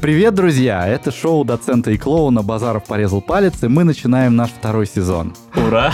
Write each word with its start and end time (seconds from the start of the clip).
Привет, 0.00 0.34
друзья! 0.34 0.88
Это 0.88 1.10
шоу 1.10 1.44
доцента 1.44 1.90
и 1.90 1.98
клоуна 1.98 2.42
«Базаров 2.42 2.86
порезал 2.86 3.20
палец», 3.20 3.62
и 3.62 3.68
мы 3.68 3.84
начинаем 3.84 4.36
наш 4.36 4.48
второй 4.48 4.86
сезон. 4.86 5.34
Ура! 5.54 5.92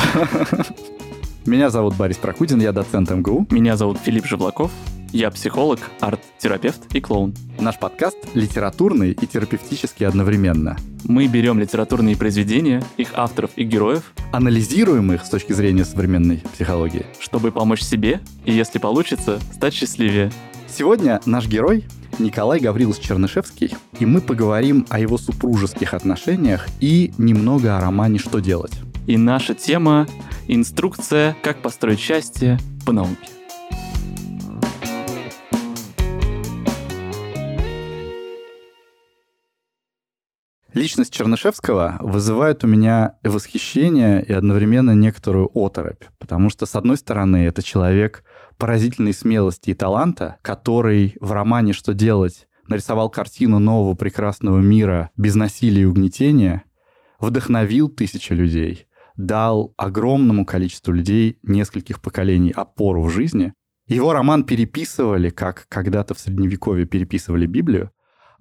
Меня 1.46 1.70
зовут 1.70 1.96
Борис 1.96 2.18
Прокудин, 2.18 2.60
я 2.60 2.70
доцент 2.70 3.10
МГУ. 3.10 3.48
Меня 3.50 3.76
зовут 3.76 3.98
Филипп 3.98 4.26
Живлаков. 4.26 4.70
Я 5.12 5.30
психолог, 5.30 5.78
арт-терапевт 6.00 6.94
и 6.94 7.00
клоун. 7.02 7.34
Наш 7.60 7.78
подкаст 7.78 8.16
литературный 8.32 9.10
и 9.10 9.26
терапевтический 9.26 10.06
одновременно. 10.06 10.78
Мы 11.04 11.26
берем 11.26 11.58
литературные 11.58 12.16
произведения, 12.16 12.82
их 12.96 13.10
авторов 13.14 13.50
и 13.56 13.64
героев, 13.64 14.14
Анализируем 14.32 15.12
их 15.12 15.26
с 15.26 15.28
точки 15.28 15.52
зрения 15.52 15.84
современной 15.84 16.42
психологии. 16.54 17.04
чтобы 17.20 17.52
помочь 17.52 17.82
себе 17.82 18.22
и, 18.46 18.52
если 18.52 18.78
получится, 18.78 19.38
стать 19.52 19.74
счастливее. 19.74 20.32
Сегодня 20.66 21.20
наш 21.26 21.46
герой 21.46 21.84
Николай 22.18 22.58
Гаврилович 22.58 23.00
Чернышевский, 23.00 23.74
и 23.98 24.06
мы 24.06 24.22
поговорим 24.22 24.86
о 24.88 24.98
его 24.98 25.18
супружеских 25.18 25.92
отношениях 25.92 26.66
и 26.80 27.12
немного 27.18 27.76
о 27.76 27.80
романе 27.82 28.18
«Что 28.18 28.38
делать?». 28.38 28.72
И 29.06 29.18
наша 29.18 29.54
тема— 29.54 30.06
инструкция, 30.48 31.36
как 31.42 31.60
построить 31.60 32.00
счастье 32.00 32.58
по 32.86 32.92
науке. 32.92 33.28
Личность 40.74 41.12
Чернышевского 41.12 41.98
вызывает 42.00 42.64
у 42.64 42.66
меня 42.66 43.16
восхищение 43.22 44.24
и 44.24 44.32
одновременно 44.32 44.92
некоторую 44.94 45.50
оторопь, 45.54 46.04
потому 46.18 46.48
что, 46.48 46.64
с 46.64 46.74
одной 46.74 46.96
стороны, 46.96 47.44
это 47.44 47.62
человек 47.62 48.24
поразительной 48.56 49.12
смелости 49.12 49.70
и 49.70 49.74
таланта, 49.74 50.38
который 50.40 51.16
в 51.20 51.32
романе 51.32 51.74
«Что 51.74 51.92
делать?» 51.92 52.48
нарисовал 52.68 53.10
картину 53.10 53.58
нового 53.58 53.94
прекрасного 53.94 54.60
мира 54.60 55.10
без 55.14 55.34
насилия 55.34 55.82
и 55.82 55.84
угнетения, 55.84 56.62
вдохновил 57.20 57.90
тысячи 57.90 58.32
людей, 58.32 58.86
дал 59.14 59.74
огромному 59.76 60.46
количеству 60.46 60.94
людей 60.94 61.38
нескольких 61.42 62.00
поколений 62.00 62.50
опору 62.50 63.02
в 63.02 63.10
жизни. 63.10 63.52
Его 63.88 64.14
роман 64.14 64.44
переписывали, 64.44 65.28
как 65.28 65.66
когда-то 65.68 66.14
в 66.14 66.18
Средневековье 66.18 66.86
переписывали 66.86 67.44
Библию, 67.44 67.90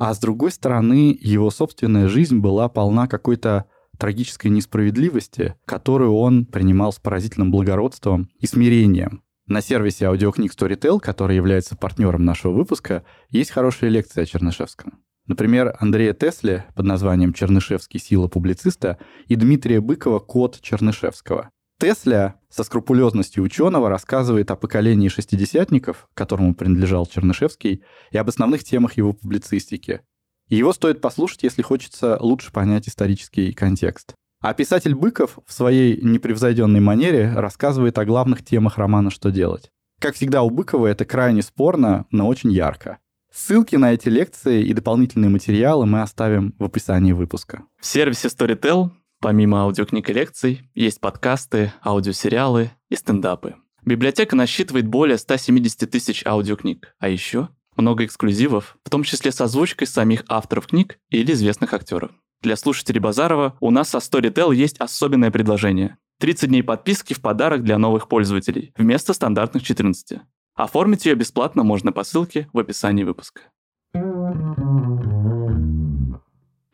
а 0.04 0.16
с 0.16 0.20
другой 0.20 0.50
стороны, 0.52 1.16
его 1.22 1.52
собственная 1.52 2.08
жизнь 2.08 2.40
была 2.40 2.70
полна 2.70 3.08
какой-то 3.08 3.66
трагической 4.00 4.50
несправедливости, 4.50 5.54
которую 5.66 6.16
он 6.16 6.48
принимал 6.48 6.92
с 6.92 6.98
поразительным 6.98 7.52
благородством 7.52 8.28
и 8.40 8.48
смирением. 8.48 9.22
На 9.46 9.62
сервисе 9.62 10.08
аудиокниг 10.08 10.54
Storytel, 10.56 11.00
который 11.00 11.36
является 11.36 11.78
партнером 11.78 12.26
нашего 12.26 12.52
выпуска, 12.52 13.04
есть 13.30 13.52
хорошие 13.52 13.92
лекции 13.92 14.24
о 14.24 14.26
Чернышевском. 14.26 15.04
Например, 15.28 15.76
Андрея 15.80 16.14
Тесли 16.16 16.64
под 16.76 16.88
названием 16.88 17.32
«Чернышевский. 17.32 18.00
Сила 18.00 18.28
публициста» 18.28 18.98
и 19.28 19.36
Дмитрия 19.36 19.82
Быкова 19.82 20.18
«Код 20.18 20.62
Чернышевского». 20.62 21.52
Тесля 21.82 22.36
со 22.48 22.64
скрупулезностью 22.64 23.44
ученого 23.44 23.90
рассказывает 23.90 24.52
о 24.52 24.56
поколении 24.56 25.08
шестидесятников, 25.08 26.08
которому 26.14 26.54
принадлежал 26.54 27.08
Чернышевский, 27.08 27.82
и 28.12 28.18
об 28.18 28.30
основных 28.30 28.64
темах 28.64 28.98
его 28.98 29.14
публицистики. 29.14 30.02
И 30.48 30.58
его 30.58 30.74
стоит 30.74 31.02
послушать, 31.02 31.42
если 31.42 31.64
хочется 31.64 32.20
лучше 32.22 32.52
понять 32.52 32.88
исторический 32.88 33.52
контекст. 33.54 34.14
А 34.42 34.54
писатель 34.54 34.94
Быков 34.94 35.40
в 35.48 35.52
своей 35.52 36.00
непревзойденной 36.00 36.82
манере 36.82 37.34
рассказывает 37.34 37.98
о 37.98 38.06
главных 38.06 38.46
темах 38.46 38.78
романа 38.78 39.10
«Что 39.10 39.32
делать?». 39.32 39.72
Как 40.00 40.14
всегда 40.14 40.44
у 40.44 40.52
Быкова 40.52 40.86
это 40.86 41.04
крайне 41.04 41.42
спорно, 41.42 42.06
но 42.12 42.28
очень 42.28 42.52
ярко. 42.52 43.00
Ссылки 43.34 43.76
на 43.76 43.94
эти 43.94 44.08
лекции 44.08 44.64
и 44.64 44.74
дополнительные 44.74 45.30
материалы 45.30 45.88
мы 45.88 46.04
оставим 46.04 46.54
в 46.60 46.64
описании 46.66 47.14
выпуска. 47.14 47.64
В 47.80 47.88
сервисе 47.88 48.28
Storytel, 48.28 48.92
помимо 49.22 49.62
аудиокниг 49.62 50.10
и 50.10 50.14
лекций, 50.14 50.70
есть 50.74 51.00
подкасты, 51.00 51.72
аудиосериалы 51.86 52.72
и 52.90 52.96
стендапы. 52.96 53.56
Библиотека 53.86 54.36
насчитывает 54.36 54.88
более 54.88 55.18
170 55.18 55.90
тысяч 55.90 56.26
аудиокниг, 56.26 56.94
а 57.00 57.08
еще 57.08 57.50
много 57.78 58.06
эксклюзивов, 58.06 58.78
в 58.84 58.90
том 58.90 59.04
числе 59.04 59.32
с 59.32 59.40
озвучкой 59.40 59.88
самих 59.88 60.24
авторов 60.28 60.68
книг 60.68 61.00
или 61.10 61.32
известных 61.32 61.74
актеров. 61.74 62.12
Для 62.42 62.56
слушателей 62.56 63.00
Базарова 63.00 63.56
у 63.60 63.72
нас 63.72 63.90
со 63.90 64.00
Storytel 64.00 64.54
есть 64.54 64.78
особенное 64.80 65.32
предложение. 65.32 65.98
30 66.20 66.50
дней 66.50 66.64
подписки 66.64 67.14
в 67.14 67.22
подарок 67.22 67.64
для 67.64 67.78
новых 67.78 68.08
пользователей, 68.08 68.74
вместо 68.78 69.14
стандартных 69.14 69.64
14. 69.64 70.20
Оформить 70.56 71.06
ее 71.06 71.16
бесплатно 71.16 71.64
можно 71.64 71.92
по 71.92 72.04
ссылке 72.04 72.50
в 72.54 72.60
описании 72.60 73.04
выпуска. 73.04 73.42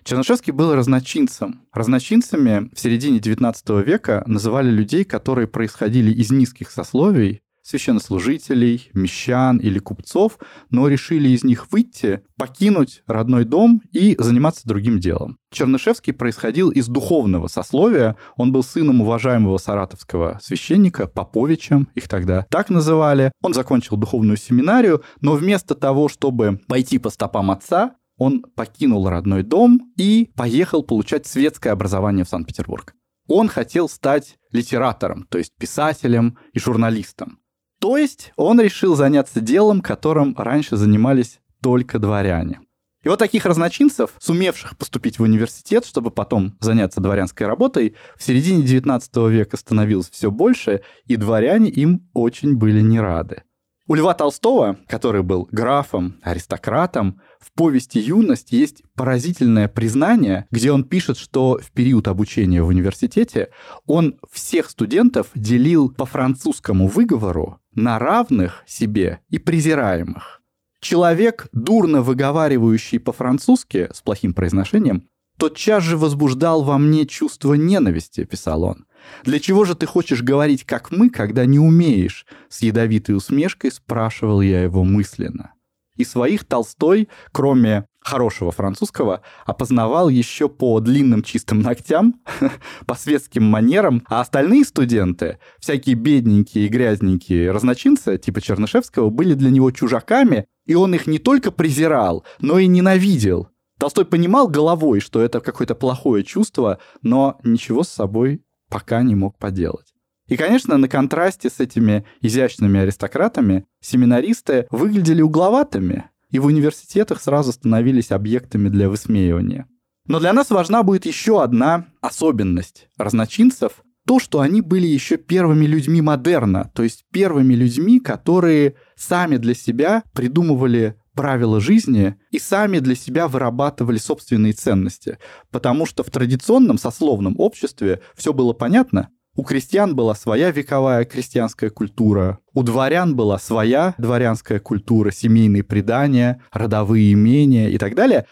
Чернышевский 0.07 0.53
был 0.53 0.73
разночинцем. 0.73 1.63
Разночинцами 1.73 2.69
в 2.73 2.79
середине 2.79 3.19
XIX 3.19 3.84
века 3.84 4.23
называли 4.25 4.69
людей, 4.69 5.03
которые 5.03 5.50
происходили 5.50 6.12
из 6.13 6.31
низких 6.31 6.72
сословий, 6.72 7.41
священнослужителей, 7.62 8.90
мещан 8.94 9.57
или 9.57 9.79
купцов, 9.79 10.40
но 10.69 10.88
решили 10.88 11.28
из 11.28 11.44
них 11.44 11.69
выйти, 11.73 12.22
покинуть 12.38 13.03
родной 13.06 13.44
дом 13.44 13.81
и 13.91 14.16
заниматься 14.18 14.66
другим 14.66 15.01
делом. 15.01 15.40
Чернышевский 15.51 16.13
происходил 16.13 16.69
из 16.69 16.88
духовного 16.88 17.47
сословия. 17.47 18.16
Он 18.38 18.53
был 18.53 18.63
сыном 18.63 19.01
уважаемого 19.01 19.57
саратовского 19.57 20.39
священника, 20.41 21.07
Поповичем 21.07 21.89
их 21.95 22.07
тогда 22.07 22.45
так 22.50 22.69
называли. 22.69 23.34
Он 23.41 23.53
закончил 23.53 23.97
духовную 23.97 24.38
семинарию, 24.38 25.03
но 25.19 25.34
вместо 25.34 25.75
того, 25.75 26.07
чтобы 26.07 26.62
пойти 26.69 26.97
по 26.97 27.09
стопам 27.09 27.51
отца, 27.51 27.97
он 28.17 28.41
покинул 28.55 29.07
родной 29.09 29.44
дом 29.44 29.94
и 29.97 30.31
поехал 30.35 30.83
получать 30.83 31.28
светское 31.28 31.72
образование 31.72 32.25
в 32.25 32.29
Санкт-Петербург. 32.29 32.94
Он 33.28 33.47
хотел 33.47 33.89
стать 33.89 34.38
литератором, 34.51 35.28
то 35.29 35.38
есть 35.38 35.53
писателем 35.57 36.38
и 36.53 36.59
журналистом. 36.59 37.39
То 37.79 37.97
есть 37.97 38.33
он 38.35 38.59
решил 38.59 38.95
заняться 38.95 39.39
делом, 39.39 39.81
которым 39.81 40.35
раньше 40.38 40.77
занимались 40.77 41.39
только 41.61 42.00
дворяне. 42.00 42.61
И 43.03 43.09
вот 43.09 43.19
таких 43.19 43.45
разночинцев, 43.45 44.11
сумевших 44.19 44.75
поступить 44.77 45.19
в 45.19 45.23
университет, 45.23 45.85
чтобы 45.85 46.09
потом 46.11 46.57
заняться 46.59 47.00
дворянской 47.00 47.45
работой, 47.45 47.95
в 48.17 48.23
середине 48.23 48.63
XIX 48.63 49.29
века 49.29 49.56
становилось 49.56 50.09
все 50.09 50.31
больше, 50.31 50.81
и 51.06 51.16
дворяне 51.16 51.69
им 51.69 52.09
очень 52.13 52.56
были 52.56 52.81
не 52.81 53.00
рады. 53.00 53.44
У 53.90 53.96
Льва 53.96 54.14
Толстого, 54.14 54.75
который 54.88 55.24
был 55.24 55.48
графом, 55.50 56.20
аристократом, 56.22 57.22
в 57.40 57.53
повести 57.53 58.00
«Юность» 58.00 58.52
есть 58.52 58.84
поразительное 58.96 59.70
признание, 59.70 60.46
где 60.52 60.74
он 60.74 60.84
пишет, 60.84 61.18
что 61.18 61.58
в 61.64 61.72
период 61.72 62.09
обучения 62.09 62.62
в 62.62 62.68
университете 62.68 63.48
он 63.86 64.20
всех 64.30 64.70
студентов 64.70 65.28
делил 65.36 65.90
по 65.90 66.06
французскому 66.06 66.88
выговору 66.88 67.62
на 67.75 67.98
равных 67.98 68.64
себе 68.68 69.22
и 69.30 69.40
презираемых. 69.40 70.42
Человек, 70.81 71.48
дурно 71.54 72.02
выговаривающий 72.02 73.00
по-французски 73.00 73.88
с 73.94 74.02
плохим 74.02 74.34
произношением, 74.34 75.08
тотчас 75.38 75.84
же 75.84 75.96
возбуждал 75.96 76.62
во 76.62 76.78
мне 76.78 77.06
чувство 77.06 77.54
ненависти, 77.54 78.25
писал 78.25 78.64
он. 78.64 78.86
Для 79.23 79.40
чего 79.40 79.66
же 79.66 79.75
ты 79.75 79.85
хочешь 79.85 80.22
говорить, 80.22 80.63
как 80.63 80.91
мы, 80.91 81.09
когда 81.09 81.45
не 81.45 81.59
умеешь? 81.59 82.25
С 82.50 82.62
ядовитой 82.62 83.16
усмешкой 83.16 83.72
спрашивал 83.72 84.41
я 84.41 84.63
его 84.63 84.84
мысленно. 84.84 85.53
И 85.95 86.06
своих 86.06 86.45
Толстой, 86.45 87.09
кроме 87.31 87.85
хорошего 88.00 88.51
французского, 88.51 89.22
опознавал 89.45 90.09
еще 90.09 90.47
по 90.47 90.79
длинным 90.79 91.23
чистым 91.23 91.59
ногтям, 91.59 92.22
по 92.85 92.95
светским 92.95 93.44
манерам, 93.44 94.03
а 94.07 94.22
остальные 94.22 94.63
студенты, 94.63 95.39
всякие 95.59 95.95
бедненькие 95.95 96.65
и 96.65 96.69
грязненькие 96.69 97.51
разночинцы, 97.51 98.18
типа 98.18 98.42
Чернышевского, 98.42 99.09
были 99.09 99.33
для 99.33 99.50
него 99.50 99.71
чужаками, 99.71 100.45
и 100.65 100.75
он 100.75 100.94
их 100.94 101.07
не 101.07 101.19
только 101.19 101.51
презирал, 101.51 102.24
но 102.39 102.59
и 102.59 102.68
ненавидел. 102.68 103.50
Толстой 103.77 104.06
понимал 104.06 104.48
головой, 104.48 105.01
что 105.01 105.21
это 105.21 105.39
какое-то 105.39 105.75
плохое 105.75 106.24
чувство, 106.24 106.80
но 107.01 107.39
ничего 107.44 107.83
с 107.83 107.89
собой 107.89 108.42
пока 108.69 109.02
не 109.04 109.16
мог 109.16 109.38
поделать. 109.38 109.94
И, 110.28 110.36
конечно, 110.36 110.78
на 110.78 110.90
контрасте 110.90 111.50
с 111.50 111.60
этими 111.60 112.06
изящными 112.22 112.80
аристократами 112.80 113.66
семинаристы 113.80 114.68
выглядели 114.72 115.22
угловатыми 115.22 116.10
и 116.30 116.40
в 116.40 116.46
университетах 116.46 117.22
сразу 117.22 117.54
становились 117.54 118.12
объектами 118.12 118.68
для 118.68 118.90
высмеивания. 118.90 119.68
Но 120.08 120.19
для 120.19 120.34
нас 120.34 120.50
важна 120.50 120.84
будет 120.84 121.06
еще 121.06 121.42
одна 121.42 121.88
особенность 122.02 122.88
разночинцев– 122.98 123.72
то, 124.08 124.19
что 124.19 124.40
они 124.40 124.62
были 124.62 124.88
еще 124.88 125.18
первыми 125.18 125.66
людьми 125.66 126.02
модерна, 126.02 126.72
то 126.74 126.81
есть 126.81 127.04
первыми 127.12 127.54
людьми, 127.54 128.00
которые 128.00 128.75
сами 128.96 129.36
для 129.36 129.54
себя 129.54 130.02
придумывали 130.14 130.96
правила 131.18 131.60
жизни 131.60 132.16
и 132.31 132.40
сами 132.40 132.78
для 132.78 132.96
себя 132.96 133.28
вырабатывали 133.28 133.98
собственные 133.98 134.54
ценности. 134.54 135.18
Потому 135.52 135.88
что 135.88 136.04
в 136.04 136.12
традиционном 136.12 136.78
сословном 136.78 137.36
обществе 137.40 138.02
все 138.16 138.31
было 138.34 138.54
понятно. 138.54 139.10
У 139.36 139.44
крестьян 139.44 139.96
была 139.96 140.16
своя 140.16 140.52
вековая 140.52 141.06
крестьянская 141.06 141.69
культура, 141.69 142.40
у 142.54 142.64
дворян 142.64 143.16
была 143.16 143.38
своя 143.38 143.94
дворянская 143.98 144.60
культура, 144.60 145.12
семейные 145.12 145.64
предания, 145.64 146.42
родовые 146.52 147.14
имения 147.14 147.69
и 147.69 147.78
так 147.78 147.94
далее. 147.96 148.25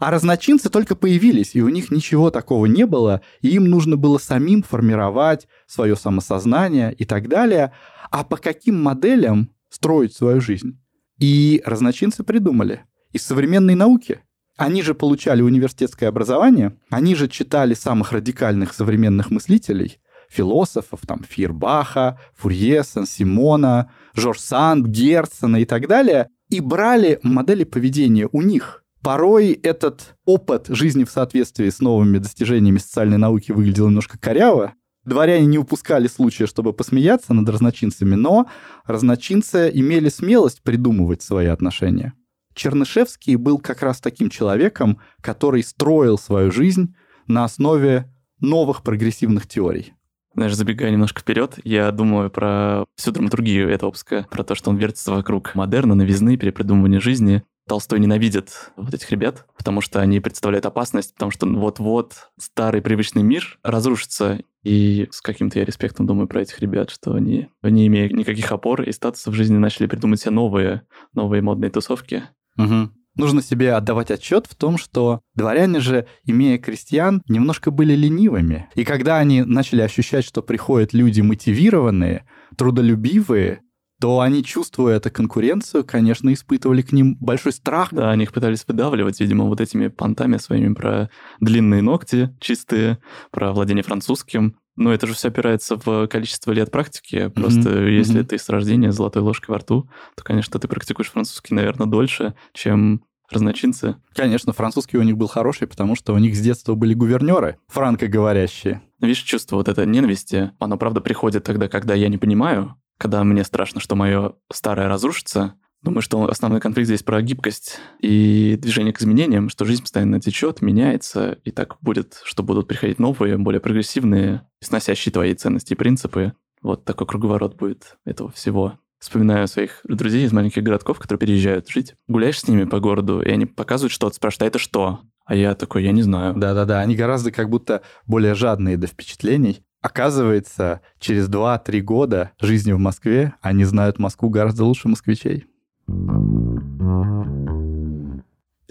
А 0.00 0.10
разночинцы 0.10 0.70
только 0.70 0.96
появились, 0.96 1.54
и 1.54 1.62
у 1.62 1.68
них 1.68 1.90
ничего 1.90 2.30
такого 2.30 2.66
не 2.66 2.86
было, 2.86 3.20
и 3.42 3.48
им 3.48 3.66
нужно 3.66 3.96
было 3.96 4.16
самим 4.16 4.62
формировать 4.62 5.46
свое 5.66 5.94
самосознание 5.94 6.92
и 6.94 7.04
так 7.04 7.28
далее. 7.28 7.72
А 8.10 8.24
по 8.24 8.38
каким 8.38 8.82
моделям 8.82 9.50
строить 9.68 10.14
свою 10.14 10.40
жизнь? 10.40 10.78
И 11.20 11.62
разночинцы 11.66 12.24
придумали. 12.24 12.84
Из 13.12 13.22
современной 13.22 13.74
науки. 13.74 14.20
Они 14.56 14.82
же 14.82 14.94
получали 14.94 15.42
университетское 15.42 16.08
образование, 16.08 16.76
они 16.90 17.14
же 17.14 17.28
читали 17.28 17.74
самых 17.74 18.12
радикальных 18.12 18.74
современных 18.74 19.30
мыслителей, 19.30 19.98
философов, 20.28 21.00
там, 21.06 21.24
Фирбаха, 21.26 22.18
Фурье, 22.36 22.84
Сан-Симона, 22.84 23.90
Жорж 24.14 24.38
Санд, 24.38 24.86
Герцена 24.86 25.56
и 25.56 25.64
так 25.64 25.88
далее, 25.88 26.28
и 26.50 26.60
брали 26.60 27.20
модели 27.22 27.64
поведения 27.64 28.28
у 28.32 28.42
них. 28.42 28.84
Порой 29.02 29.52
этот 29.52 30.14
опыт 30.26 30.66
жизни 30.68 31.04
в 31.04 31.10
соответствии 31.10 31.70
с 31.70 31.80
новыми 31.80 32.18
достижениями 32.18 32.78
социальной 32.78 33.16
науки 33.16 33.52
выглядел 33.52 33.88
немножко 33.88 34.18
коряво, 34.18 34.74
Дворяне 35.10 35.44
не 35.44 35.58
упускали 35.58 36.06
случая, 36.06 36.46
чтобы 36.46 36.72
посмеяться 36.72 37.34
над 37.34 37.48
разночинцами, 37.48 38.14
но 38.14 38.46
разночинцы 38.86 39.68
имели 39.74 40.08
смелость 40.08 40.62
придумывать 40.62 41.20
свои 41.20 41.48
отношения. 41.48 42.12
Чернышевский 42.54 43.34
был 43.34 43.58
как 43.58 43.82
раз 43.82 44.00
таким 44.00 44.30
человеком, 44.30 45.00
который 45.20 45.64
строил 45.64 46.16
свою 46.16 46.52
жизнь 46.52 46.94
на 47.26 47.42
основе 47.42 48.08
новых 48.38 48.84
прогрессивных 48.84 49.48
теорий. 49.48 49.94
Знаешь, 50.34 50.54
забегая 50.54 50.92
немножко 50.92 51.22
вперед, 51.22 51.58
я 51.64 51.90
думаю 51.90 52.30
про 52.30 52.84
всю 52.94 53.10
драматургию 53.10 53.68
этого 53.68 53.88
выпуска, 53.88 54.28
про 54.30 54.44
то, 54.44 54.54
что 54.54 54.70
он 54.70 54.76
вертится 54.76 55.10
вокруг 55.10 55.56
модерна, 55.56 55.96
новизны, 55.96 56.36
перепридумывания 56.36 57.00
жизни. 57.00 57.42
Толстой 57.70 58.00
ненавидит 58.00 58.72
вот 58.74 58.92
этих 58.94 59.08
ребят, 59.12 59.46
потому 59.56 59.80
что 59.80 60.00
они 60.00 60.18
представляют 60.18 60.66
опасность, 60.66 61.14
потому 61.14 61.30
что 61.30 61.46
вот-вот 61.46 62.32
старый 62.36 62.82
привычный 62.82 63.22
мир 63.22 63.60
разрушится. 63.62 64.40
И 64.64 65.06
с 65.12 65.20
каким-то 65.20 65.60
я 65.60 65.64
респектом 65.64 66.04
думаю 66.04 66.26
про 66.26 66.42
этих 66.42 66.58
ребят, 66.58 66.90
что 66.90 67.12
они, 67.12 67.46
не 67.62 67.86
имея 67.86 68.08
никаких 68.08 68.50
опор 68.50 68.82
и 68.82 68.90
статуса 68.90 69.30
в 69.30 69.34
жизни, 69.34 69.56
начали 69.56 69.86
придумать 69.86 70.20
себе 70.20 70.32
новые, 70.32 70.82
новые 71.14 71.42
модные 71.42 71.70
тусовки. 71.70 72.24
Угу. 72.58 72.90
Нужно 73.14 73.40
себе 73.40 73.72
отдавать 73.74 74.10
отчет 74.10 74.46
в 74.48 74.56
том, 74.56 74.76
что 74.76 75.20
дворяне 75.36 75.78
же, 75.78 76.08
имея 76.24 76.58
крестьян, 76.58 77.22
немножко 77.28 77.70
были 77.70 77.94
ленивыми. 77.94 78.68
И 78.74 78.84
когда 78.84 79.18
они 79.18 79.42
начали 79.42 79.82
ощущать, 79.82 80.24
что 80.24 80.42
приходят 80.42 80.92
люди 80.92 81.20
мотивированные, 81.20 82.26
трудолюбивые, 82.56 83.62
то 84.00 84.20
они, 84.20 84.42
чувствуя 84.42 84.96
эту 84.96 85.10
конкуренцию, 85.10 85.84
конечно, 85.84 86.32
испытывали 86.32 86.80
к 86.80 86.92
ним 86.92 87.16
большой 87.20 87.52
страх. 87.52 87.90
Да, 87.92 88.10
они 88.10 88.24
их 88.24 88.32
пытались 88.32 88.64
выдавливать, 88.66 89.20
видимо, 89.20 89.44
вот 89.44 89.60
этими 89.60 89.88
понтами 89.88 90.38
своими 90.38 90.72
про 90.72 91.10
длинные 91.40 91.82
ногти 91.82 92.34
чистые, 92.40 92.98
про 93.30 93.52
владение 93.52 93.84
французским. 93.84 94.56
Но 94.76 94.92
это 94.92 95.06
же 95.06 95.12
все 95.12 95.28
опирается 95.28 95.76
в 95.76 96.06
количество 96.06 96.52
лет 96.52 96.70
практики. 96.70 97.28
Просто 97.28 97.68
mm-hmm. 97.68 97.90
если 97.90 98.20
mm-hmm. 98.22 98.26
ты 98.26 98.38
с 98.38 98.48
рождения 98.48 98.90
золотой 98.90 99.20
ложкой 99.20 99.50
во 99.50 99.58
рту, 99.58 99.90
то, 100.16 100.24
конечно, 100.24 100.58
ты 100.58 100.66
практикуешь 100.66 101.10
французский, 101.10 101.54
наверное, 101.54 101.86
дольше, 101.86 102.34
чем 102.54 103.04
разночинцы. 103.30 103.96
Конечно, 104.14 104.54
французский 104.54 104.96
у 104.96 105.02
них 105.02 105.18
был 105.18 105.28
хороший, 105.28 105.68
потому 105.68 105.94
что 105.94 106.14
у 106.14 106.18
них 106.18 106.34
с 106.34 106.40
детства 106.40 106.74
были 106.74 106.94
гувернеры, 106.94 107.58
франкоговорящие. 107.68 108.80
Видишь, 109.00 109.22
чувство 109.22 109.56
вот 109.56 109.68
этой 109.68 109.86
ненависти, 109.86 110.52
оно, 110.58 110.78
правда, 110.78 111.02
приходит 111.02 111.44
тогда, 111.44 111.68
когда 111.68 111.94
я 111.94 112.08
не 112.08 112.18
понимаю, 112.18 112.76
когда 113.00 113.24
мне 113.24 113.44
страшно, 113.44 113.80
что 113.80 113.96
мое 113.96 114.34
старое 114.52 114.88
разрушится, 114.88 115.54
Думаю, 115.82 116.02
что 116.02 116.28
основной 116.28 116.60
конфликт 116.60 116.88
здесь 116.88 117.02
про 117.02 117.22
гибкость 117.22 117.78
и 118.00 118.58
движение 118.60 118.92
к 118.92 119.00
изменениям, 119.00 119.48
что 119.48 119.64
жизнь 119.64 119.80
постоянно 119.80 120.20
течет, 120.20 120.60
меняется, 120.60 121.38
и 121.42 121.50
так 121.50 121.78
будет, 121.80 122.20
что 122.22 122.42
будут 122.42 122.68
приходить 122.68 122.98
новые, 122.98 123.38
более 123.38 123.60
прогрессивные, 123.60 124.46
сносящие 124.60 125.10
твои 125.10 125.32
ценности 125.32 125.72
и 125.72 125.76
принципы. 125.76 126.34
Вот 126.60 126.84
такой 126.84 127.06
круговорот 127.06 127.56
будет 127.56 127.96
этого 128.04 128.30
всего. 128.30 128.78
Вспоминаю 128.98 129.48
своих 129.48 129.80
друзей 129.84 130.26
из 130.26 130.32
маленьких 130.32 130.62
городков, 130.62 130.98
которые 130.98 131.20
переезжают 131.20 131.70
жить. 131.70 131.94
Гуляешь 132.06 132.40
с 132.40 132.46
ними 132.46 132.64
по 132.64 132.78
городу, 132.78 133.22
и 133.22 133.30
они 133.30 133.46
показывают 133.46 133.92
что-то, 133.92 134.16
спрашивают, 134.16 134.42
а 134.42 134.46
это 134.48 134.58
что? 134.58 135.00
А 135.24 135.34
я 135.34 135.54
такой, 135.54 135.84
я 135.84 135.92
не 135.92 136.02
знаю. 136.02 136.34
Да-да-да, 136.36 136.80
они 136.80 136.94
гораздо 136.94 137.32
как 137.32 137.48
будто 137.48 137.80
более 138.06 138.34
жадные 138.34 138.76
до 138.76 138.86
впечатлений. 138.86 139.64
Оказывается, 139.80 140.82
через 140.98 141.28
2-3 141.28 141.80
года 141.80 142.32
жизни 142.38 142.72
в 142.72 142.78
Москве 142.78 143.34
они 143.40 143.64
знают 143.64 143.98
Москву 143.98 144.28
гораздо 144.28 144.64
лучше 144.64 144.88
москвичей. 144.88 145.46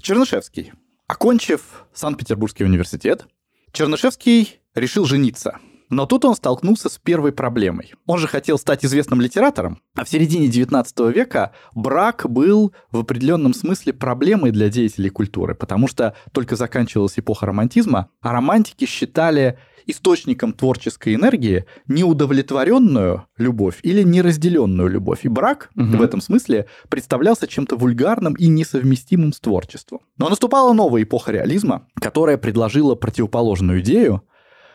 Чернышевский. 0.02 0.72
Окончив 1.08 1.86
Санкт-Петербургский 1.94 2.64
университет, 2.64 3.28
Чернышевский 3.72 4.60
решил 4.76 5.06
жениться. 5.06 5.58
Но 5.90 6.06
тут 6.06 6.26
он 6.26 6.36
столкнулся 6.36 6.88
с 6.90 6.98
первой 6.98 7.32
проблемой. 7.32 7.94
Он 8.06 8.20
же 8.20 8.28
хотел 8.28 8.60
стать 8.60 8.86
известным 8.86 9.22
литератором, 9.22 9.80
а 9.96 10.06
в 10.06 10.10
середине 10.10 10.48
XIX 10.48 11.12
века 11.12 11.52
брак 11.74 12.30
был 12.30 12.74
в 12.92 13.00
определенном 13.00 13.54
смысле 13.54 13.94
проблемой 13.94 14.52
для 14.52 14.70
деятелей 14.70 15.10
культуры, 15.10 15.56
потому 15.56 15.88
что 15.88 16.16
только 16.32 16.56
заканчивалась 16.56 17.18
эпоха 17.18 17.48
романтизма, 17.48 18.10
а 18.22 18.32
романтики 18.32 18.86
считали 18.86 19.58
источником 19.88 20.54
творческой 20.54 21.16
энергии 21.16 21.66
неудовлетворенную 21.88 23.26
любовь 23.38 23.80
или 23.82 24.04
неразделенную 24.04 24.88
любовь. 24.88 25.22
И 25.24 25.30
брак 25.30 25.72
угу. 25.76 25.98
в 25.98 26.02
этом 26.02 26.22
смысле 26.22 26.68
представлялся 26.90 27.48
чем-то 27.48 27.76
вульгарным 27.76 28.34
и 28.36 28.48
несовместимым 28.48 29.34
с 29.34 29.40
творчеством. 29.40 30.02
Но 30.18 30.30
наступала 30.30 30.74
новая 30.74 31.04
эпоха 31.04 31.32
реализма, 31.32 31.88
которая 31.96 32.38
предложила 32.38 32.94
противоположную 32.94 33.82
идею, 33.82 34.24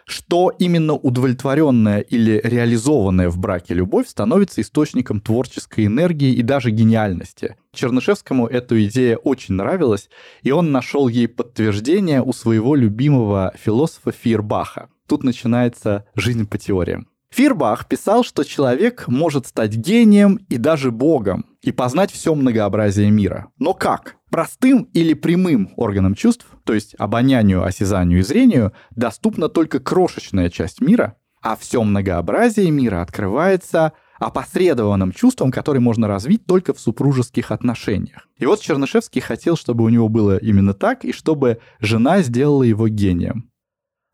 что 0.07 0.53
именно 0.59 0.95
удовлетворенная 0.95 2.01
или 2.01 2.41
реализованная 2.43 3.29
в 3.31 3.39
браке 3.39 3.75
любовь 3.75 4.09
становится 4.09 4.61
источником 4.61 5.21
творческой 5.21 5.87
энергии 5.87 6.33
и 6.33 6.43
даже 6.43 6.71
гениальности. 6.71 7.57
Чернышевскому 7.73 8.47
эту 8.47 8.83
идея 8.85 9.17
очень 9.17 9.55
нравилась, 9.55 10.09
и 10.43 10.51
он 10.51 10.73
нашел 10.73 11.09
ей 11.09 11.29
подтверждение 11.29 12.23
у 12.23 12.33
своего 12.33 12.75
любимого 12.75 13.53
философа 13.59 14.13
Фейербаха 14.13 14.89
тут 15.07 15.23
начинается 15.23 16.07
жизнь 16.15 16.47
по 16.47 16.59
теориям. 16.59 17.09
Фирбах 17.31 17.89
писал, 17.89 18.23
что 18.23 18.45
человек 18.45 19.09
может 19.09 19.47
стать 19.47 19.75
гением 19.75 20.37
и 20.49 20.57
даже 20.57 20.93
богом 20.93 21.47
и 21.63 21.73
познать 21.73 22.13
все 22.13 22.35
многообразие 22.35 23.11
мира. 23.11 23.49
Но 23.59 23.75
как? 23.75 24.17
Простым 24.35 24.91
или 24.95 25.15
прямым 25.15 25.71
органам 25.77 26.17
чувств, 26.17 26.45
то 26.65 26.75
есть 26.75 26.97
обонянию, 26.99 27.63
осязанию 27.63 28.19
и 28.19 28.23
зрению, 28.23 28.73
доступна 28.91 29.49
только 29.49 29.79
крошечная 29.79 30.51
часть 30.51 30.81
мира, 30.81 31.15
а 31.41 31.55
все 31.55 31.81
многообразие 31.85 32.69
мира 32.73 33.01
открывается 33.01 33.93
опосредованным 34.19 35.13
чувством, 35.13 35.53
которое 35.53 35.79
можно 35.79 36.09
развить 36.09 36.47
только 36.47 36.75
в 36.75 36.81
супружеских 36.81 37.53
отношениях. 37.53 38.27
И 38.37 38.45
вот 38.45 38.59
Чернышевский 38.59 39.21
хотел, 39.21 39.57
чтобы 39.57 39.85
у 39.85 39.89
него 39.89 40.09
было 40.09 40.37
именно 40.37 40.75
так, 40.75 41.05
и 41.05 41.13
чтобы 41.13 41.61
жена 41.79 42.21
сделала 42.23 42.65
его 42.65 42.89
гением. 42.89 43.53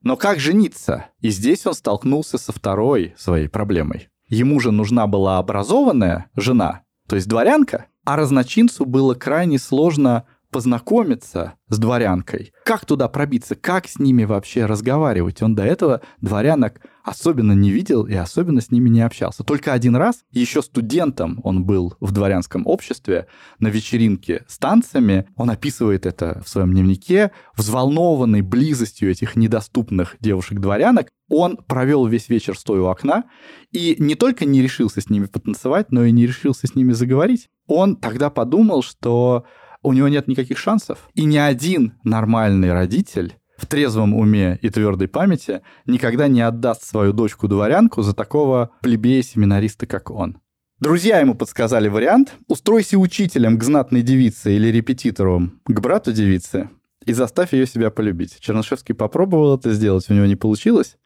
Но 0.03 0.19
как 0.19 0.39
жениться? 0.39 1.07
И 1.21 1.31
здесь 1.31 1.65
он 1.65 1.73
столкнулся 1.73 2.37
со 2.37 2.53
второй 2.53 3.15
своей 3.17 3.49
проблемой. 3.49 4.11
Ему 4.29 4.61
же 4.61 4.71
нужна 4.71 5.07
была 5.07 5.39
образованная 5.39 6.27
жена, 6.37 6.83
то 7.09 7.17
есть 7.17 7.27
дворянка, 7.27 7.87
а 8.05 8.17
разночинцу 8.17 8.85
было 8.85 9.15
крайне 9.15 9.59
сложно 9.59 10.25
познакомиться 10.51 11.55
с 11.69 11.79
дворянкой. 11.79 12.53
Как 12.65 12.85
туда 12.85 13.09
пробиться? 13.09 13.55
Как 13.55 13.87
с 13.87 13.99
ними 13.99 14.25
вообще 14.25 14.67
разговаривать? 14.67 15.43
Он 15.43 15.55
до 15.55 15.63
этого 15.63 16.03
дворянок 16.21 16.81
особенно 17.05 17.53
не 17.53 17.71
видел 17.71 18.07
и 18.07 18.15
особенно 18.15 18.61
с 18.61 18.71
ними 18.71 18.89
не 18.89 19.01
общался. 19.01 19.45
Только 19.45 19.73
один 19.73 19.97
раз, 19.97 20.25
еще 20.31 20.63
студентом 20.63 21.41
он 21.45 21.65
был 21.65 21.95
в 22.01 22.13
дворянском 22.13 22.67
обществе 22.67 23.27
на 23.59 23.69
вечеринке 23.69 24.45
с 24.49 24.59
танцами. 24.59 25.27
Он 25.37 25.51
описывает 25.51 26.05
это 26.05 26.43
в 26.45 26.49
своем 26.49 26.73
дневнике. 26.73 27.31
Взволнованный 27.57 28.43
близостью 28.43 29.11
этих 29.11 29.37
недоступных 29.37 30.17
девушек-дворянок, 30.21 31.09
он 31.29 31.57
провел 31.57 32.07
весь 32.07 32.29
вечер 32.29 32.59
стоя 32.59 32.81
у 32.81 32.87
окна 32.87 33.25
и 33.71 33.95
не 33.99 34.17
только 34.17 34.45
не 34.45 34.63
решился 34.63 35.01
с 35.01 35.09
ними 35.09 35.27
потанцевать, 35.27 35.93
но 35.93 36.05
и 36.05 36.11
не 36.11 36.27
решился 36.27 36.67
с 36.67 36.75
ними 36.75 36.93
заговорить. 36.93 37.49
Он 37.71 37.95
тогда 37.95 38.31
подумал, 38.31 38.83
что 38.83 39.45
у 39.85 39.93
него 39.93 40.09
нет 40.09 40.27
никаких 40.27 40.59
шансов. 40.59 41.09
И 41.15 41.25
ни 41.25 41.37
один 41.37 41.95
нормальный 42.03 42.73
родитель 42.73 43.37
в 43.57 43.67
трезвом 43.67 44.13
уме 44.13 44.59
и 44.61 44.71
твердой 44.71 45.07
памяти 45.07 45.63
никогда 45.87 46.27
не 46.27 46.41
отдаст 46.41 46.83
свою 46.83 47.13
дочку-дворянку 47.13 48.03
за 48.03 48.13
такого 48.13 48.71
плебея-семинариста, 48.83 49.87
как 49.87 50.11
он. 50.11 50.39
Друзья 50.81 51.21
ему 51.21 51.37
подсказали 51.37 51.87
вариант 51.87 52.35
«Устройся 52.49 52.99
учителем 52.99 53.57
к 53.57 53.63
знатной 53.63 54.03
девице 54.03 54.57
или 54.57 54.67
репетитором 54.67 55.61
к 55.65 55.79
брату 55.79 56.13
девицы 56.13 56.71
и 57.05 57.13
заставь 57.13 57.53
ее 57.53 57.69
себя 57.69 57.93
полюбить». 57.93 58.41
Чернышевский 58.41 58.97
попробовал 58.97 59.57
это 59.57 59.73
сделать, 59.73 60.11
у 60.11 60.15
него 60.15 60.27
не 60.27 60.37
получилось, 60.37 60.97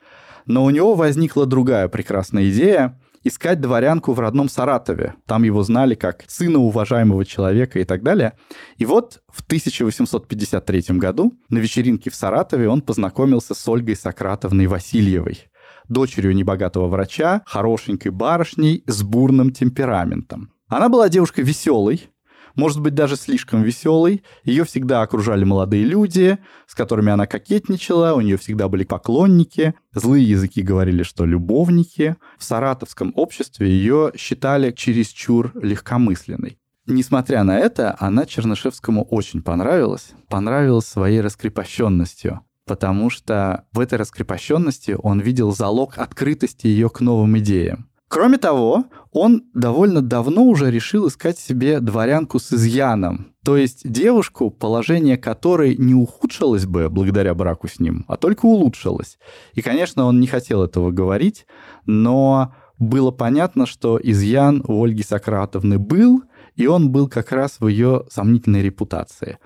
Но 0.47 0.65
у 0.65 0.71
него 0.71 0.95
возникла 0.95 1.45
другая 1.45 1.89
прекрасная 1.89 2.49
идея 2.49 2.99
искать 3.25 3.61
дворянку 3.61 4.13
в 4.13 4.21
родном 4.21 4.49
Саратове. 4.49 5.15
Там 5.27 5.43
его 5.43 5.63
знали 5.63 5.95
как 5.95 6.25
сына 6.29 6.59
уважаемого 6.59 7.25
человека 7.25 7.81
и 7.81 7.85
так 7.85 8.03
далее. 8.03 8.35
И 8.77 8.85
вот 8.87 9.23
в 9.33 9.43
1853 9.43 10.99
году 10.99 11.33
на 11.49 11.59
вечеринке 11.59 12.11
в 12.11 12.15
Саратове 12.15 12.69
он 12.69 12.83
познакомился 12.83 13.55
с 13.55 13.69
Ольгой 13.69 13.97
Сократовной 13.97 14.67
Васильевой, 14.67 15.49
дочерью 15.89 16.35
небогатого 16.35 16.87
врача, 16.89 17.43
хорошенькой 17.47 18.13
барышней 18.13 18.85
с 18.87 19.03
бурным 19.03 19.51
темпераментом. 19.51 20.51
Она 20.69 20.89
была 20.89 21.09
девушкой 21.09 21.45
веселой, 21.45 22.09
может 22.55 22.81
быть, 22.81 22.95
даже 22.95 23.17
слишком 23.17 23.63
веселой. 23.63 24.23
Ее 24.45 24.65
всегда 24.65 25.03
окружали 25.03 25.45
молодые 25.45 25.85
люди, 25.85 26.39
с 26.67 26.75
которыми 26.75 27.13
она 27.13 27.27
кокетничала, 27.27 28.15
у 28.15 28.21
нее 28.21 28.37
всегда 28.37 28.69
были 28.69 28.85
поклонники. 28.85 29.75
Злые 29.93 30.29
языки 30.29 30.63
говорили, 30.63 31.03
что 31.03 31.25
любовники. 31.25 32.17
В 32.39 32.45
саратовском 32.45 33.13
обществе 33.17 33.69
ее 33.69 34.13
считали 34.17 34.71
чересчур 34.71 35.53
легкомысленной. 35.55 36.59
Несмотря 36.87 37.45
на 37.45 37.59
это, 37.59 37.97
она 37.99 38.27
Чернышевскому 38.27 39.05
очень 39.05 39.43
понравилась. 39.43 40.13
Понравилась 40.29 40.87
своей 40.87 41.21
раскрепощенностью 41.21 42.43
потому 42.67 43.11
что 43.11 43.67
в 43.73 43.81
этой 43.81 43.99
раскрепощенности 43.99 44.97
он 44.99 45.21
видел 45.21 45.55
залог 45.55 45.99
открытости 45.99 46.67
ее 46.67 46.89
к 46.89 47.01
новым 47.01 47.39
идеям. 47.39 47.89
Кроме 48.15 48.39
того, 48.39 48.85
он 49.11 49.43
довольно 49.55 50.01
давно 50.01 50.45
уже 50.45 50.71
решил 50.71 51.09
искать 51.09 51.37
себе 51.37 51.81
дворянку 51.81 52.39
с 52.39 52.53
изъяном, 52.53 53.33
то 53.45 53.57
есть 53.57 53.81
девушку, 53.91 54.53
положение 54.53 55.17
которой 55.17 55.77
не 55.77 55.97
ухудшилось 55.97 56.65
бы 56.65 56.89
благодаря 56.89 57.35
браку 57.35 57.67
с 57.67 57.81
ним, 57.81 58.05
а 58.07 58.17
только 58.17 58.47
улучшилось. 58.47 59.19
И, 59.55 59.63
конечно, 59.63 60.05
он 60.05 60.21
не 60.21 60.29
хотел 60.29 60.63
этого 60.63 60.93
говорить, 60.93 61.45
но 61.87 62.55
было 62.79 63.11
понятно, 63.11 63.67
что 63.67 63.99
изъян 64.01 64.63
у 64.65 64.85
Ольги 64.85 65.03
Сократовны 65.03 65.81
был, 65.81 66.23
и 66.55 66.69
он 66.69 66.93
был 66.93 67.09
как 67.09 67.33
раз 67.33 67.57
в 67.59 67.67
ее 67.67 68.05
сомнительной 68.13 68.63
репутации. 68.63 69.39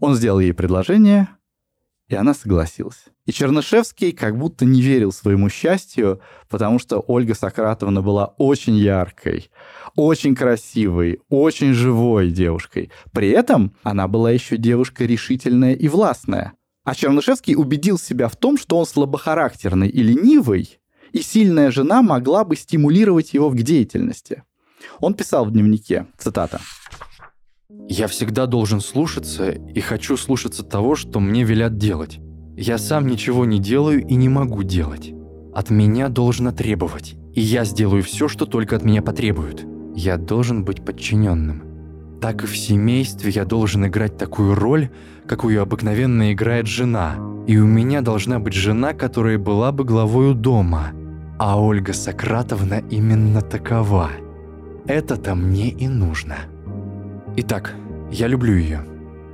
Он 0.00 0.14
сделал 0.14 0.40
ей 0.40 0.54
предложение, 0.54 1.28
и 2.08 2.14
она 2.14 2.34
согласилась. 2.34 3.06
И 3.24 3.32
Чернышевский 3.32 4.12
как 4.12 4.38
будто 4.38 4.64
не 4.64 4.80
верил 4.80 5.10
своему 5.12 5.48
счастью, 5.48 6.20
потому 6.48 6.78
что 6.78 7.00
Ольга 7.06 7.34
Сократовна 7.34 8.02
была 8.02 8.26
очень 8.38 8.76
яркой, 8.76 9.50
очень 9.96 10.36
красивой, 10.36 11.20
очень 11.28 11.72
живой 11.72 12.30
девушкой. 12.30 12.90
При 13.12 13.30
этом 13.30 13.74
она 13.82 14.06
была 14.06 14.30
еще 14.30 14.56
девушка 14.56 15.04
решительная 15.04 15.74
и 15.74 15.88
властная. 15.88 16.52
А 16.84 16.94
Чернышевский 16.94 17.56
убедил 17.56 17.98
себя 17.98 18.28
в 18.28 18.36
том, 18.36 18.56
что 18.56 18.78
он 18.78 18.86
слабохарактерный 18.86 19.88
и 19.88 20.02
ленивый, 20.02 20.78
и 21.12 21.20
сильная 21.20 21.72
жена 21.72 22.02
могла 22.02 22.44
бы 22.44 22.54
стимулировать 22.54 23.34
его 23.34 23.50
к 23.50 23.56
деятельности. 23.56 24.44
Он 25.00 25.14
писал 25.14 25.44
в 25.46 25.50
дневнике, 25.50 26.06
цитата, 26.16 26.60
я 27.88 28.08
всегда 28.08 28.46
должен 28.46 28.80
слушаться 28.80 29.50
и 29.50 29.80
хочу 29.80 30.16
слушаться 30.16 30.64
того, 30.64 30.96
что 30.96 31.20
мне 31.20 31.44
велят 31.44 31.78
делать. 31.78 32.18
Я 32.56 32.78
сам 32.78 33.06
ничего 33.06 33.44
не 33.44 33.58
делаю 33.58 34.04
и 34.04 34.14
не 34.14 34.28
могу 34.28 34.62
делать. 34.62 35.12
От 35.54 35.70
меня 35.70 36.08
должно 36.08 36.52
требовать, 36.52 37.14
и 37.34 37.40
я 37.40 37.64
сделаю 37.64 38.02
все, 38.02 38.28
что 38.28 38.44
только 38.44 38.76
от 38.76 38.84
меня 38.84 39.02
потребуют. 39.02 39.64
Я 39.94 40.16
должен 40.16 40.64
быть 40.64 40.84
подчиненным. 40.84 41.62
Так 42.20 42.42
и 42.42 42.46
в 42.46 42.56
семействе 42.56 43.30
я 43.30 43.44
должен 43.44 43.86
играть 43.86 44.18
такую 44.18 44.54
роль, 44.54 44.90
какую 45.28 45.62
обыкновенно 45.62 46.32
играет 46.32 46.66
жена. 46.66 47.16
И 47.46 47.56
у 47.56 47.66
меня 47.66 48.00
должна 48.00 48.38
быть 48.40 48.54
жена, 48.54 48.94
которая 48.94 49.38
была 49.38 49.70
бы 49.70 49.84
главою 49.84 50.34
дома. 50.34 50.92
А 51.38 51.60
Ольга 51.60 51.92
Сократовна 51.92 52.82
именно 52.90 53.42
такова. 53.42 54.10
Это-то 54.86 55.34
мне 55.34 55.70
и 55.70 55.88
нужно. 55.88 56.36
Итак, 57.38 57.74
я 58.10 58.28
люблю 58.28 58.56
ее. 58.56 58.86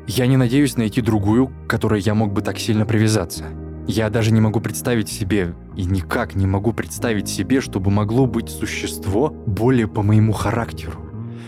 Я 0.09 0.27
не 0.27 0.37
надеюсь 0.37 0.77
найти 0.77 1.01
другую, 1.01 1.47
к 1.47 1.71
которой 1.71 2.01
я 2.01 2.15
мог 2.15 2.33
бы 2.33 2.43
так 2.43 2.59
сильно 2.59 2.85
привязаться. 2.85 3.45
Я 3.87 4.11
даже 4.11 4.33
не 4.33 4.41
могу 4.41 4.61
представить 4.61 5.09
себе, 5.09 5.55
и 5.77 5.85
никак 5.85 6.35
не 6.35 6.47
могу 6.47 6.73
представить 6.73 7.29
себе, 7.29 7.61
чтобы 7.61 7.93
могло 7.93 8.27
быть 8.27 8.49
существо 8.49 9.31
более 9.47 9.87
по 9.87 10.03
моему 10.03 10.33
характеру, 10.33 10.99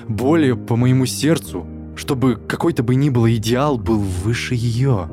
более 0.07 0.55
по 0.55 0.77
моему 0.77 1.07
сердцу, 1.07 1.67
чтобы 1.97 2.37
какой-то 2.37 2.85
бы 2.85 2.95
ни 2.95 3.11
был 3.11 3.29
идеал 3.29 3.77
был 3.77 3.99
выше 3.99 4.55
ее. 4.55 5.11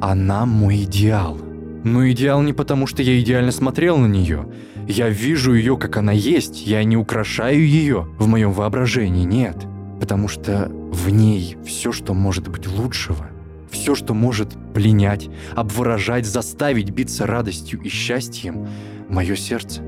Она 0.00 0.46
мой 0.46 0.84
идеал. 0.84 1.36
Но 1.84 2.08
идеал 2.10 2.40
не 2.40 2.54
потому, 2.54 2.86
что 2.86 3.02
я 3.02 3.20
идеально 3.20 3.52
смотрел 3.52 3.98
на 3.98 4.06
нее. 4.06 4.46
Я 4.88 5.10
вижу 5.10 5.52
ее, 5.52 5.76
как 5.76 5.98
она 5.98 6.12
есть, 6.12 6.66
я 6.66 6.82
не 6.84 6.96
украшаю 6.96 7.66
ее 7.66 8.08
в 8.18 8.26
моем 8.26 8.52
воображении, 8.52 9.24
нет 9.24 9.66
потому 10.00 10.28
что 10.28 10.68
в 10.70 11.10
ней 11.10 11.56
все, 11.64 11.92
что 11.92 12.14
может 12.14 12.48
быть 12.48 12.66
лучшего, 12.66 13.28
все, 13.70 13.94
что 13.94 14.14
может 14.14 14.56
пленять, 14.74 15.28
обворожать, 15.54 16.26
заставить 16.26 16.90
биться 16.90 17.26
радостью 17.26 17.80
и 17.82 17.88
счастьем, 17.88 18.66
мое 19.08 19.36
сердце. 19.36 19.82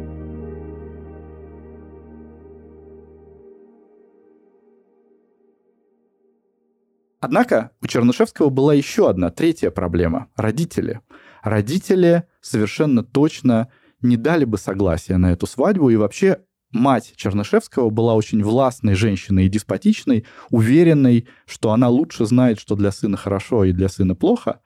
Однако 7.20 7.70
у 7.80 7.86
Чернышевского 7.86 8.50
была 8.50 8.74
еще 8.74 9.08
одна, 9.08 9.30
третья 9.30 9.70
проблема– 9.70 10.28
родители. 10.36 11.00
Родители 11.42 12.24
совершенно 12.40 13.02
точно 13.02 13.68
не 14.02 14.16
дали 14.16 14.44
бы 14.44 14.58
согласия 14.58 15.16
на 15.16 15.32
эту 15.32 15.46
свадьбу, 15.46 15.88
и 15.88 15.96
вообще 15.96 16.40
мать 16.72 17.12
Чернышевского 17.16 17.90
была 17.90 18.14
очень 18.14 18.42
властной 18.42 18.94
женщиной 18.94 19.46
и 19.46 19.48
деспотичной, 19.48 20.24
уверенной, 20.50 21.28
что 21.46 21.72
она 21.72 21.88
лучше 21.88 22.26
знает, 22.26 22.58
что 22.58 22.74
для 22.74 22.90
сына 22.92 23.16
хорошо 23.16 23.64
и 23.64 23.72
для 23.72 23.88
сына 23.88 24.14
плохо. 24.14 24.60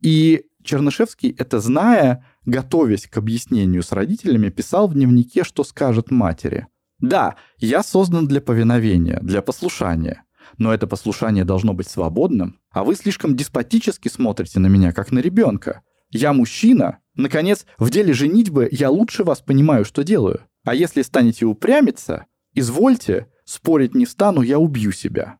И 0.00 0.44
Чернышевский, 0.62 1.34
это 1.38 1.60
зная, 1.60 2.24
готовясь 2.44 3.06
к 3.06 3.16
объяснению 3.16 3.82
с 3.82 3.92
родителями, 3.92 4.50
писал 4.50 4.88
в 4.88 4.94
дневнике, 4.94 5.44
что 5.44 5.64
скажет 5.64 6.10
матери. 6.10 6.66
«Да, 7.00 7.36
я 7.58 7.82
создан 7.82 8.26
для 8.26 8.40
повиновения, 8.40 9.20
для 9.22 9.40
послушания, 9.40 10.24
но 10.56 10.74
это 10.74 10.86
послушание 10.86 11.44
должно 11.44 11.74
быть 11.74 11.88
свободным, 11.88 12.58
а 12.70 12.84
вы 12.84 12.94
слишком 12.96 13.36
деспотически 13.36 14.08
смотрите 14.08 14.58
на 14.60 14.66
меня, 14.66 14.92
как 14.92 15.12
на 15.12 15.20
ребенка. 15.20 15.82
Я 16.10 16.32
мужчина. 16.32 16.98
Наконец, 17.14 17.66
в 17.78 17.90
деле 17.90 18.12
женитьбы 18.12 18.68
я 18.70 18.90
лучше 18.90 19.24
вас 19.24 19.40
понимаю, 19.40 19.84
что 19.84 20.02
делаю. 20.02 20.40
А 20.64 20.74
если 20.74 21.02
станете 21.02 21.46
упрямиться, 21.46 22.26
извольте, 22.54 23.28
спорить 23.44 23.94
не 23.94 24.06
стану, 24.06 24.42
я 24.42 24.58
убью 24.58 24.92
себя. 24.92 25.38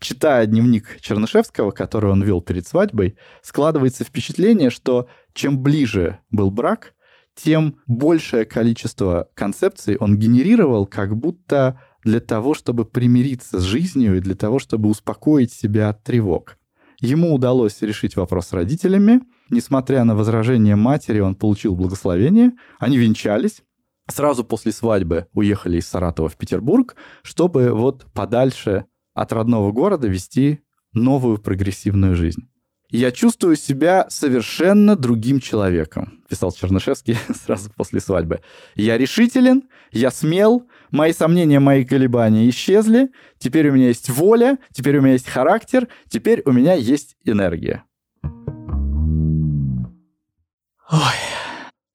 Читая 0.00 0.46
дневник 0.46 0.98
Чернышевского, 1.00 1.72
который 1.72 2.10
он 2.10 2.22
вел 2.22 2.40
перед 2.40 2.66
свадьбой, 2.66 3.16
складывается 3.42 4.02
впечатление, 4.02 4.70
что 4.70 5.08
чем 5.34 5.62
ближе 5.62 6.20
был 6.30 6.50
брак, 6.50 6.94
тем 7.34 7.76
большее 7.86 8.46
количество 8.46 9.28
концепций 9.34 9.96
он 9.96 10.18
генерировал, 10.18 10.86
как 10.86 11.16
будто 11.16 11.80
для 12.02 12.20
того, 12.20 12.54
чтобы 12.54 12.86
примириться 12.86 13.60
с 13.60 13.62
жизнью 13.62 14.16
и 14.16 14.20
для 14.20 14.34
того, 14.34 14.58
чтобы 14.58 14.88
успокоить 14.88 15.52
себя 15.52 15.90
от 15.90 16.02
тревог. 16.02 16.56
Ему 17.00 17.34
удалось 17.34 17.80
решить 17.82 18.16
вопрос 18.16 18.48
с 18.48 18.52
родителями. 18.52 19.20
Несмотря 19.48 20.04
на 20.04 20.14
возражение 20.14 20.76
матери, 20.76 21.20
он 21.20 21.34
получил 21.34 21.74
благословение. 21.74 22.52
Они 22.78 22.98
венчались 22.98 23.62
сразу 24.10 24.44
после 24.44 24.72
свадьбы 24.72 25.26
уехали 25.32 25.78
из 25.78 25.88
Саратова 25.88 26.28
в 26.28 26.36
Петербург, 26.36 26.96
чтобы 27.22 27.72
вот 27.72 28.06
подальше 28.12 28.86
от 29.14 29.32
родного 29.32 29.72
города 29.72 30.08
вести 30.08 30.60
новую 30.92 31.38
прогрессивную 31.38 32.16
жизнь. 32.16 32.48
«Я 32.90 33.12
чувствую 33.12 33.54
себя 33.54 34.06
совершенно 34.08 34.96
другим 34.96 35.38
человеком», 35.38 36.24
писал 36.28 36.50
Чернышевский 36.50 37.16
сразу 37.44 37.70
после 37.70 38.00
свадьбы. 38.00 38.40
«Я 38.74 38.98
решителен, 38.98 39.62
я 39.92 40.10
смел, 40.10 40.66
мои 40.90 41.12
сомнения, 41.12 41.60
мои 41.60 41.84
колебания 41.84 42.48
исчезли, 42.48 43.10
теперь 43.38 43.68
у 43.68 43.72
меня 43.72 43.88
есть 43.88 44.10
воля, 44.10 44.58
теперь 44.72 44.98
у 44.98 45.02
меня 45.02 45.12
есть 45.12 45.28
характер, 45.28 45.86
теперь 46.08 46.42
у 46.44 46.52
меня 46.52 46.74
есть 46.74 47.16
энергия». 47.24 47.84
Ой, 50.92 51.29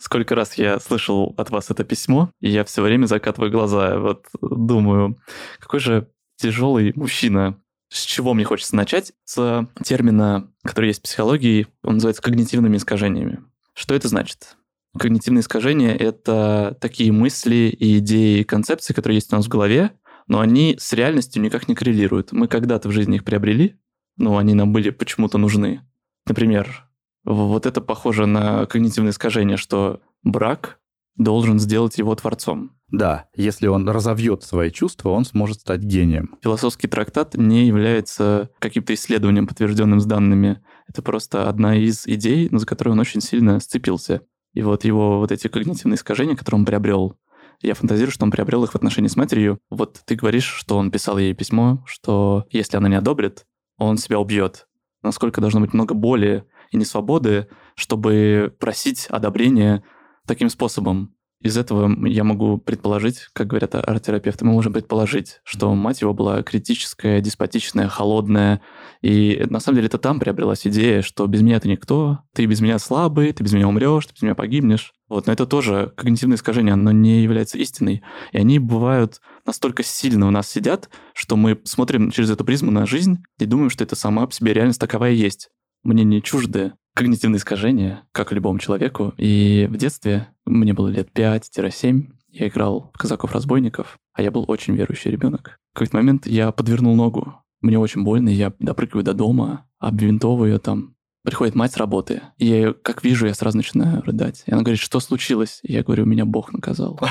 Сколько 0.06 0.36
раз 0.36 0.54
я 0.60 0.80
слышал 0.80 1.34
от 1.36 1.50
вас 1.50 1.72
это 1.72 1.84
письмо, 1.84 2.30
и 2.40 2.48
я 2.48 2.64
все 2.64 2.84
время 2.84 3.08
закатываю 3.08 3.52
глаза. 3.52 3.98
Вот 3.98 4.28
думаю, 4.40 5.18
какой 5.58 5.80
же 5.80 6.08
тяжелый 6.36 6.94
мужчина. 6.96 7.60
С 7.90 8.04
чего 8.04 8.36
мне 8.36 8.46
хочется 8.46 8.76
начать? 8.76 9.14
С 9.24 9.68
термина, 9.84 10.52
который 10.64 10.90
есть 10.90 11.00
в 11.00 11.04
психологии, 11.06 11.66
он 11.82 11.96
называется 11.96 12.22
когнитивными 12.22 12.78
искажениями. 12.78 13.40
Что 13.74 13.96
это 13.96 14.08
значит? 14.08 14.58
Когнитивные 14.96 15.42
искажения— 15.42 15.96
это 16.00 16.78
такие 16.80 17.12
мысли 17.12 17.76
и 17.76 17.98
идеи, 17.98 18.42
и 18.42 18.44
концепции, 18.44 18.94
которые 18.94 19.18
есть 19.18 19.34
у 19.34 19.38
нас 19.38 19.46
в 19.46 19.50
голове, 19.50 19.90
но 20.28 20.40
они 20.40 20.76
с 20.80 20.94
реальностью 20.94 21.42
никак 21.42 21.68
не 21.68 21.74
коррелируют. 21.74 22.32
Мы 22.32 22.48
когда-то 22.48 22.90
в 22.90 22.92
жизни 22.92 23.16
их 23.16 23.24
приобрели, 23.24 23.80
но 24.18 24.38
они 24.38 24.54
нам 24.54 24.72
были 24.72 24.92
почему-то 24.92 25.40
нужны. 25.40 25.82
Например, 26.28 26.85
вот 27.26 27.66
это 27.66 27.82
похоже 27.82 28.26
на 28.26 28.66
когнитивное 28.66 29.12
искажение, 29.12 29.58
что 29.58 30.02
брак 30.24 30.80
должен 31.18 31.60
сделать 31.60 31.98
его 31.98 32.14
творцом. 32.16 32.72
Да, 32.90 33.26
если 33.36 33.68
он 33.68 33.90
разовьет 33.90 34.44
свои 34.44 34.70
чувства, 34.70 35.10
он 35.10 35.26
сможет 35.26 35.62
стать 35.62 35.82
гением. 35.82 36.38
Философский 36.44 36.88
трактат 36.88 37.36
не 37.36 37.66
является 37.66 38.52
каким-то 38.60 38.94
исследованием, 38.94 39.48
подтвержденным 39.48 40.00
с 40.00 40.06
данными. 40.06 40.62
Это 40.88 41.02
просто 41.02 41.50
одна 41.50 41.76
из 41.76 42.06
идей, 42.06 42.48
за 42.52 42.66
которую 42.66 42.94
он 42.94 43.00
очень 43.00 43.22
сильно 43.22 43.60
сцепился. 43.60 44.22
И 44.54 44.62
вот 44.62 44.86
его 44.86 45.20
вот 45.20 45.32
эти 45.32 45.48
когнитивные 45.48 45.96
искажения, 45.96 46.36
которые 46.36 46.60
он 46.60 46.66
приобрел, 46.66 47.18
я 47.62 47.74
фантазирую, 47.74 48.12
что 48.12 48.26
он 48.26 48.32
приобрел 48.32 48.64
их 48.64 48.72
в 48.72 48.76
отношении 48.76 49.08
с 49.08 49.16
матерью. 49.16 49.60
Вот 49.70 50.02
ты 50.06 50.16
говоришь, 50.16 50.46
что 50.46 50.78
он 50.78 50.92
писал 50.92 51.18
ей 51.18 51.34
письмо, 51.34 51.84
что 51.86 52.46
если 52.52 52.78
она 52.78 52.88
не 52.88 52.96
одобрит, 52.96 53.46
он 53.78 53.98
себя 53.98 54.20
убьет. 54.20 54.68
Насколько 55.02 55.42
должно 55.42 55.62
быть 55.62 55.74
много 55.74 55.94
боли 55.94 56.46
и 56.76 56.80
несвободы, 56.80 57.48
чтобы 57.76 58.54
просить 58.60 59.08
одобрения 59.08 59.84
таким 60.28 60.50
способом. 60.50 61.16
Из 61.42 61.58
этого 61.58 62.08
я 62.08 62.24
могу 62.24 62.58
предположить, 62.58 63.28
как 63.34 63.48
говорят 63.48 63.76
арт-терапевты, 63.76 64.46
мы 64.46 64.54
можем 64.54 64.74
предположить, 64.74 65.42
что 65.44 65.76
мать 65.76 66.02
его 66.02 66.12
была 66.14 66.42
критическая, 66.42 67.22
деспотичная, 67.22 67.88
холодная. 67.88 68.62
И 69.02 69.46
на 69.50 69.60
самом 69.60 69.76
деле 69.76 69.88
это 69.88 70.00
там 70.00 70.20
приобрелась 70.20 70.66
идея, 70.66 71.04
что 71.04 71.28
без 71.28 71.44
меня 71.44 71.60
ты 71.60 71.68
никто, 71.68 72.20
ты 72.34 72.46
без 72.46 72.62
меня 72.62 72.80
слабый, 72.80 73.32
ты 73.32 73.44
без 73.44 73.54
меня 73.54 73.68
умрешь, 73.68 74.08
ты 74.08 74.14
без 74.14 74.22
меня 74.24 74.34
погибнешь. 74.34 74.94
Вот, 75.08 75.28
но 75.28 75.34
это 75.34 75.46
тоже 75.46 75.94
когнитивное 75.96 76.38
искажение, 76.38 76.74
оно 76.74 76.92
не 76.92 77.22
является 77.22 77.60
истиной. 77.60 78.02
И 78.32 78.38
они 78.38 78.58
бывают 78.58 79.22
настолько 79.46 79.84
сильно 79.84 80.28
у 80.28 80.32
нас 80.32 80.50
сидят, 80.50 80.90
что 81.14 81.36
мы 81.36 81.62
смотрим 81.64 82.10
через 82.10 82.32
эту 82.32 82.44
призму 82.44 82.72
на 82.72 82.88
жизнь 82.88 83.24
и 83.38 83.46
думаем, 83.46 83.70
что 83.70 83.84
это 83.84 83.96
сама 83.96 84.26
по 84.26 84.34
себе 84.34 84.54
реальность 84.54 84.80
такова 84.80 85.12
и 85.12 85.16
есть. 85.16 85.50
Мне 85.86 86.04
не 86.04 86.20
чужды 86.20 86.74
когнитивные 86.96 87.38
искажения, 87.38 88.04
как 88.12 88.32
и 88.32 88.36
любому 88.36 88.58
человеку. 88.58 89.14
И 89.18 89.68
в 89.70 89.78
детстве, 89.78 90.30
мне 90.46 90.74
было 90.74 90.88
лет 90.88 91.10
5-7, 91.14 92.08
я 92.32 92.48
играл 92.48 92.90
в 92.94 92.98
казаков-разбойников, 92.98 94.00
а 94.14 94.24
я 94.24 94.32
был 94.32 94.46
очень 94.48 94.76
верующий 94.76 95.12
ребенок. 95.12 95.60
В 95.74 95.76
какой-то 95.76 95.96
момент 95.96 96.26
я 96.26 96.52
подвернул 96.52 96.96
ногу. 96.96 97.36
Мне 97.62 97.78
очень 97.78 98.04
больно, 98.04 98.30
я 98.30 98.52
допрыгиваю 98.58 99.04
до 99.04 99.14
дома, 99.14 99.68
обвинтовываю 99.78 100.54
ее 100.54 100.60
там. 100.60 100.96
Приходит 101.24 101.54
мать 101.54 101.74
с 101.74 101.78
работы, 101.78 102.22
и 102.38 102.48
я 102.48 102.56
ее, 102.56 102.74
как 102.74 103.04
вижу, 103.04 103.28
я 103.28 103.34
сразу 103.36 103.58
начинаю 103.58 104.02
рыдать. 104.02 104.44
И 104.48 104.52
она 104.52 104.62
говорит, 104.62 104.80
что 104.80 105.00
случилось? 105.00 105.60
И 105.62 105.74
я 105.74 105.84
говорю, 105.84 106.06
меня 106.06 106.26
Бог 106.26 106.52
наказал. 106.52 107.00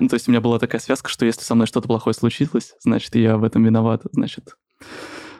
Ну, 0.00 0.06
то 0.06 0.14
есть 0.14 0.28
у 0.28 0.30
меня 0.30 0.40
была 0.40 0.58
такая 0.58 0.80
связка, 0.80 1.08
что 1.08 1.24
если 1.24 1.42
со 1.42 1.54
мной 1.54 1.66
что-то 1.66 1.88
плохое 1.88 2.14
случилось, 2.14 2.74
значит, 2.80 3.16
я 3.16 3.36
в 3.36 3.42
этом 3.42 3.64
виноват, 3.64 4.02
значит, 4.12 4.56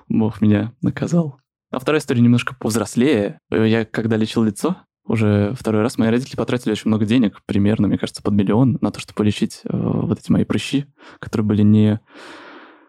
Бог 0.08 0.40
меня 0.40 0.72
наказал. 0.80 1.38
А 1.70 1.78
вторая 1.78 2.00
история 2.00 2.22
немножко 2.22 2.54
повзрослее. 2.54 3.40
Я 3.50 3.84
когда 3.84 4.16
лечил 4.16 4.42
лицо, 4.42 4.76
уже 5.08 5.54
второй 5.58 5.82
раз 5.82 5.98
мои 5.98 6.10
родители 6.10 6.36
потратили 6.36 6.72
очень 6.72 6.88
много 6.88 7.06
денег, 7.06 7.40
примерно, 7.46 7.88
мне 7.88 7.98
кажется, 7.98 8.22
под 8.22 8.34
миллион, 8.34 8.78
на 8.80 8.90
то, 8.90 9.00
чтобы 9.00 9.16
полечить 9.16 9.60
э, 9.64 9.68
вот 9.72 10.18
эти 10.18 10.30
мои 10.30 10.44
прыщи, 10.44 10.86
которые 11.18 11.46
были 11.46 11.62
не 11.62 12.00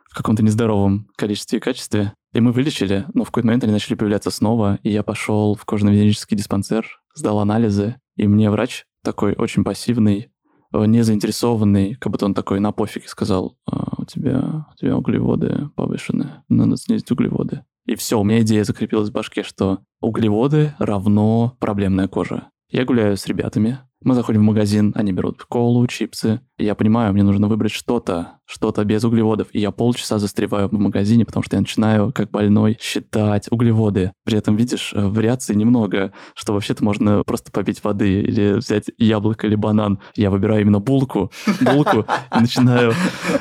в 0.10 0.16
каком-то 0.16 0.44
нездоровом 0.44 1.08
количестве 1.16 1.60
и 1.60 1.62
качестве. 1.62 2.14
И 2.34 2.42
мы 2.42 2.52
вылечили, 2.52 3.06
но 3.14 3.24
в 3.24 3.28
какой-то 3.28 3.48
момент 3.48 3.64
они 3.64 3.74
начали 3.74 3.96
появляться 3.96 4.32
снова, 4.32 4.80
и 4.84 4.92
я 4.92 5.02
пошел 5.02 5.56
в 5.56 5.64
кожно-венерический 5.66 6.36
диспансер, 6.36 6.86
сдал 7.16 7.40
анализы, 7.40 7.96
и 8.18 8.28
мне 8.28 8.52
врач 8.52 8.86
такой 9.04 9.34
очень 9.36 9.64
пассивный, 9.64 10.30
э, 10.74 10.86
не 10.86 11.04
заинтересованный, 11.04 11.96
как 11.96 12.12
будто 12.12 12.26
он 12.26 12.34
такой 12.34 12.60
на 12.60 12.74
пофиге 12.74 13.08
сказал, 13.08 13.58
а, 13.66 13.94
у 13.98 14.04
тебя, 14.04 14.68
у 14.72 14.76
тебя 14.76 14.98
углеводы 14.98 15.70
повышены, 15.76 16.44
надо 16.50 16.76
снизить 16.76 17.10
углеводы. 17.12 17.64
И 17.89 17.96
все, 17.96 18.19
у 18.19 18.24
меня 18.24 18.41
идея 18.41 18.63
закрепилась 18.63 19.10
в 19.10 19.13
башке, 19.13 19.41
что 19.41 19.79
углеводы 20.00 20.75
равно 20.77 21.58
проблемная 21.60 22.08
кожа. 22.08 22.50
Я 22.70 22.86
гуляю 22.86 23.18
с 23.18 23.26
ребятами, 23.26 23.80
мы 24.02 24.16
заходим 24.16 24.42
в 24.42 24.46
магазин, 24.46 24.94
они 24.96 25.12
берут 25.12 25.44
колу, 25.44 25.86
чипсы. 25.88 26.40
И 26.58 26.64
я 26.64 26.74
понимаю, 26.74 27.12
мне 27.12 27.24
нужно 27.24 27.50
выбрать 27.50 27.74
что-то, 27.74 28.40
что-то 28.46 28.86
без 28.86 29.04
углеводов. 29.04 29.48
И 29.52 29.60
я 29.60 29.72
полчаса 29.72 30.20
застреваю 30.20 30.70
в 30.70 30.72
магазине, 30.72 31.26
потому 31.26 31.43
что 31.43 31.58
я 31.58 31.62
начинаю, 31.62 32.13
как 32.13 32.32
больной, 32.32 32.78
считать 32.80 33.48
углеводы. 33.52 34.13
При 34.24 34.38
этом, 34.38 34.56
видишь, 34.56 34.93
э, 34.93 35.06
вариаций 35.06 35.54
немного, 35.54 36.13
что 36.34 36.54
вообще-то 36.54 36.82
можно 36.82 37.24
просто 37.26 37.52
попить 37.52 37.84
воды 37.84 38.22
или 38.22 38.54
взять 38.54 38.86
яблоко 38.98 39.48
или 39.48 39.56
банан. 39.56 40.00
Я 40.15 40.32
выбираю 40.32 40.62
именно 40.62 40.80
булку, 40.80 41.30
булку, 41.60 42.06
и 42.34 42.39
начинаю, 42.39 42.93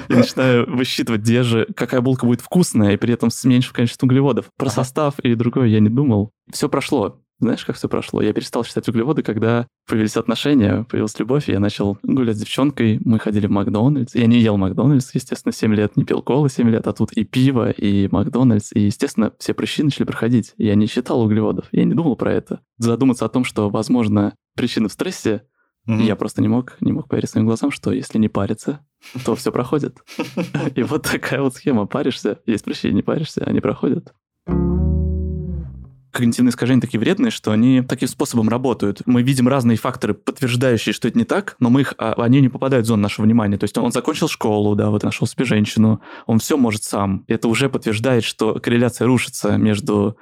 и 0.08 0.14
начинаю 0.14 0.68
высчитывать, 0.74 1.20
где 1.20 1.44
же, 1.44 1.68
какая 1.76 2.00
булка 2.00 2.26
будет 2.26 2.40
вкусная, 2.40 2.94
и 2.94 2.96
при 2.96 3.14
этом 3.14 3.30
с 3.30 3.44
меньшим 3.44 3.74
количеством 3.74 4.08
углеводов. 4.08 4.46
Про 4.56 4.70
состав 4.70 5.20
и 5.20 5.36
другое 5.36 5.68
я 5.68 5.78
не 5.78 5.88
думал. 5.88 6.32
Все 6.50 6.68
прошло. 6.68 7.20
Знаешь, 7.40 7.64
как 7.64 7.76
все 7.76 7.88
прошло? 7.88 8.20
Я 8.20 8.32
перестал 8.32 8.64
считать 8.64 8.88
углеводы, 8.88 9.22
когда 9.22 9.68
появились 9.86 10.16
отношения, 10.16 10.84
появилась 10.90 11.16
любовь, 11.20 11.48
и 11.48 11.52
я 11.52 11.60
начал 11.60 11.96
гулять 12.02 12.36
с 12.36 12.40
девчонкой. 12.40 13.00
Мы 13.04 13.20
ходили 13.20 13.46
в 13.46 13.50
Макдональдс. 13.50 14.14
Я 14.16 14.26
не 14.26 14.40
ел 14.40 14.56
Макдональдс, 14.56 15.14
естественно, 15.14 15.52
7 15.52 15.72
лет, 15.74 15.96
не 15.96 16.04
пил 16.04 16.20
колы 16.20 16.50
7 16.50 16.68
лет, 16.68 16.88
а 16.88 16.92
тут 16.92 17.12
и 17.12 17.24
пиво, 17.24 17.70
и 17.70 18.08
Макдональдс. 18.10 18.72
И, 18.74 18.80
естественно, 18.80 19.32
все 19.38 19.54
прыщи 19.54 19.84
начали 19.84 20.04
проходить. 20.04 20.54
Я 20.56 20.74
не 20.74 20.86
считал 20.86 21.20
углеводов. 21.20 21.66
Я 21.70 21.84
не 21.84 21.94
думал 21.94 22.16
про 22.16 22.32
это. 22.32 22.60
Задуматься 22.78 23.24
о 23.24 23.28
том, 23.28 23.44
что, 23.44 23.70
возможно, 23.70 24.34
причины 24.56 24.88
в 24.88 24.92
стрессе, 24.92 25.42
mm-hmm. 25.88 26.02
я 26.02 26.16
просто 26.16 26.42
не 26.42 26.48
мог, 26.48 26.76
не 26.80 26.90
мог 26.90 27.08
поверить 27.08 27.30
своим 27.30 27.46
глазам, 27.46 27.70
что 27.70 27.92
если 27.92 28.18
не 28.18 28.28
париться, 28.28 28.84
то 29.24 29.36
все 29.36 29.52
проходит. 29.52 29.98
И 30.74 30.82
вот 30.82 31.04
такая 31.04 31.40
вот 31.40 31.54
схема. 31.54 31.86
Паришься, 31.86 32.40
есть 32.46 32.64
прыщи, 32.64 32.92
не 32.92 33.02
паришься, 33.02 33.44
они 33.44 33.60
проходят 33.60 34.12
когнитивные 36.18 36.50
искажения 36.50 36.80
такие 36.80 36.98
вредные, 36.98 37.30
что 37.30 37.52
они 37.52 37.82
таким 37.82 38.08
способом 38.08 38.48
работают. 38.48 39.02
Мы 39.06 39.22
видим 39.22 39.48
разные 39.48 39.78
факторы, 39.78 40.14
подтверждающие, 40.14 40.92
что 40.92 41.08
это 41.08 41.16
не 41.16 41.24
так, 41.24 41.56
но 41.60 41.70
мы 41.70 41.82
их, 41.82 41.94
а, 41.98 42.14
они 42.18 42.40
не 42.40 42.48
попадают 42.48 42.84
в 42.84 42.88
зону 42.88 43.02
нашего 43.02 43.24
внимания. 43.24 43.56
То 43.56 43.64
есть 43.64 43.78
он, 43.78 43.84
он 43.84 43.92
закончил 43.92 44.28
школу, 44.28 44.74
да, 44.74 44.90
вот 44.90 45.04
нашел 45.04 45.26
себе 45.26 45.44
женщину, 45.44 46.00
он 46.26 46.38
все 46.40 46.56
может 46.56 46.84
сам. 46.84 47.24
Это 47.28 47.48
уже 47.48 47.68
подтверждает, 47.68 48.24
что 48.24 48.54
корреляция 48.54 49.06
рушится 49.06 49.56
между 49.56 50.16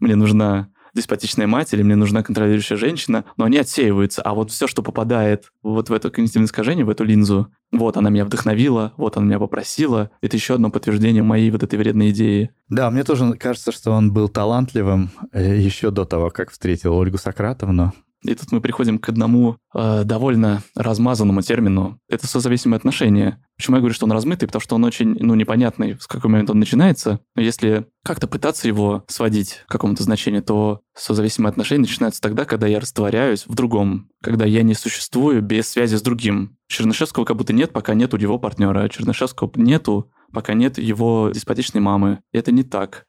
мне 0.00 0.16
нужна 0.16 0.68
деспотичная 0.94 1.46
мать 1.46 1.72
или 1.72 1.82
мне 1.82 1.96
нужна 1.96 2.22
контролирующая 2.22 2.76
женщина, 2.76 3.24
но 3.36 3.44
они 3.44 3.58
отсеиваются. 3.58 4.22
А 4.22 4.34
вот 4.34 4.50
все, 4.50 4.66
что 4.66 4.82
попадает 4.82 5.52
вот 5.62 5.88
в 5.88 5.92
это 5.92 6.10
когнитивное 6.10 6.46
искажение, 6.46 6.84
в 6.84 6.90
эту 6.90 7.04
линзу, 7.04 7.48
вот 7.72 7.96
она 7.96 8.10
меня 8.10 8.24
вдохновила, 8.24 8.92
вот 8.96 9.16
она 9.16 9.26
меня 9.26 9.38
попросила, 9.38 10.10
это 10.20 10.36
еще 10.36 10.54
одно 10.54 10.70
подтверждение 10.70 11.22
моей 11.22 11.50
вот 11.50 11.62
этой 11.62 11.78
вредной 11.78 12.10
идеи. 12.10 12.50
Да, 12.68 12.90
мне 12.90 13.04
тоже 13.04 13.34
кажется, 13.34 13.72
что 13.72 13.90
он 13.92 14.12
был 14.12 14.28
талантливым 14.28 15.10
э, 15.32 15.58
еще 15.58 15.90
до 15.90 16.04
того, 16.04 16.30
как 16.30 16.50
встретил 16.50 16.94
Ольгу 16.94 17.18
Сократовну. 17.18 17.92
И 18.24 18.34
тут 18.34 18.52
мы 18.52 18.60
приходим 18.60 18.98
к 18.98 19.08
одному 19.08 19.58
э, 19.74 20.02
довольно 20.04 20.62
размазанному 20.74 21.42
термину. 21.42 21.98
Это 22.08 22.26
созависимые 22.26 22.78
отношения. 22.78 23.42
Почему 23.56 23.76
я 23.76 23.80
говорю, 23.80 23.94
что 23.94 24.06
он 24.06 24.12
размытый? 24.12 24.48
Потому 24.48 24.62
что 24.62 24.74
он 24.76 24.84
очень, 24.84 25.16
ну, 25.20 25.34
непонятный, 25.34 25.98
с 26.00 26.06
какой 26.06 26.30
момент 26.30 26.50
он 26.50 26.58
начинается. 26.58 27.20
Но 27.36 27.42
если 27.42 27.86
как-то 28.02 28.26
пытаться 28.26 28.66
его 28.66 29.04
сводить 29.08 29.62
к 29.66 29.72
какому-то 29.72 30.02
значению, 30.02 30.42
то 30.42 30.80
созависимые 30.96 31.50
отношения 31.50 31.82
начинаются 31.82 32.22
тогда, 32.22 32.46
когда 32.46 32.66
я 32.66 32.80
растворяюсь 32.80 33.46
в 33.46 33.54
другом, 33.54 34.08
когда 34.22 34.46
я 34.46 34.62
не 34.62 34.74
существую 34.74 35.42
без 35.42 35.68
связи 35.68 35.96
с 35.96 36.02
другим. 36.02 36.56
Чернышевского 36.68 37.24
как 37.24 37.36
будто 37.36 37.52
нет, 37.52 37.72
пока 37.72 37.94
нет 37.94 38.14
у 38.14 38.16
его 38.16 38.38
партнера. 38.38 38.88
Чернышевского 38.88 39.50
нету, 39.56 40.10
пока 40.32 40.54
нет 40.54 40.78
его 40.78 41.30
деспотичной 41.32 41.82
мамы. 41.82 42.20
И 42.32 42.38
это 42.38 42.52
не 42.52 42.62
так 42.62 43.04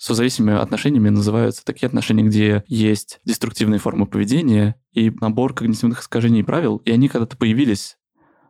созависимыми 0.00 0.58
отношениями 0.58 1.10
называются 1.10 1.64
такие 1.64 1.86
отношения, 1.86 2.22
где 2.22 2.64
есть 2.66 3.20
деструктивные 3.24 3.78
формы 3.78 4.06
поведения 4.06 4.76
и 4.92 5.10
набор 5.20 5.54
когнитивных 5.54 6.00
искажений 6.00 6.40
и 6.40 6.44
правил, 6.44 6.78
и 6.78 6.90
они 6.90 7.08
когда-то 7.08 7.36
появились 7.36 7.98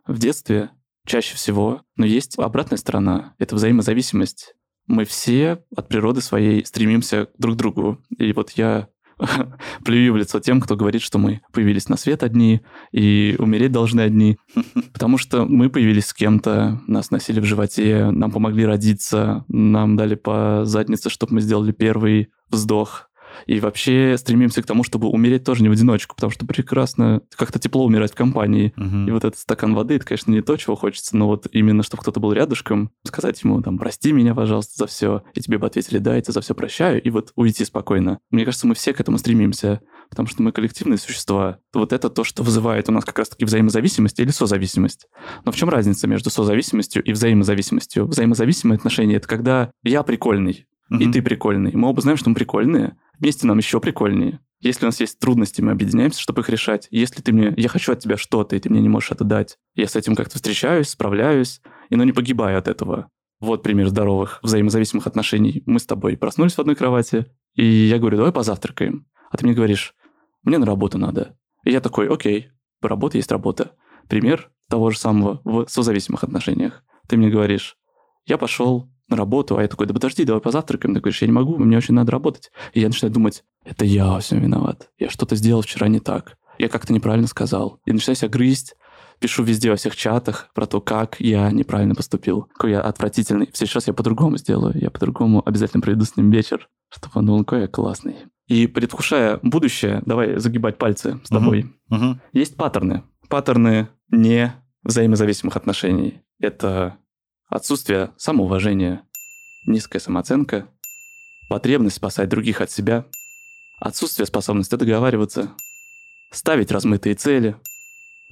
в 0.06 0.18
детстве 0.18 0.70
чаще 1.06 1.34
всего, 1.34 1.82
но 1.96 2.06
есть 2.06 2.38
обратная 2.38 2.78
сторона, 2.78 3.34
это 3.38 3.56
взаимозависимость. 3.56 4.54
Мы 4.86 5.04
все 5.04 5.64
от 5.76 5.88
природы 5.88 6.20
своей 6.20 6.64
стремимся 6.64 7.28
друг 7.36 7.56
к 7.56 7.58
другу. 7.58 8.02
И 8.16 8.32
вот 8.32 8.50
я 8.52 8.88
плюю 9.84 10.12
в 10.12 10.16
лицо 10.16 10.40
тем, 10.40 10.60
кто 10.60 10.76
говорит, 10.76 11.02
что 11.02 11.18
мы 11.18 11.40
появились 11.52 11.88
на 11.88 11.96
свет 11.96 12.22
одни 12.22 12.62
и 12.92 13.36
умереть 13.38 13.72
должны 13.72 14.00
одни. 14.00 14.38
Потому 14.92 15.18
что 15.18 15.44
мы 15.44 15.70
появились 15.70 16.06
с 16.06 16.14
кем-то, 16.14 16.80
нас 16.86 17.10
носили 17.10 17.40
в 17.40 17.44
животе, 17.44 18.10
нам 18.10 18.30
помогли 18.30 18.64
родиться, 18.64 19.44
нам 19.48 19.96
дали 19.96 20.14
по 20.14 20.62
заднице, 20.64 21.10
чтобы 21.10 21.34
мы 21.34 21.40
сделали 21.40 21.72
первый 21.72 22.30
вздох, 22.50 23.09
и 23.46 23.60
вообще 23.60 24.16
стремимся 24.18 24.62
к 24.62 24.66
тому, 24.66 24.84
чтобы 24.84 25.08
умереть 25.08 25.44
тоже 25.44 25.62
не 25.62 25.68
в 25.68 25.72
одиночку, 25.72 26.14
потому 26.14 26.30
что 26.30 26.46
прекрасно 26.46 27.22
как-то 27.36 27.58
тепло 27.58 27.84
умирать 27.84 28.12
в 28.12 28.16
компании. 28.16 28.72
Угу. 28.76 29.08
И 29.08 29.10
вот 29.10 29.24
этот 29.24 29.38
стакан 29.38 29.74
воды, 29.74 29.96
это, 29.96 30.06
конечно, 30.06 30.30
не 30.30 30.42
то, 30.42 30.56
чего 30.56 30.76
хочется, 30.76 31.16
но 31.16 31.26
вот 31.26 31.46
именно, 31.52 31.82
чтобы 31.82 32.02
кто-то 32.02 32.20
был 32.20 32.32
рядышком, 32.32 32.90
сказать 33.04 33.42
ему, 33.42 33.60
там, 33.62 33.78
прости 33.78 34.12
меня, 34.12 34.34
пожалуйста, 34.34 34.72
за 34.76 34.86
все, 34.86 35.22
и 35.34 35.40
тебе 35.40 35.58
бы 35.58 35.66
ответили, 35.66 35.98
да, 35.98 36.16
я 36.16 36.22
тебя 36.22 36.32
за 36.32 36.40
все 36.40 36.54
прощаю, 36.54 37.02
и 37.02 37.10
вот 37.10 37.32
уйти 37.36 37.64
спокойно. 37.64 38.18
Мне 38.30 38.44
кажется, 38.44 38.66
мы 38.66 38.74
все 38.74 38.92
к 38.92 39.00
этому 39.00 39.18
стремимся, 39.18 39.80
потому 40.10 40.28
что 40.28 40.42
мы 40.42 40.52
коллективные 40.52 40.98
существа. 40.98 41.58
Вот 41.72 41.92
это 41.92 42.10
то, 42.10 42.24
что 42.24 42.42
вызывает 42.42 42.88
у 42.88 42.92
нас 42.92 43.04
как 43.04 43.18
раз-таки 43.18 43.44
взаимозависимость 43.44 44.18
или 44.18 44.30
созависимость. 44.30 45.06
Но 45.44 45.52
в 45.52 45.56
чем 45.56 45.68
разница 45.68 46.06
между 46.08 46.30
созависимостью 46.30 47.02
и 47.02 47.12
взаимозависимостью? 47.12 48.06
Взаимозависимые 48.06 48.76
отношения— 48.76 49.14
это 49.16 49.28
когда 49.28 49.70
я 49.84 50.02
прикольный, 50.02 50.66
и 50.90 51.10
ты 51.10 51.22
прикольный. 51.22 51.72
Мы 51.74 51.88
оба 51.88 52.00
знаем, 52.00 52.16
что 52.16 52.30
мы 52.30 52.34
прикольные, 52.34 52.96
Вместе 53.20 53.46
нам 53.46 53.58
еще 53.58 53.80
прикольнее. 53.80 54.40
Если 54.60 54.84
у 54.84 54.88
нас 54.88 54.98
есть 54.98 55.18
трудности, 55.18 55.60
мы 55.60 55.72
объединяемся, 55.72 56.20
чтобы 56.20 56.40
их 56.40 56.48
решать. 56.48 56.88
Если 56.90 57.20
ты 57.20 57.32
мне, 57.32 57.52
я 57.56 57.68
хочу 57.68 57.92
от 57.92 58.00
тебя 58.00 58.16
что-то, 58.16 58.56
и 58.56 58.58
ты 58.58 58.70
мне 58.70 58.80
не 58.80 58.88
можешь 58.88 59.10
это 59.10 59.24
дать, 59.24 59.58
я 59.74 59.86
с 59.86 59.94
этим 59.94 60.14
как-то 60.14 60.36
встречаюсь, 60.36 60.88
справляюсь, 60.88 61.60
и 61.90 61.96
но 61.96 62.04
не 62.04 62.12
погибаю 62.12 62.58
от 62.58 62.66
этого. 62.66 63.10
Вот 63.40 63.62
пример 63.62 63.88
здоровых 63.88 64.40
взаимозависимых 64.42 65.06
отношений. 65.06 65.62
Мы 65.66 65.80
с 65.80 65.86
тобой 65.86 66.16
проснулись 66.16 66.54
в 66.54 66.58
одной 66.58 66.76
кровати, 66.76 67.26
и 67.54 67.64
я 67.64 67.98
говорю, 67.98 68.16
давай 68.16 68.32
позавтракаем. 68.32 69.06
А 69.30 69.36
ты 69.36 69.44
мне 69.44 69.54
говоришь, 69.54 69.94
мне 70.42 70.56
на 70.56 70.66
работу 70.66 70.96
надо. 70.96 71.36
И 71.64 71.70
я 71.70 71.80
такой, 71.80 72.08
окей, 72.08 72.48
работа 72.80 73.18
есть 73.18 73.30
работа. 73.30 73.72
Пример 74.08 74.50
того 74.68 74.90
же 74.90 74.98
самого 74.98 75.42
в 75.44 75.66
созависимых 75.68 76.24
отношениях. 76.24 76.82
Ты 77.06 77.18
мне 77.18 77.28
говоришь, 77.28 77.76
я 78.24 78.38
пошел 78.38 78.90
на 79.10 79.16
работу, 79.16 79.56
а 79.56 79.62
я 79.62 79.68
такой, 79.68 79.86
да 79.86 79.94
подожди, 79.94 80.24
давай 80.24 80.40
позавтракаем. 80.40 80.94
Ты 80.94 81.00
говоришь, 81.00 81.20
я 81.22 81.28
не 81.28 81.32
могу, 81.32 81.58
мне 81.58 81.76
очень 81.76 81.94
надо 81.94 82.12
работать. 82.12 82.50
И 82.72 82.80
я 82.80 82.86
начинаю 82.86 83.12
думать, 83.12 83.44
это 83.64 83.84
я 83.84 84.06
во 84.06 84.20
всем 84.20 84.40
виноват. 84.40 84.90
Я 84.98 85.10
что-то 85.10 85.36
сделал 85.36 85.62
вчера 85.62 85.88
не 85.88 86.00
так. 86.00 86.36
Я 86.58 86.68
как-то 86.68 86.92
неправильно 86.92 87.26
сказал. 87.26 87.80
И 87.86 87.92
начинаю 87.92 88.16
себя 88.16 88.28
грызть, 88.28 88.74
пишу 89.18 89.42
везде 89.42 89.70
во 89.70 89.76
всех 89.76 89.96
чатах 89.96 90.50
про 90.54 90.66
то, 90.66 90.80
как 90.80 91.16
я 91.20 91.50
неправильно 91.50 91.94
поступил, 91.94 92.42
какой 92.42 92.72
я 92.72 92.80
отвратительный. 92.80 93.46
В 93.52 93.56
следующий 93.56 93.76
раз 93.76 93.86
я 93.86 93.94
по-другому 93.94 94.36
сделаю, 94.36 94.74
я 94.76 94.90
по-другому 94.90 95.42
обязательно 95.46 95.82
проведу 95.82 96.04
с 96.04 96.16
ним 96.16 96.30
вечер, 96.30 96.68
чтобы 96.90 97.12
он 97.16 97.26
думал, 97.26 97.44
какой 97.44 97.62
я 97.62 97.68
классный. 97.68 98.16
И 98.48 98.66
предвкушая 98.66 99.38
будущее, 99.42 100.02
давай 100.06 100.38
загибать 100.38 100.76
пальцы 100.76 101.20
с 101.22 101.28
тобой. 101.28 101.72
Uh-huh. 101.90 102.00
Uh-huh. 102.00 102.16
Есть 102.32 102.56
паттерны. 102.56 103.04
Паттерны 103.28 103.88
не 104.10 104.52
взаимозависимых 104.82 105.56
отношений. 105.56 106.20
Это 106.40 106.96
отсутствие 107.50 108.14
самоуважения, 108.16 109.02
низкая 109.66 110.00
самооценка, 110.00 110.70
потребность 111.48 111.96
спасать 111.96 112.28
других 112.28 112.60
от 112.60 112.70
себя, 112.70 113.06
отсутствие 113.78 114.26
способности 114.26 114.76
договариваться, 114.76 115.52
ставить 116.30 116.70
размытые 116.70 117.16
цели, 117.16 117.56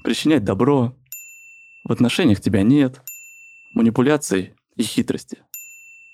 причинять 0.04 0.44
добро, 0.44 0.96
в 1.83 1.92
отношениях 1.92 2.40
тебя 2.40 2.62
нет, 2.62 3.02
манипуляций 3.74 4.54
и 4.76 4.83
хитрости. 4.85 5.42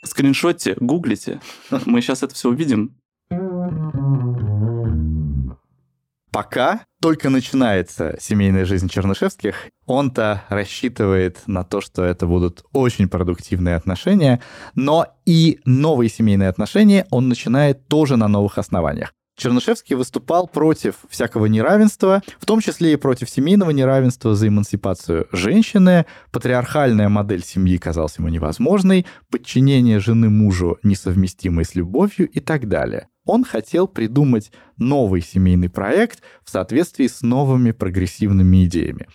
Скриншотте, 0.03 0.75
гуглите, 0.81 1.41
мы 1.85 2.01
сейчас 2.01 2.23
это 2.23 2.35
все 2.35 2.49
увидим, 2.49 2.99
Пока 6.35 6.81
только 7.01 7.31
начинается 7.31 8.17
семейная 8.21 8.65
жизнь 8.65 8.89
Чернышевских, 8.89 9.55
он-то 9.87 10.43
рассчитывает 10.49 11.39
на 11.47 11.63
то, 11.63 11.81
что 11.81 12.03
это 12.03 12.27
будут 12.27 12.65
очень 12.73 13.09
продуктивные 13.09 13.77
отношения, 13.77 14.43
но 14.75 15.07
и 15.25 15.61
новые 15.65 16.11
семейные 16.11 16.49
отношения 16.49 17.07
он 17.11 17.29
начинает 17.29 17.87
тоже 17.87 18.17
на 18.17 18.27
новых 18.27 18.59
основаниях. 18.59 19.13
Чернышевский 19.37 19.97
выступал 19.97 20.47
против 20.47 20.97
всякого 21.09 21.47
неравенства, 21.47 22.23
в 22.39 22.47
том 22.47 22.61
числе 22.61 22.93
и 22.93 22.97
против 22.97 23.29
семейного 23.29 23.71
неравенства 23.71 24.35
за 24.35 24.49
эмансипацию 24.49 25.27
женщины. 25.33 26.07
Патриархальная 26.31 27.09
модель 27.09 27.43
семьи 27.45 27.77
казалась 27.77 28.19
ему 28.19 28.29
невозможной, 28.29 29.07
подчинение 29.31 29.99
жены 29.99 30.31
мужу 30.31 30.79
несовместимой 30.83 31.65
с 31.65 31.75
любовью 31.75 32.29
и 32.29 32.41
так 32.41 32.69
далее. 32.69 33.09
Он 33.25 33.45
хотел 33.45 33.89
придумать 33.89 34.53
новый 34.77 35.21
семейный 35.21 35.71
проект 35.71 36.23
в 36.45 36.51
соответствии 36.51 37.07
с 37.07 37.23
новыми 37.23 37.73
прогрессивными 37.73 38.67
идеями. 38.67 39.09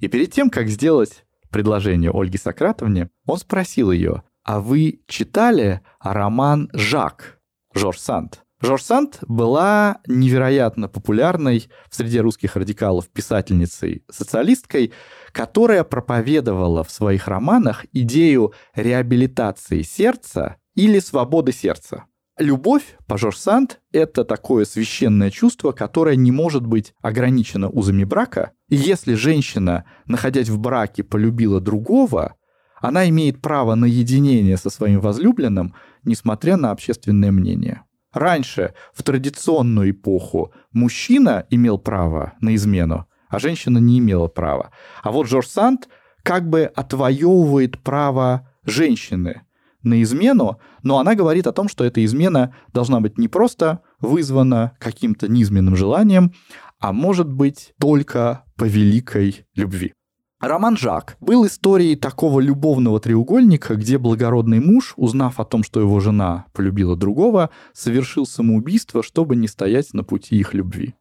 И 0.00 0.08
перед 0.08 0.32
тем, 0.32 0.50
как 0.50 0.68
сделать 0.68 1.24
предложение 1.50 2.10
Ольге 2.12 2.38
Сократовне, 2.38 3.08
он 3.24 3.38
спросил 3.38 3.92
ее, 3.92 4.22
а 4.42 4.60
вы 4.60 5.00
читали 5.06 5.80
роман 6.00 6.68
«Жак» 6.72 7.38
Жорж 7.74 7.98
Санд? 7.98 8.42
Жорж 8.62 8.84
Санд 8.84 9.18
была 9.26 9.98
невероятно 10.06 10.88
популярной 10.88 11.68
в 11.90 11.96
среде 11.96 12.20
русских 12.20 12.54
радикалов 12.54 13.08
писательницей-социалисткой, 13.08 14.92
которая 15.32 15.82
проповедовала 15.82 16.84
в 16.84 16.90
своих 16.92 17.26
романах 17.26 17.84
идею 17.92 18.52
реабилитации 18.76 19.82
сердца 19.82 20.58
или 20.76 21.00
свободы 21.00 21.50
сердца. 21.50 22.04
Любовь, 22.38 22.96
по 23.08 23.18
Жорж 23.18 23.36
Санд, 23.36 23.80
это 23.90 24.24
такое 24.24 24.64
священное 24.64 25.32
чувство, 25.32 25.72
которое 25.72 26.14
не 26.14 26.30
может 26.30 26.64
быть 26.64 26.94
ограничено 27.02 27.68
узами 27.68 28.04
брака. 28.04 28.52
И 28.68 28.76
если 28.76 29.14
женщина, 29.14 29.86
находясь 30.06 30.48
в 30.48 30.58
браке, 30.60 31.02
полюбила 31.02 31.60
другого, 31.60 32.36
она 32.80 33.08
имеет 33.08 33.42
право 33.42 33.74
на 33.74 33.86
единение 33.86 34.56
со 34.56 34.70
своим 34.70 35.00
возлюбленным, 35.00 35.74
несмотря 36.04 36.56
на 36.56 36.70
общественное 36.70 37.32
мнение. 37.32 37.82
Раньше, 38.12 38.74
в 38.92 39.02
традиционную 39.02 39.90
эпоху, 39.90 40.52
мужчина 40.72 41.46
имел 41.50 41.78
право 41.78 42.34
на 42.40 42.54
измену, 42.54 43.06
а 43.28 43.38
женщина 43.38 43.78
не 43.78 43.98
имела 43.98 44.28
права. 44.28 44.70
А 45.02 45.10
вот 45.10 45.28
Жорж 45.28 45.48
Санд 45.48 45.88
как 46.22 46.48
бы 46.48 46.64
отвоевывает 46.64 47.80
право 47.80 48.48
женщины 48.64 49.42
на 49.82 50.02
измену, 50.02 50.60
но 50.82 50.98
она 50.98 51.14
говорит 51.14 51.46
о 51.46 51.52
том, 51.52 51.68
что 51.68 51.84
эта 51.84 52.04
измена 52.04 52.54
должна 52.72 53.00
быть 53.00 53.18
не 53.18 53.28
просто 53.28 53.80
вызвана 54.00 54.76
каким-то 54.78 55.26
низменным 55.26 55.74
желанием, 55.74 56.32
а 56.78 56.92
может 56.92 57.32
быть 57.32 57.72
только 57.80 58.44
по 58.56 58.64
великой 58.64 59.46
любви. 59.56 59.94
Роман 60.42 60.76
Жак 60.76 61.16
был 61.20 61.46
историей 61.46 61.94
такого 61.94 62.40
любовного 62.40 62.98
треугольника, 62.98 63.76
где 63.76 63.96
благородный 63.96 64.58
муж, 64.58 64.92
узнав 64.96 65.38
о 65.38 65.44
том, 65.44 65.62
что 65.62 65.78
его 65.78 66.00
жена 66.00 66.46
полюбила 66.52 66.96
другого, 66.96 67.50
совершил 67.72 68.26
самоубийство, 68.26 69.04
чтобы 69.04 69.36
не 69.36 69.46
стоять 69.46 69.94
на 69.94 70.02
пути 70.02 70.34
их 70.34 70.52
любви. 70.52 70.96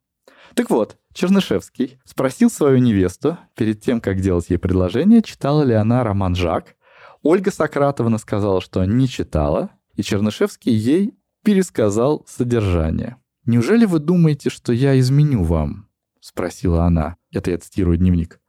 Так 0.54 0.70
вот, 0.70 0.98
Чернышевский 1.12 1.98
спросил 2.06 2.52
свою 2.52 2.78
невесту, 2.78 3.40
перед 3.56 3.82
тем, 3.82 4.00
как 4.00 4.22
делать 4.22 4.52
ей 4.52 4.58
предложение, 4.58 5.24
читала 5.24 5.64
ли 5.64 5.74
она 5.74 6.04
роман 6.04 6.36
Жак. 6.36 6.76
Ольга 7.24 7.50
Сократовна 7.50 8.20
сказала, 8.20 8.62
что 8.62 8.86
не 8.86 9.08
читала, 9.08 9.72
и 9.96 10.04
Чернышевский 10.04 10.72
ей 10.72 11.16
пересказал 11.44 12.24
содержание. 12.28 13.18
«Неужели 13.48 13.86
вы 13.86 13.98
думаете, 13.98 14.52
что 14.52 14.72
я 14.72 15.00
изменю 15.00 15.42
вам?»— 15.44 15.88
спросила 16.20 16.84
она. 16.84 17.16
Это 17.34 17.50
я 17.50 17.58
цитирую 17.58 17.98
дневник. 17.98 18.41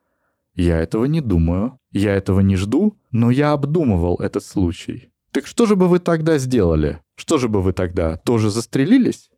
Я 0.55 0.79
этого 0.81 1.07
не 1.07 1.21
думаю, 1.21 1.79
я 1.91 2.15
этого 2.15 2.41
не 2.41 2.57
жду, 2.57 2.99
но 3.11 3.31
я 3.31 3.53
обдумывал 3.53 4.17
этот 4.17 4.45
случай. 4.45 5.11
Так 5.33 5.47
что 5.47 5.65
же 5.67 5.77
бы 5.77 5.89
вы 5.89 5.99
тогда 5.99 6.37
сделали? 6.39 7.01
Что 7.17 7.39
же 7.39 7.49
бы 7.49 7.63
вы 7.63 7.73
тогда, 7.73 8.19
тоже 8.19 8.51
застрелились? 8.51 9.31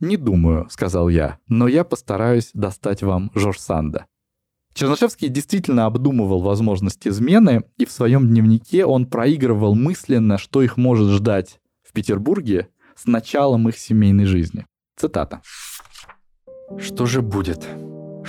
Не 0.00 0.16
думаю, 0.16 0.68
сказал 0.70 1.08
я, 1.08 1.38
но 1.46 1.68
я 1.68 1.84
постараюсь 1.84 2.50
достать 2.54 3.02
вам 3.02 3.30
Жорж 3.34 3.58
Санда. 3.58 4.06
Чернышевский 4.74 5.28
действительно 5.28 5.86
обдумывал 5.86 6.40
возможность 6.40 7.06
измены, 7.06 7.64
и 7.76 7.84
в 7.84 7.92
своем 7.92 8.28
дневнике 8.28 8.86
он 8.86 9.06
проигрывал 9.06 9.74
мысленно, 9.74 10.38
что 10.38 10.62
их 10.62 10.76
может 10.76 11.10
ждать 11.10 11.60
в 11.82 11.92
Петербурге 11.92 12.68
с 12.96 13.06
началом 13.06 13.68
их 13.68 13.78
семейной 13.78 14.24
жизни. 14.24 14.66
Цитата. 14.96 15.42
«Что 16.78 17.06
же 17.06 17.20
будет? 17.20 17.66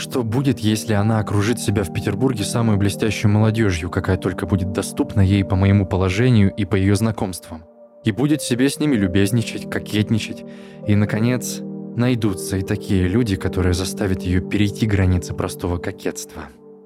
Что 0.02 0.24
будет, 0.24 0.58
если 0.58 0.94
она 0.94 1.20
окружит 1.20 1.60
себя 1.60 1.84
в 1.84 1.94
Петербурге 1.94 2.44
самой 2.44 2.76
блестящей 2.76 3.28
молодежью, 3.28 3.92
какая 3.92 4.18
только 4.18 4.48
будет 4.48 4.72
доступна 4.72 5.22
ей 5.22 5.46
по 5.46 5.56
моему 5.56 5.86
положению 5.86 6.52
и 6.56 6.66
по 6.66 6.76
ее 6.76 6.96
знакомствам? 6.96 7.66
И 8.04 8.12
будет 8.12 8.42
себе 8.42 8.68
с 8.68 8.80
ними 8.80 8.96
любезничать, 8.96 9.70
кокетничать. 9.70 10.44
И, 10.88 10.96
наконец, 10.96 11.60
найдутся 11.62 12.58
и 12.58 12.64
такие 12.64 13.08
люди, 13.08 13.36
которые 13.36 13.76
заставят 13.76 14.24
ее 14.24 14.42
перейти 14.42 14.88
границы 14.88 15.36
простого 15.36 15.78
кокетства. 15.78 16.46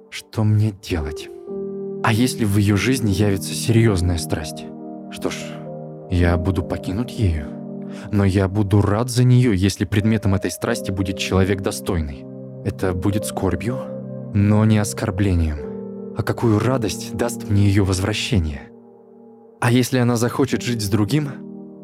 Что 0.10 0.43
мне 0.43 0.73
делать? 0.84 1.30
А 2.04 2.12
если 2.12 2.43
в 2.43 2.58
ее 2.58 2.75
жизни 2.75 3.12
явится 3.12 3.54
серьезная 3.54 4.17
страсть? 4.17 4.65
Что 5.12 5.30
ж, 5.30 5.36
я 6.12 6.36
буду 6.36 6.63
покинуть 6.63 7.17
ею. 7.17 7.47
Но 8.12 8.25
я 8.25 8.49
буду 8.49 8.82
рад 8.82 9.10
за 9.10 9.23
нее, 9.23 9.56
если 9.56 9.86
предметом 9.86 10.36
этой 10.36 10.51
страсти 10.51 10.91
будет 10.91 11.17
человек 11.17 11.62
достойный. 11.62 12.35
Это 12.65 12.95
будет 12.95 13.25
скорбью, 13.25 13.78
но 14.34 14.65
не 14.65 14.80
оскорблением. 14.80 16.15
А 16.17 16.23
какую 16.23 16.58
радость 16.58 17.15
даст 17.15 17.47
мне 17.47 17.67
ее 17.67 17.84
возвращение? 17.84 18.63
А 19.62 19.71
если 19.71 19.99
она 19.99 20.15
захочет 20.15 20.63
жить 20.63 20.82
с 20.82 20.89
другим, 20.89 21.30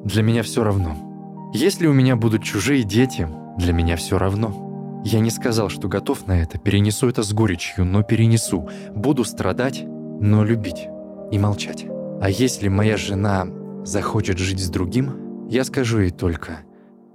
для 0.03 0.23
меня 0.23 0.41
все 0.41 0.63
равно. 0.63 1.51
Если 1.53 1.85
у 1.85 1.93
меня 1.93 2.15
будут 2.15 2.41
чужие 2.43 2.81
дети, 2.81 3.27
для 3.59 3.73
меня 3.73 3.95
все 3.95 4.17
равно. 4.17 5.01
Я 5.05 5.19
не 5.19 5.29
сказал, 5.29 5.69
что 5.69 5.87
готов 5.87 6.25
на 6.25 6.41
это, 6.41 6.57
перенесу 6.57 7.07
это 7.07 7.21
с 7.21 7.31
горечью, 7.31 7.85
но 7.85 8.01
перенесу. 8.01 8.67
Буду 8.95 9.23
страдать, 9.23 9.83
но 9.85 10.43
любить 10.43 10.87
и 11.31 11.37
молчать. 11.37 11.85
А 12.21 12.27
если 12.27 12.69
моя 12.69 12.97
жена 12.97 13.45
захочет 13.83 14.39
жить 14.39 14.59
с 14.59 14.69
другим, 14.69 15.47
я 15.47 15.63
скажу 15.63 15.99
ей 15.99 16.09
только, 16.09 16.61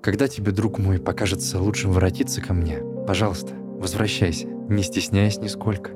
когда 0.02 0.28
тебе, 0.28 0.52
друг 0.52 0.78
мой, 0.78 1.00
покажется 1.00 1.60
лучшим 1.60 1.90
воротиться 1.90 2.40
ко 2.40 2.54
мне, 2.54 2.78
Пожалуйста, 3.06 3.54
возвращайся, 3.54 4.48
не 4.68 4.82
стесняясь 4.82 5.38
нисколько. 5.38 5.92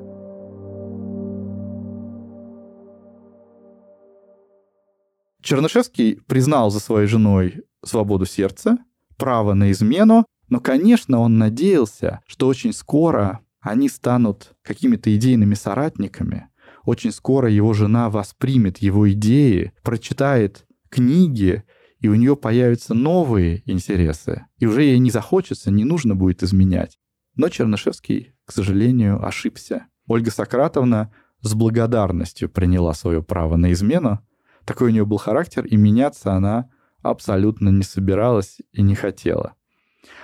Чернышевский 5.41 6.21
признал 6.27 6.69
за 6.71 6.79
своей 6.79 7.07
женой 7.07 7.63
свободу 7.83 8.25
сердца, 8.25 8.77
право 9.17 9.53
на 9.53 9.71
измену, 9.71 10.25
но, 10.47 10.61
конечно, 10.61 11.19
он 11.19 11.37
надеялся, 11.37 12.21
что 12.27 12.47
очень 12.47 12.71
скоро 12.71 13.41
они 13.59 13.89
станут 13.89 14.53
какими-то 14.61 15.13
идейными 15.13 15.55
соратниками. 15.55 16.47
Очень 16.85 17.11
скоро 17.11 17.49
его 17.49 17.73
жена 17.73 18.09
воспримет 18.09 18.77
его 18.77 19.11
идеи, 19.11 19.73
прочитает 19.83 20.65
книги, 20.89 21.63
и 21.99 22.07
у 22.07 22.15
нее 22.15 22.35
появятся 22.35 22.93
новые 22.93 23.63
интересы. 23.65 24.45
И 24.57 24.65
уже 24.65 24.83
ей 24.83 24.99
не 24.99 25.11
захочется, 25.11 25.71
не 25.71 25.83
нужно 25.83 26.15
будет 26.15 26.41
изменять. 26.41 26.97
Но 27.35 27.49
Чернышевский, 27.49 28.33
к 28.45 28.51
сожалению, 28.51 29.25
ошибся. 29.25 29.87
Ольга 30.07 30.31
Сократовна 30.31 31.13
с 31.41 31.53
благодарностью 31.53 32.49
приняла 32.49 32.93
свое 32.93 33.23
право 33.23 33.55
на 33.55 33.71
измену. 33.71 34.19
Такой 34.65 34.89
у 34.89 34.91
нее 34.91 35.05
был 35.05 35.17
характер, 35.17 35.65
и 35.65 35.75
меняться 35.75 36.33
она 36.33 36.69
абсолютно 37.01 37.69
не 37.69 37.83
собиралась 37.83 38.57
и 38.71 38.81
не 38.81 38.95
хотела. 38.95 39.53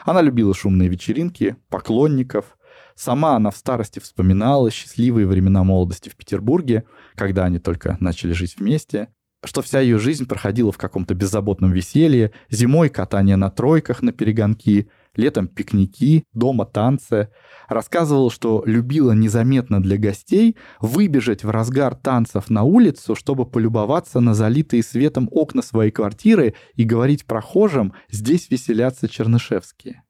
Она 0.05 0.21
любила 0.21 0.53
шумные 0.53 0.89
вечеринки, 0.89 1.55
поклонников. 1.69 2.57
Сама 2.95 3.35
она 3.35 3.51
в 3.51 3.57
старости 3.57 3.99
вспоминала 3.99 4.69
счастливые 4.69 5.27
времена 5.27 5.63
молодости 5.63 6.09
в 6.09 6.15
Петербурге, 6.15 6.83
когда 7.15 7.45
они 7.45 7.59
только 7.59 7.97
начали 7.99 8.33
жить 8.33 8.57
вместе 8.57 9.09
что 9.43 9.61
вся 9.61 9.79
ее 9.79 9.99
жизнь 9.99 10.25
проходила 10.25 10.71
в 10.71 10.77
каком-то 10.77 11.13
беззаботном 11.13 11.71
веселье, 11.71 12.31
зимой 12.49 12.89
катание 12.89 13.35
на 13.35 13.49
тройках 13.49 14.01
на 14.01 14.11
перегонки, 14.11 14.89
летом 15.17 15.47
пикники, 15.47 16.23
дома 16.33 16.65
танцы. 16.65 17.29
Рассказывала, 17.67 18.31
что 18.31 18.63
любила 18.65 19.11
незаметно 19.11 19.81
для 19.81 19.97
гостей 19.97 20.55
выбежать 20.79 21.43
в 21.43 21.49
разгар 21.49 21.95
танцев 21.95 22.49
на 22.49 22.63
улицу, 22.63 23.15
чтобы 23.15 23.45
полюбоваться 23.45 24.19
на 24.19 24.33
залитые 24.33 24.83
светом 24.83 25.27
окна 25.31 25.61
своей 25.61 25.91
квартиры 25.91 26.53
и 26.75 26.83
говорить 26.83 27.25
прохожим 27.25 27.93
«здесь 28.09 28.49
веселятся 28.49 29.09
чернышевские». 29.09 30.03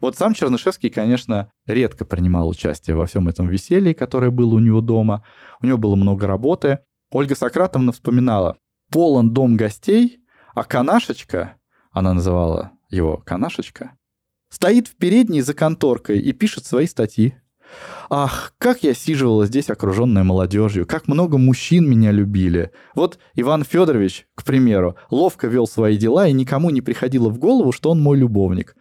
Вот 0.00 0.16
сам 0.16 0.32
Чернышевский, 0.32 0.88
конечно, 0.88 1.52
редко 1.66 2.06
принимал 2.06 2.48
участие 2.48 2.96
во 2.96 3.04
всем 3.04 3.28
этом 3.28 3.48
веселье, 3.48 3.94
которое 3.94 4.30
было 4.30 4.54
у 4.54 4.58
него 4.58 4.80
дома. 4.80 5.22
У 5.60 5.66
него 5.66 5.76
было 5.76 5.94
много 5.94 6.26
работы. 6.26 6.78
Ольга 7.10 7.34
Сократовна 7.34 7.92
вспоминала, 7.92 8.56
полон 8.90 9.34
дом 9.34 9.56
гостей, 9.58 10.20
а 10.54 10.64
канашечка, 10.64 11.56
она 11.92 12.14
называла 12.14 12.72
его 12.90 13.18
канашечка, 13.18 13.96
стоит 14.50 14.88
в 14.88 14.96
передней 14.96 15.42
за 15.42 15.54
конторкой 15.54 16.20
и 16.20 16.32
пишет 16.32 16.66
свои 16.66 16.86
статьи. 16.86 17.34
Ах, 18.08 18.54
как 18.58 18.82
я 18.82 18.94
сиживала 18.94 19.46
здесь, 19.46 19.70
окруженная 19.70 20.24
молодежью, 20.24 20.86
как 20.86 21.06
много 21.06 21.38
мужчин 21.38 21.88
меня 21.88 22.10
любили. 22.10 22.72
Вот 22.94 23.18
Иван 23.34 23.64
Федорович, 23.64 24.26
к 24.34 24.44
примеру, 24.44 24.96
ловко 25.10 25.46
вел 25.46 25.68
свои 25.68 25.96
дела, 25.96 26.26
и 26.26 26.32
никому 26.32 26.70
не 26.70 26.80
приходило 26.80 27.28
в 27.28 27.38
голову, 27.38 27.70
что 27.70 27.90
он 27.90 28.02
мой 28.02 28.18
любовник. 28.18 28.74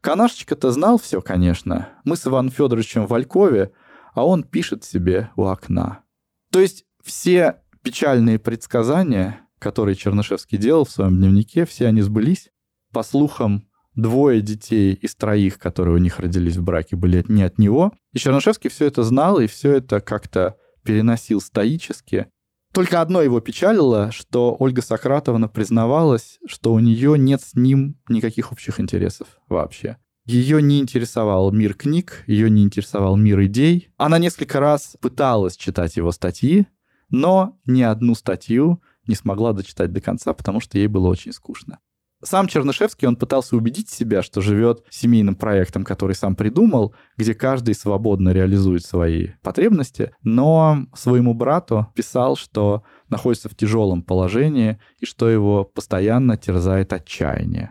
Канашечка-то 0.00 0.70
знал 0.70 0.98
все, 0.98 1.20
конечно. 1.20 1.88
Мы 2.04 2.16
с 2.16 2.26
Иваном 2.26 2.52
Федоровичем 2.52 3.06
в 3.06 3.14
Алькове, 3.14 3.72
а 4.14 4.24
он 4.24 4.44
пишет 4.44 4.84
себе 4.84 5.30
у 5.34 5.44
окна. 5.46 6.04
То 6.52 6.60
есть 6.60 6.84
все 7.02 7.60
печальные 7.82 8.38
предсказания, 8.38 9.40
которые 9.58 9.96
Чернышевский 9.96 10.58
делал 10.58 10.84
в 10.84 10.90
своем 10.90 11.16
дневнике, 11.16 11.66
все 11.66 11.86
они 11.86 12.02
сбылись. 12.02 12.50
По 12.92 13.02
слухам, 13.02 13.68
двое 13.94 14.40
детей 14.40 14.94
из 14.94 15.14
троих, 15.14 15.58
которые 15.58 15.94
у 15.94 15.98
них 15.98 16.18
родились 16.20 16.56
в 16.56 16.62
браке, 16.62 16.96
были 16.96 17.24
не 17.28 17.42
от 17.42 17.58
него. 17.58 17.92
И 18.12 18.18
Чернышевский 18.18 18.70
все 18.70 18.86
это 18.86 19.02
знал, 19.02 19.40
и 19.40 19.46
все 19.46 19.72
это 19.72 20.00
как-то 20.00 20.56
переносил 20.84 21.40
стоически. 21.40 22.28
Только 22.72 23.00
одно 23.00 23.22
его 23.22 23.40
печалило, 23.40 24.10
что 24.12 24.54
Ольга 24.58 24.82
Сократовна 24.82 25.48
признавалась, 25.48 26.38
что 26.46 26.74
у 26.74 26.78
нее 26.78 27.18
нет 27.18 27.40
с 27.40 27.54
ним 27.54 27.96
никаких 28.08 28.52
общих 28.52 28.80
интересов 28.80 29.28
вообще. 29.48 29.96
Ее 30.26 30.60
не 30.60 30.80
интересовал 30.80 31.52
мир 31.52 31.74
книг, 31.74 32.24
ее 32.26 32.50
не 32.50 32.64
интересовал 32.64 33.16
мир 33.16 33.42
идей. 33.44 33.88
Она 33.96 34.18
несколько 34.18 34.60
раз 34.60 34.96
пыталась 35.00 35.56
читать 35.56 35.96
его 35.96 36.12
статьи, 36.12 36.66
но 37.08 37.58
ни 37.64 37.82
одну 37.82 38.14
статью 38.14 38.82
не 39.06 39.14
смогла 39.14 39.52
дочитать 39.52 39.92
до 39.92 40.00
конца, 40.00 40.34
потому 40.34 40.60
что 40.60 40.78
ей 40.78 40.88
было 40.88 41.06
очень 41.08 41.32
скучно. 41.32 41.78
Сам 42.26 42.48
Чернышевский, 42.48 43.06
он 43.06 43.14
пытался 43.14 43.56
убедить 43.56 43.88
себя, 43.88 44.20
что 44.20 44.40
живет 44.40 44.82
семейным 44.90 45.36
проектом, 45.36 45.84
который 45.84 46.16
сам 46.16 46.34
придумал, 46.34 46.92
где 47.16 47.34
каждый 47.34 47.76
свободно 47.76 48.30
реализует 48.30 48.84
свои 48.84 49.28
потребности, 49.42 50.10
но 50.24 50.86
своему 50.92 51.34
брату 51.34 51.86
писал, 51.94 52.34
что 52.34 52.82
находится 53.08 53.48
в 53.48 53.54
тяжелом 53.54 54.02
положении 54.02 54.80
и 54.98 55.06
что 55.06 55.28
его 55.28 55.62
постоянно 55.62 56.36
терзает 56.36 56.92
отчаяние. 56.92 57.70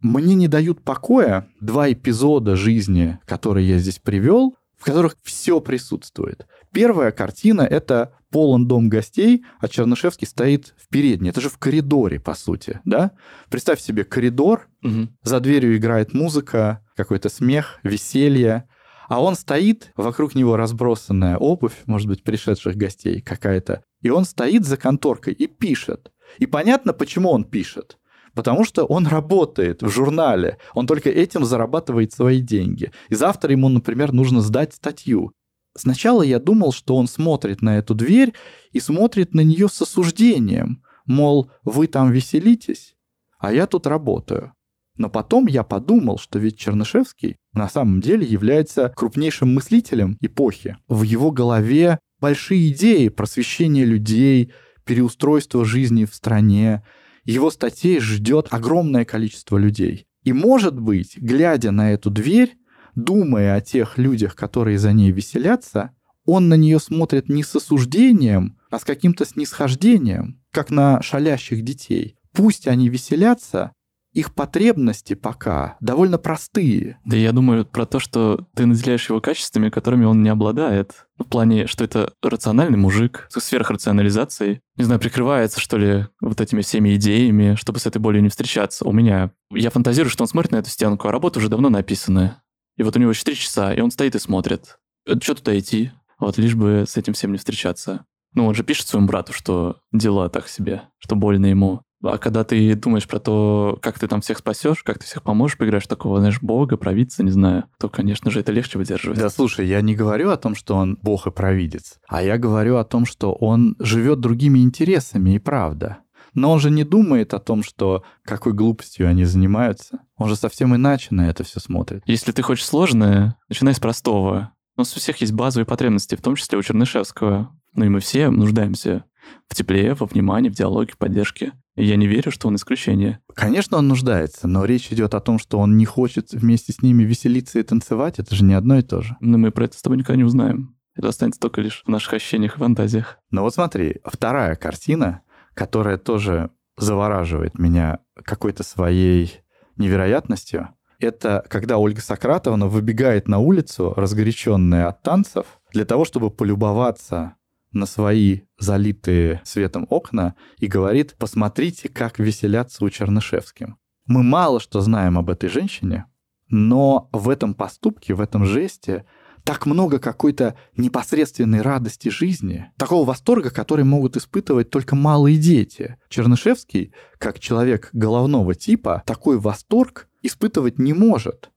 Мне 0.00 0.36
не 0.36 0.46
дают 0.46 0.84
покоя 0.84 1.48
два 1.60 1.92
эпизода 1.92 2.54
жизни, 2.54 3.18
которые 3.26 3.68
я 3.68 3.78
здесь 3.78 3.98
привел, 3.98 4.54
в 4.76 4.84
которых 4.84 5.16
все 5.24 5.60
присутствует. 5.60 6.46
Первая 6.70 7.10
картина— 7.10 7.62
это 7.62 8.12
полон 8.30 8.66
дом 8.66 8.88
гостей, 8.88 9.44
а 9.60 9.68
Чернышевский 9.68 10.26
стоит 10.26 10.74
в 10.78 10.88
передней. 10.88 11.30
Это 11.30 11.40
же 11.40 11.48
в 11.48 11.58
коридоре, 11.58 12.20
по 12.20 12.34
сути, 12.34 12.80
да? 12.84 13.12
Представь 13.50 13.80
себе 13.80 14.04
коридор, 14.04 14.68
угу. 14.82 15.08
за 15.22 15.40
дверью 15.40 15.76
играет 15.76 16.12
музыка, 16.12 16.84
какой-то 16.96 17.28
смех, 17.28 17.78
веселье, 17.82 18.68
а 19.08 19.22
он 19.22 19.36
стоит, 19.36 19.92
вокруг 19.96 20.34
него 20.34 20.56
разбросанная 20.56 21.36
обувь, 21.36 21.82
может 21.86 22.08
быть, 22.08 22.24
пришедших 22.24 22.76
гостей 22.76 23.20
какая-то, 23.20 23.82
и 24.02 24.10
он 24.10 24.24
стоит 24.24 24.64
за 24.64 24.76
конторкой 24.76 25.32
и 25.34 25.46
пишет. 25.46 26.10
И 26.38 26.46
понятно, 26.46 26.92
почему 26.92 27.30
он 27.30 27.44
пишет. 27.44 27.98
Потому 28.34 28.64
что 28.64 28.84
он 28.84 29.06
работает 29.06 29.82
в 29.82 29.88
журнале, 29.88 30.58
он 30.74 30.86
только 30.86 31.08
этим 31.08 31.44
зарабатывает 31.44 32.12
свои 32.12 32.40
деньги. 32.40 32.92
И 33.08 33.14
завтра 33.14 33.52
ему, 33.52 33.70
например, 33.70 34.12
нужно 34.12 34.42
сдать 34.42 34.74
статью. 34.74 35.32
Сначала 35.76 36.22
я 36.22 36.38
думал, 36.38 36.72
что 36.72 36.96
он 36.96 37.06
смотрит 37.06 37.62
на 37.62 37.78
эту 37.78 37.94
дверь 37.94 38.32
и 38.72 38.80
смотрит 38.80 39.34
на 39.34 39.40
нее 39.40 39.68
с 39.68 39.80
осуждением. 39.82 40.82
Мол, 41.04 41.50
вы 41.64 41.86
там 41.86 42.10
веселитесь, 42.10 42.96
а 43.38 43.52
я 43.52 43.66
тут 43.66 43.86
работаю. 43.86 44.52
Но 44.96 45.10
потом 45.10 45.46
я 45.46 45.62
подумал, 45.62 46.18
что 46.18 46.38
ведь 46.38 46.58
Чернышевский 46.58 47.36
на 47.52 47.68
самом 47.68 48.00
деле 48.00 48.26
является 48.26 48.92
крупнейшим 48.96 49.52
мыслителем 49.54 50.16
эпохи. 50.20 50.78
В 50.88 51.02
его 51.02 51.30
голове 51.30 51.98
большие 52.18 52.70
идеи 52.72 53.08
просвещения 53.08 53.84
людей, 53.84 54.52
переустройства 54.84 55.64
жизни 55.64 56.06
в 56.06 56.14
стране, 56.14 56.82
его 57.24 57.50
статей 57.50 58.00
ждет 58.00 58.48
огромное 58.50 59.04
количество 59.04 59.58
людей. 59.58 60.06
И, 60.22 60.32
может 60.32 60.80
быть, 60.80 61.18
глядя 61.18 61.72
на 61.72 61.92
эту 61.92 62.10
дверь, 62.10 62.56
думая 62.96 63.54
о 63.54 63.60
тех 63.60 63.98
людях, 63.98 64.34
которые 64.34 64.78
за 64.78 64.92
ней 64.92 65.12
веселятся, 65.12 65.92
он 66.24 66.48
на 66.48 66.54
нее 66.54 66.80
смотрит 66.80 67.28
не 67.28 67.44
с 67.44 67.54
осуждением, 67.54 68.58
а 68.70 68.80
с 68.80 68.84
каким-то 68.84 69.24
снисхождением, 69.24 70.40
как 70.50 70.70
на 70.70 71.00
шалящих 71.02 71.62
детей. 71.62 72.16
Пусть 72.32 72.66
они 72.66 72.88
веселятся, 72.88 73.72
их 74.16 74.34
потребности 74.34 75.12
пока 75.12 75.76
довольно 75.80 76.16
простые. 76.16 76.98
Да 77.04 77.18
я 77.18 77.32
думаю 77.32 77.66
про 77.66 77.84
то, 77.84 78.00
что 78.00 78.46
ты 78.54 78.64
наделяешь 78.64 79.10
его 79.10 79.20
качествами, 79.20 79.68
которыми 79.68 80.06
он 80.06 80.22
не 80.22 80.30
обладает. 80.30 81.06
В 81.18 81.24
плане, 81.24 81.66
что 81.66 81.84
это 81.84 82.14
рациональный 82.22 82.78
мужик 82.78 83.26
с 83.30 83.38
сверхрационализацией. 83.40 84.60
Не 84.76 84.84
знаю, 84.84 85.00
прикрывается, 85.00 85.60
что 85.60 85.76
ли, 85.76 86.06
вот 86.22 86.40
этими 86.40 86.62
всеми 86.62 86.96
идеями, 86.96 87.56
чтобы 87.56 87.78
с 87.78 87.84
этой 87.84 87.98
болью 87.98 88.22
не 88.22 88.30
встречаться. 88.30 88.86
У 88.86 88.92
меня... 88.92 89.32
Я 89.50 89.70
фантазирую, 89.70 90.10
что 90.10 90.24
он 90.24 90.28
смотрит 90.28 90.52
на 90.52 90.56
эту 90.56 90.70
стенку, 90.70 91.08
а 91.08 91.12
работа 91.12 91.38
уже 91.38 91.50
давно 91.50 91.68
написана. 91.68 92.42
И 92.76 92.82
вот 92.82 92.96
у 92.96 93.00
него 93.00 93.10
еще 93.10 93.24
три 93.24 93.34
часа, 93.34 93.72
и 93.72 93.80
он 93.80 93.90
стоит 93.90 94.14
и 94.14 94.18
смотрит. 94.18 94.78
Что 95.06 95.34
туда 95.34 95.58
идти? 95.58 95.92
Вот 96.18 96.38
лишь 96.38 96.54
бы 96.54 96.84
с 96.86 96.96
этим 96.96 97.12
всем 97.12 97.32
не 97.32 97.38
встречаться. 97.38 98.04
Ну, 98.34 98.46
он 98.46 98.54
же 98.54 98.64
пишет 98.64 98.86
своему 98.86 99.06
брату, 99.06 99.32
что 99.32 99.78
дела 99.92 100.28
так 100.28 100.48
себе, 100.48 100.82
что 100.98 101.16
больно 101.16 101.46
ему. 101.46 101.82
А 102.02 102.18
когда 102.18 102.44
ты 102.44 102.74
думаешь 102.74 103.08
про 103.08 103.18
то, 103.18 103.78
как 103.80 103.98
ты 103.98 104.06
там 104.06 104.20
всех 104.20 104.38
спасешь, 104.38 104.82
как 104.82 104.98
ты 104.98 105.06
всех 105.06 105.22
поможешь, 105.22 105.56
поиграешь 105.56 105.86
такого, 105.86 106.18
знаешь, 106.18 106.42
бога, 106.42 106.76
провидца, 106.76 107.24
не 107.24 107.30
знаю, 107.30 107.64
то, 107.78 107.88
конечно 107.88 108.30
же, 108.30 108.40
это 108.40 108.52
легче 108.52 108.78
выдерживать. 108.78 109.18
Да, 109.18 109.30
слушай, 109.30 109.66
я 109.66 109.80
не 109.80 109.94
говорю 109.94 110.30
о 110.30 110.36
том, 110.36 110.54
что 110.54 110.74
он 110.76 110.98
бог 111.00 111.26
и 111.26 111.30
провидец, 111.30 111.98
а 112.06 112.22
я 112.22 112.36
говорю 112.36 112.76
о 112.76 112.84
том, 112.84 113.06
что 113.06 113.32
он 113.32 113.76
живет 113.78 114.20
другими 114.20 114.58
интересами, 114.58 115.36
и 115.36 115.38
правда. 115.38 115.98
Но 116.36 116.52
он 116.52 116.60
же 116.60 116.70
не 116.70 116.84
думает 116.84 117.34
о 117.34 117.40
том, 117.40 117.64
что 117.64 118.04
какой 118.22 118.52
глупостью 118.52 119.08
они 119.08 119.24
занимаются. 119.24 120.00
Он 120.16 120.28
же 120.28 120.36
совсем 120.36 120.76
иначе 120.76 121.08
на 121.10 121.28
это 121.28 121.42
все 121.42 121.58
смотрит. 121.58 122.02
Если 122.06 122.30
ты 122.30 122.42
хочешь 122.42 122.66
сложное, 122.66 123.36
начинай 123.48 123.74
с 123.74 123.80
простого. 123.80 124.52
У 124.76 124.82
нас 124.82 124.94
у 124.94 125.00
всех 125.00 125.16
есть 125.22 125.32
базовые 125.32 125.66
потребности, 125.66 126.14
в 126.14 126.20
том 126.20 126.36
числе 126.36 126.58
у 126.58 126.62
Чернышевского. 126.62 127.50
Ну 127.72 127.84
и 127.84 127.88
мы 127.88 128.00
все 128.00 128.28
нуждаемся 128.28 129.04
в 129.48 129.54
тепле, 129.54 129.94
во 129.94 130.06
внимании, 130.06 130.50
в 130.50 130.54
диалоге, 130.54 130.92
в 130.92 130.98
поддержке. 130.98 131.52
И 131.74 131.84
я 131.84 131.96
не 131.96 132.06
верю, 132.06 132.30
что 132.30 132.48
он 132.48 132.56
исключение. 132.56 133.20
Конечно, 133.34 133.78
он 133.78 133.88
нуждается, 133.88 134.46
но 134.46 134.66
речь 134.66 134.92
идет 134.92 135.14
о 135.14 135.20
том, 135.20 135.38
что 135.38 135.58
он 135.58 135.76
не 135.78 135.86
хочет 135.86 136.32
вместе 136.32 136.72
с 136.72 136.82
ними 136.82 137.02
веселиться 137.02 137.58
и 137.58 137.62
танцевать. 137.62 138.18
Это 138.18 138.34
же 138.34 138.44
не 138.44 138.54
одно 138.54 138.78
и 138.78 138.82
то 138.82 139.00
же. 139.00 139.16
Но 139.20 139.38
мы 139.38 139.50
про 139.50 139.64
это 139.64 139.78
с 139.78 139.82
тобой 139.82 139.98
никогда 139.98 140.16
не 140.16 140.24
узнаем. 140.24 140.76
Это 140.96 141.08
останется 141.08 141.40
только 141.40 141.60
лишь 141.60 141.82
в 141.84 141.90
наших 141.90 142.14
ощущениях 142.14 142.56
и 142.56 142.58
фантазиях. 142.58 143.18
Ну 143.30 143.42
вот 143.42 143.54
смотри, 143.54 144.00
вторая 144.04 144.56
картина, 144.56 145.22
которая 145.56 145.96
тоже 145.96 146.50
завораживает 146.76 147.58
меня 147.58 148.00
какой-то 148.14 148.62
своей 148.62 149.40
невероятностью, 149.76 150.68
это 150.98 151.44
когда 151.48 151.78
Ольга 151.78 152.00
Сократовна 152.00 152.68
выбегает 152.68 153.26
на 153.26 153.38
улицу, 153.38 153.94
разгоряченная 153.96 154.88
от 154.88 155.02
танцев, 155.02 155.46
для 155.72 155.84
того, 155.84 156.04
чтобы 156.04 156.30
полюбоваться 156.30 157.36
на 157.72 157.86
свои 157.86 158.42
залитые 158.58 159.40
светом 159.44 159.86
окна 159.90 160.34
и 160.58 160.66
говорит, 160.66 161.16
посмотрите, 161.18 161.88
как 161.88 162.18
веселятся 162.18 162.84
у 162.84 162.90
Чернышевским. 162.90 163.78
Мы 164.06 164.22
мало 164.22 164.60
что 164.60 164.80
знаем 164.80 165.18
об 165.18 165.30
этой 165.30 165.48
женщине, 165.48 166.06
но 166.48 167.08
в 167.12 167.28
этом 167.28 167.54
поступке, 167.54 168.14
в 168.14 168.20
этом 168.20 168.44
жесте 168.44 169.04
так 169.46 169.64
много 169.64 170.00
какой-то 170.00 170.56
непосредственной 170.76 171.62
радости 171.62 172.08
жизни, 172.08 172.72
такого 172.76 173.06
восторга, 173.06 173.50
который 173.50 173.84
могут 173.84 174.16
испытывать 174.16 174.70
только 174.70 174.96
малые 174.96 175.36
дети. 175.38 175.98
Чернышевский, 176.08 176.92
как 177.18 177.38
человек 177.38 177.90
головного 177.92 178.56
типа, 178.56 179.04
такой 179.06 179.38
восторг 179.38 180.08
испытывать 180.20 180.80
не 180.80 180.92
может. 180.92 181.50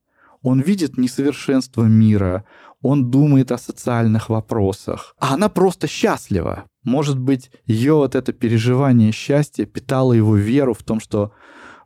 Он 0.44 0.62
видит 0.62 1.00
несовершенство 1.00 1.86
мира, 1.86 2.46
он 2.84 3.10
думает 3.10 3.52
о 3.52 3.58
социальных 3.58 4.30
вопросах, 4.30 5.16
а 5.20 5.34
она 5.34 5.50
просто 5.50 5.88
счастлива. 5.88 6.66
Может 6.84 7.18
быть, 7.18 7.50
ее 7.66 7.96
вот 7.96 8.14
это 8.14 8.34
переживание 8.34 9.12
счастья 9.12 9.66
питало 9.66 10.14
его 10.14 10.36
веру 10.36 10.76
в 10.76 10.84
том, 10.84 11.00
что 11.00 11.32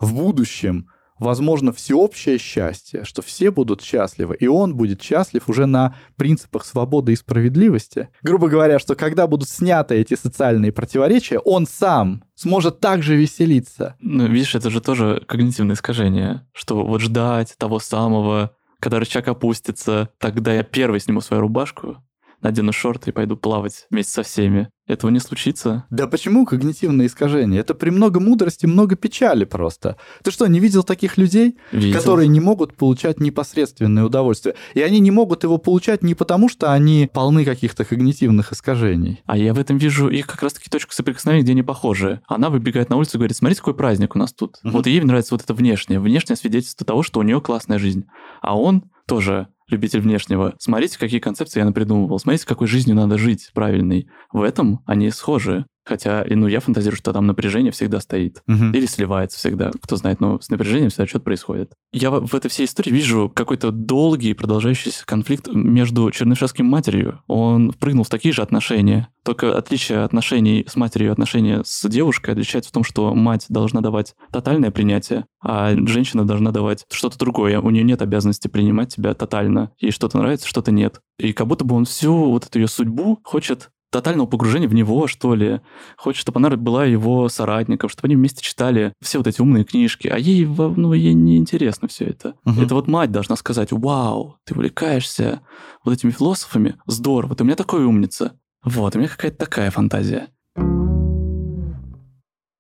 в 0.02 0.14
будущем 0.14 0.90
возможно 1.24 1.72
всеобщее 1.72 2.38
счастье, 2.38 3.04
что 3.04 3.22
все 3.22 3.50
будут 3.50 3.82
счастливы, 3.82 4.36
и 4.36 4.48
он 4.48 4.76
будет 4.76 5.02
счастлив 5.02 5.50
уже 5.50 5.66
на 5.66 5.96
принципах 6.16 6.66
свободы 6.66 7.14
и 7.14 7.16
справедливости. 7.16 8.10
Грубо 8.22 8.48
говоря, 8.48 8.80
что 8.80 8.96
когда 8.96 9.26
будут 9.28 9.50
сняты 9.50 9.96
эти 9.96 10.16
социальные 10.16 10.72
противоречия, 10.72 11.40
он 11.40 11.66
сам 11.66 12.24
сможет 12.36 12.80
также 12.80 13.16
веселиться. 13.16 13.96
Ну, 14.00 14.28
видишь, 14.28 14.56
это 14.56 14.70
же 14.70 14.82
тоже 14.82 15.24
когнитивное 15.28 15.76
искажение, 15.76 16.48
что 16.54 16.86
вот 16.86 17.02
ждать 17.02 17.56
того 17.58 17.80
самого, 17.80 18.56
когда 18.80 19.00
рычаг 19.00 19.28
опустится, 19.28 20.10
тогда 20.20 20.54
я 20.54 20.64
первый 20.64 21.00
сниму 21.00 21.22
свою 21.22 21.42
рубашку, 21.42 21.98
надену 22.42 22.74
шорты 22.74 23.10
и 23.10 23.14
пойду 23.14 23.38
плавать 23.38 23.88
вместе 23.90 24.12
со 24.12 24.24
всеми. 24.24 24.70
Этого 24.86 25.12
не 25.12 25.20
случится. 25.20 25.86
Да 25.90 26.08
почему 26.08 26.46
когнитивное 26.46 27.06
искажение? 27.06 27.62
Это 27.62 27.74
при 27.74 27.90
много 27.90 28.20
мудрости, 28.20 28.66
много 28.66 28.98
печали 28.98 29.46
просто. 29.46 29.96
Ты 30.24 30.32
что, 30.32 30.46
не 30.48 30.60
видел 30.60 30.84
таких 30.84 31.18
людей, 31.18 31.58
Видел. 31.72 31.98
которые 31.98 32.28
не 32.28 32.42
могут 32.42 32.76
получать 32.76 33.22
непосредственное 33.22 34.04
удовольствие? 34.04 34.56
И 34.74 34.82
они 34.82 35.00
не 35.00 35.12
могут 35.12 35.44
его 35.44 35.58
получать 35.58 36.04
не 36.04 36.16
потому, 36.16 36.50
что 36.50 36.74
они 36.74 37.10
полны 37.14 37.46
каких-то 37.46 37.86
когнитивных 37.86 38.52
искажений. 38.52 39.22
А 39.26 39.38
я 39.38 39.54
в 39.54 39.60
этом 39.60 39.78
вижу 39.78 40.10
их 40.10 40.28
как 40.28 40.44
раз-таки 40.44 40.70
точку 40.70 40.94
соприкосновения, 40.94 41.44
где 41.44 41.54
они 41.54 41.64
похожи. 41.64 42.22
Она 42.28 42.50
выбегает 42.50 42.90
на 42.90 42.98
улицу 42.98 43.12
и 43.16 43.20
говорит, 43.20 43.38
смотрите, 43.38 43.62
какой 43.62 43.76
праздник 43.76 44.16
у 44.16 44.20
нас 44.20 44.34
тут. 44.34 44.58
Мгм. 44.64 44.74
Вот 44.74 44.88
ей 44.88 45.00
нравится 45.00 45.34
вот 45.34 45.44
это 45.44 45.54
внешнее. 45.54 46.02
Внешнее 46.02 46.36
свидетельство 46.36 46.86
того, 46.86 47.04
что 47.04 47.22
у 47.22 47.24
нее 47.24 47.40
классная 47.40 47.80
жизнь. 47.80 48.06
А 48.42 48.58
он 48.60 48.84
тоже 49.08 49.48
любитель 49.70 50.02
внешнего. 50.02 50.54
Смотрите, 50.60 51.00
какие 51.00 51.20
концепции 51.20 51.60
я 51.60 51.66
напридумывал. 51.66 52.20
Смотрите, 52.20 52.46
какой 52.46 52.68
жизнью 52.68 52.96
надо 52.96 53.18
жить 53.18 53.50
правильной. 53.54 54.08
В 54.32 54.42
этом 54.42 54.73
они 54.86 55.10
схожи. 55.12 55.66
Хотя, 55.86 56.26
ну, 56.30 56.48
я 56.48 56.62
фантазирую, 56.62 56.98
что 56.98 57.12
там 57.12 57.28
напряжение 57.28 57.72
всегда 57.72 58.00
стоит. 58.00 58.42
Мгм. 58.48 58.72
Или 58.72 58.86
сливается 58.86 59.38
всегда, 59.38 59.72
кто 59.82 59.98
знает, 59.98 60.22
но 60.22 60.40
с 60.40 60.50
напряжением 60.50 60.90
всегда 60.90 61.08
что-то 61.08 61.26
происходит. 61.26 61.74
Я 61.92 62.10
в 62.10 62.34
в 62.34 62.36
этой 62.36 62.50
всей 62.50 62.66
истории 62.66 62.90
вижу 62.90 63.32
какой-то 63.34 63.72
долгий 63.72 64.34
продолжающийся 64.34 65.06
конфликт 65.06 65.48
между 65.54 66.10
Чернышевским 66.10 66.66
и 66.66 66.70
матерью. 66.70 67.22
Он 67.28 67.72
впрыгнул 67.72 68.04
в 68.04 68.10
такие 68.10 68.34
же 68.34 68.42
отношения. 68.42 69.10
Только 69.24 69.56
отличие 69.56 70.00
отношений 70.00 70.66
с 70.68 70.76
матерью 70.76 71.10
и 71.10 71.12
отношения 71.12 71.62
с 71.64 71.88
девушкой 71.88 72.32
отличается 72.32 72.72
в 72.72 72.74
том, 72.74 72.84
что 72.84 73.14
мать 73.14 73.46
должна 73.50 73.82
давать 73.82 74.16
тотальное 74.32 74.72
принятие, 74.72 75.26
а 75.42 75.76
женщина 75.76 76.26
должна 76.26 76.52
давать 76.52 76.86
что-то 76.92 77.20
другое. 77.20 77.60
У 77.60 77.70
нее 77.70 77.84
нет 77.84 78.02
обязанности 78.02 78.48
принимать 78.48 78.96
тебя 78.96 79.14
тотально. 79.14 79.72
Ей 79.80 79.92
что-то 79.92 80.18
нравится, 80.18 80.48
что-то 80.48 80.72
нет. 80.72 81.02
И 81.20 81.34
как 81.34 81.46
будто 81.46 81.66
бы 81.66 81.76
он 81.76 81.86
всю 81.86 82.32
вот 82.32 82.46
эту 82.46 82.60
ее 82.60 82.68
судьбу 82.68 83.20
хочет 83.24 83.70
тотального 83.94 84.26
погружения 84.26 84.68
в 84.68 84.74
него, 84.74 85.08
что 85.08 85.36
ли. 85.36 85.62
Хочет, 85.98 86.22
чтобы 86.22 86.40
она 86.40 86.50
была 86.58 86.86
его 86.86 87.30
соратником, 87.30 87.90
чтобы 87.90 88.08
они 88.08 88.16
вместе 88.16 88.42
читали 88.42 88.92
все 89.02 89.20
вот 89.20 89.28
эти 89.28 89.40
умные 89.40 89.64
книжки. 89.64 90.08
А 90.08 90.18
ей, 90.18 90.46
ну, 90.46 90.94
ей 90.94 91.14
не 91.14 91.38
интересно 91.38 91.88
все 91.88 92.06
это. 92.06 92.34
Мгм. 92.44 92.64
Это 92.64 92.76
вот 92.76 92.88
мать 92.88 93.12
должна 93.12 93.36
сказать, 93.36 93.72
вау, 93.72 94.38
ты 94.46 94.56
увлекаешься 94.56 95.42
вот 95.86 95.94
этими 95.94 96.12
философами, 96.12 96.76
здорово, 96.88 97.36
ты 97.36 97.44
у 97.44 97.46
меня 97.46 97.56
такой 97.56 97.86
умница. 97.86 98.34
Вот, 98.64 98.96
у 98.96 99.00
меня 99.00 99.08
какая-то 99.08 99.38
такая 99.38 99.70
фантазия. 99.70 100.30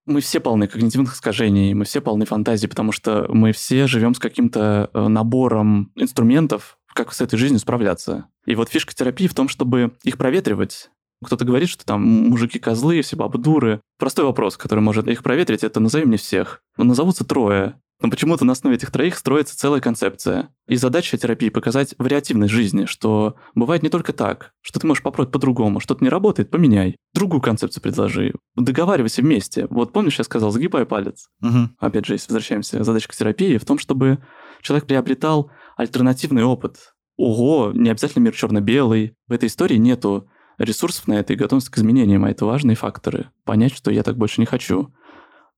Мы 0.05 0.19
все 0.19 0.39
полны 0.41 0.67
когнитивных 0.67 1.15
искажений, 1.15 1.73
мы 1.73 1.85
все 1.85 2.01
полны 2.01 2.25
фантазий, 2.25 2.67
потому 2.67 2.91
что 2.91 3.25
мы 3.29 3.53
все 3.53 3.87
живем 3.87 4.13
с 4.13 4.19
каким-то 4.19 4.89
э, 4.93 5.07
набором 5.07 5.93
инструментов, 5.95 6.77
как 6.93 7.13
с 7.13 7.21
этой 7.21 7.37
жизнью 7.37 7.59
справляться. 7.59 8.25
И 8.45 8.53
вот 8.55 8.69
фишка 8.69 8.93
терапии 8.93 9.27
в 9.27 9.33
том, 9.33 9.47
чтобы 9.47 9.93
их 10.03 10.17
проветривать. 10.17 10.91
Кто-то 11.23 11.45
говорит, 11.45 11.69
что 11.69 11.85
там 11.85 12.01
мужики 12.03 12.59
козлы, 12.59 13.01
все 13.01 13.15
бабы 13.15 13.39
дуры. 13.39 13.81
Простой 13.97 14.25
вопрос, 14.25 14.57
который 14.57 14.81
может 14.81 15.07
их 15.07 15.23
проветрить, 15.23 15.63
это 15.63 15.79
назови 15.79 16.05
мне 16.05 16.17
всех. 16.17 16.61
Ну, 16.77 16.83
Назовутся 16.83 17.25
трое. 17.25 17.79
Но 18.03 18.09
почему-то 18.09 18.43
на 18.43 18.51
основе 18.51 18.75
этих 18.75 18.91
троих 18.91 19.17
строится 19.17 19.57
целая 19.57 19.79
концепция. 19.79 20.49
И 20.67 20.75
задача 20.75 21.17
терапии 21.17 21.47
показать 21.47 21.95
вариативность 21.97 22.51
жизни, 22.51 22.83
что 22.83 23.35
бывает 23.55 23.81
не 23.81 23.87
только 23.87 24.11
так, 24.11 24.51
что 24.61 24.79
ты 24.81 24.87
можешь 24.87 25.01
попробовать 25.01 25.31
по-другому, 25.31 25.79
что-то 25.79 26.03
не 26.03 26.09
работает, 26.09 26.51
поменяй. 26.51 26.97
Другую 27.13 27.41
концепцию 27.41 27.81
предложи. 27.81 28.33
Договаривайся 28.55 29.21
вместе. 29.21 29.67
Вот 29.69 29.93
помнишь, 29.93 30.17
я 30.17 30.25
сказал, 30.25 30.51
сгибай 30.51 30.85
палец. 30.85 31.29
Мгм. 31.39 31.77
Опять 31.79 32.05
же, 32.05 32.15
если 32.15 32.27
возвращаемся 32.27 32.79
к 32.79 32.83
задачке 32.83 33.15
терапии, 33.17 33.57
в 33.57 33.65
том, 33.65 33.79
чтобы 33.79 34.19
человек 34.61 34.85
приобретал 34.85 35.49
альтернативный 35.77 36.43
опыт. 36.43 36.93
Ого, 37.15 37.71
не 37.73 37.89
обязательно 37.89 38.23
мир 38.23 38.33
черно-белый. 38.33 39.15
В 39.27 39.31
этой 39.31 39.47
истории 39.47 39.77
нету 39.77 40.27
ресурсов 40.57 41.07
на 41.07 41.13
это 41.13 41.33
и 41.33 41.35
готовности 41.35 41.71
к 41.71 41.77
изменениям, 41.77 42.25
а 42.25 42.31
это 42.31 42.45
важные 42.45 42.75
факторы. 42.75 43.29
Понять, 43.45 43.75
что 43.75 43.91
я 43.91 44.03
так 44.03 44.17
больше 44.17 44.41
не 44.41 44.45
хочу. 44.45 44.93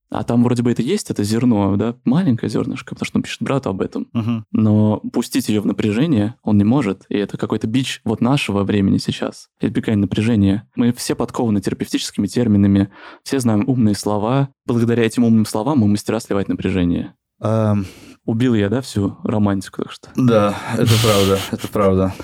А 0.10 0.24
там 0.24 0.44
вроде 0.44 0.62
бы 0.62 0.72
это 0.72 0.82
есть, 0.82 1.10
это 1.10 1.24
зерно, 1.24 1.76
да, 1.78 1.96
маленькое 2.06 2.50
зернышко, 2.50 2.94
потому 2.94 3.08
что 3.08 3.18
он 3.18 3.24
пишет 3.24 3.42
брату 3.42 3.70
об 3.70 3.82
этом. 3.82 4.08
Мгм. 4.14 4.46
Но 4.52 5.00
пустить 5.12 5.50
ее 5.50 5.62
в 5.62 5.66
напряжение 5.66 6.36
он 6.44 6.58
не 6.58 6.64
может. 6.64 7.06
И 7.10 7.18
это 7.18 7.38
какой-то 7.38 7.68
бич 7.68 8.02
вот 8.06 8.22
нашего 8.22 8.64
времени 8.64 8.98
сейчас. 8.98 9.50
Избегание 9.60 10.02
напряжения. 10.02 10.70
Мы 10.76 10.94
все 10.94 11.16
подкованы 11.16 11.60
терапевтическими 11.60 12.28
терминами, 12.28 12.92
все 13.24 13.40
знаем 13.40 13.64
умные 13.68 13.96
слова. 13.96 14.50
Благодаря 14.66 15.04
этим 15.04 15.24
умным 15.24 15.46
словам 15.46 15.80
мы 15.80 15.88
мастера 15.88 16.20
сливать 16.20 16.50
напряжение. 16.50 17.16
Эм, 17.42 17.86
Убил 18.26 18.56
я, 18.56 18.70
да, 18.70 18.82
всю 18.82 19.18
романтику, 19.24 19.84
так 19.84 19.92
что. 19.92 20.10
Да, 20.16 20.58
это 20.74 20.92
правда, 21.04 21.40
это 21.52 21.68
правда. 21.68 22.16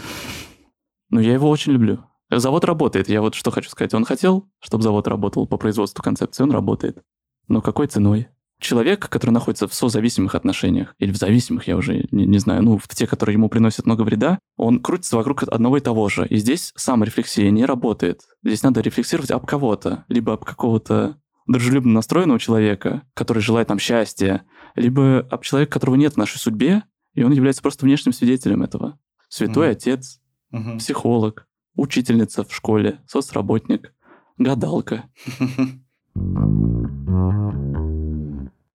Но 1.11 1.19
я 1.19 1.33
его 1.33 1.49
очень 1.49 1.73
люблю. 1.73 1.99
Завод 2.39 2.63
работает. 2.65 3.09
Я 3.09 3.21
вот 3.21 3.35
что 3.35 3.51
хочу 3.51 3.69
сказать. 3.69 3.93
Он 3.93 4.05
хотел, 4.05 4.49
чтобы 4.59 4.83
завод 4.83 5.07
работал 5.07 5.45
по 5.47 5.57
производству 5.57 6.01
концепции. 6.01 6.43
Он 6.43 6.51
работает. 6.51 7.01
Но 7.47 7.61
какой 7.61 7.87
ценой? 7.87 8.29
Человек, 8.59 9.09
который 9.09 9.31
находится 9.31 9.67
в 9.67 9.73
созависимых 9.73 10.35
отношениях, 10.35 10.93
или 10.99 11.11
в 11.11 11.17
зависимых, 11.17 11.67
я 11.67 11.75
уже 11.75 12.05
не, 12.11 12.27
не 12.27 12.37
знаю, 12.37 12.61
ну, 12.63 12.77
в 12.77 12.87
те, 12.89 13.07
которые 13.07 13.33
ему 13.33 13.49
приносят 13.49 13.87
много 13.87 14.03
вреда, 14.03 14.37
он 14.55 14.79
крутится 14.79 15.17
вокруг 15.17 15.43
одного 15.43 15.77
и 15.77 15.81
того 15.81 16.07
же. 16.09 16.27
И 16.27 16.37
здесь 16.37 16.71
саморефлексия 16.75 17.49
не 17.49 17.65
работает. 17.65 18.21
Здесь 18.43 18.61
надо 18.61 18.81
рефлексировать 18.81 19.31
об 19.31 19.47
кого-то, 19.47 20.05
либо 20.09 20.33
об 20.33 20.45
какого-то 20.45 21.17
дружелюбно 21.47 21.93
настроенного 21.93 22.39
человека, 22.39 23.01
который 23.15 23.41
желает 23.41 23.67
нам 23.69 23.79
счастья, 23.79 24.43
либо 24.75 25.19
об 25.19 25.43
человеке, 25.43 25.71
которого 25.71 25.95
нет 25.95 26.13
в 26.13 26.17
нашей 26.17 26.37
судьбе, 26.37 26.83
и 27.15 27.23
он 27.23 27.31
является 27.31 27.63
просто 27.63 27.85
внешним 27.85 28.13
свидетелем 28.13 28.61
этого. 28.61 28.99
Святой 29.27 29.69
Мгм. 29.69 29.71
отец, 29.71 30.19
Мгм. 30.51 30.77
психолог, 30.77 31.47
учительница 31.75 32.43
в 32.43 32.53
школе, 32.53 32.99
соцработник, 33.07 33.93
гадалка. 34.37 35.05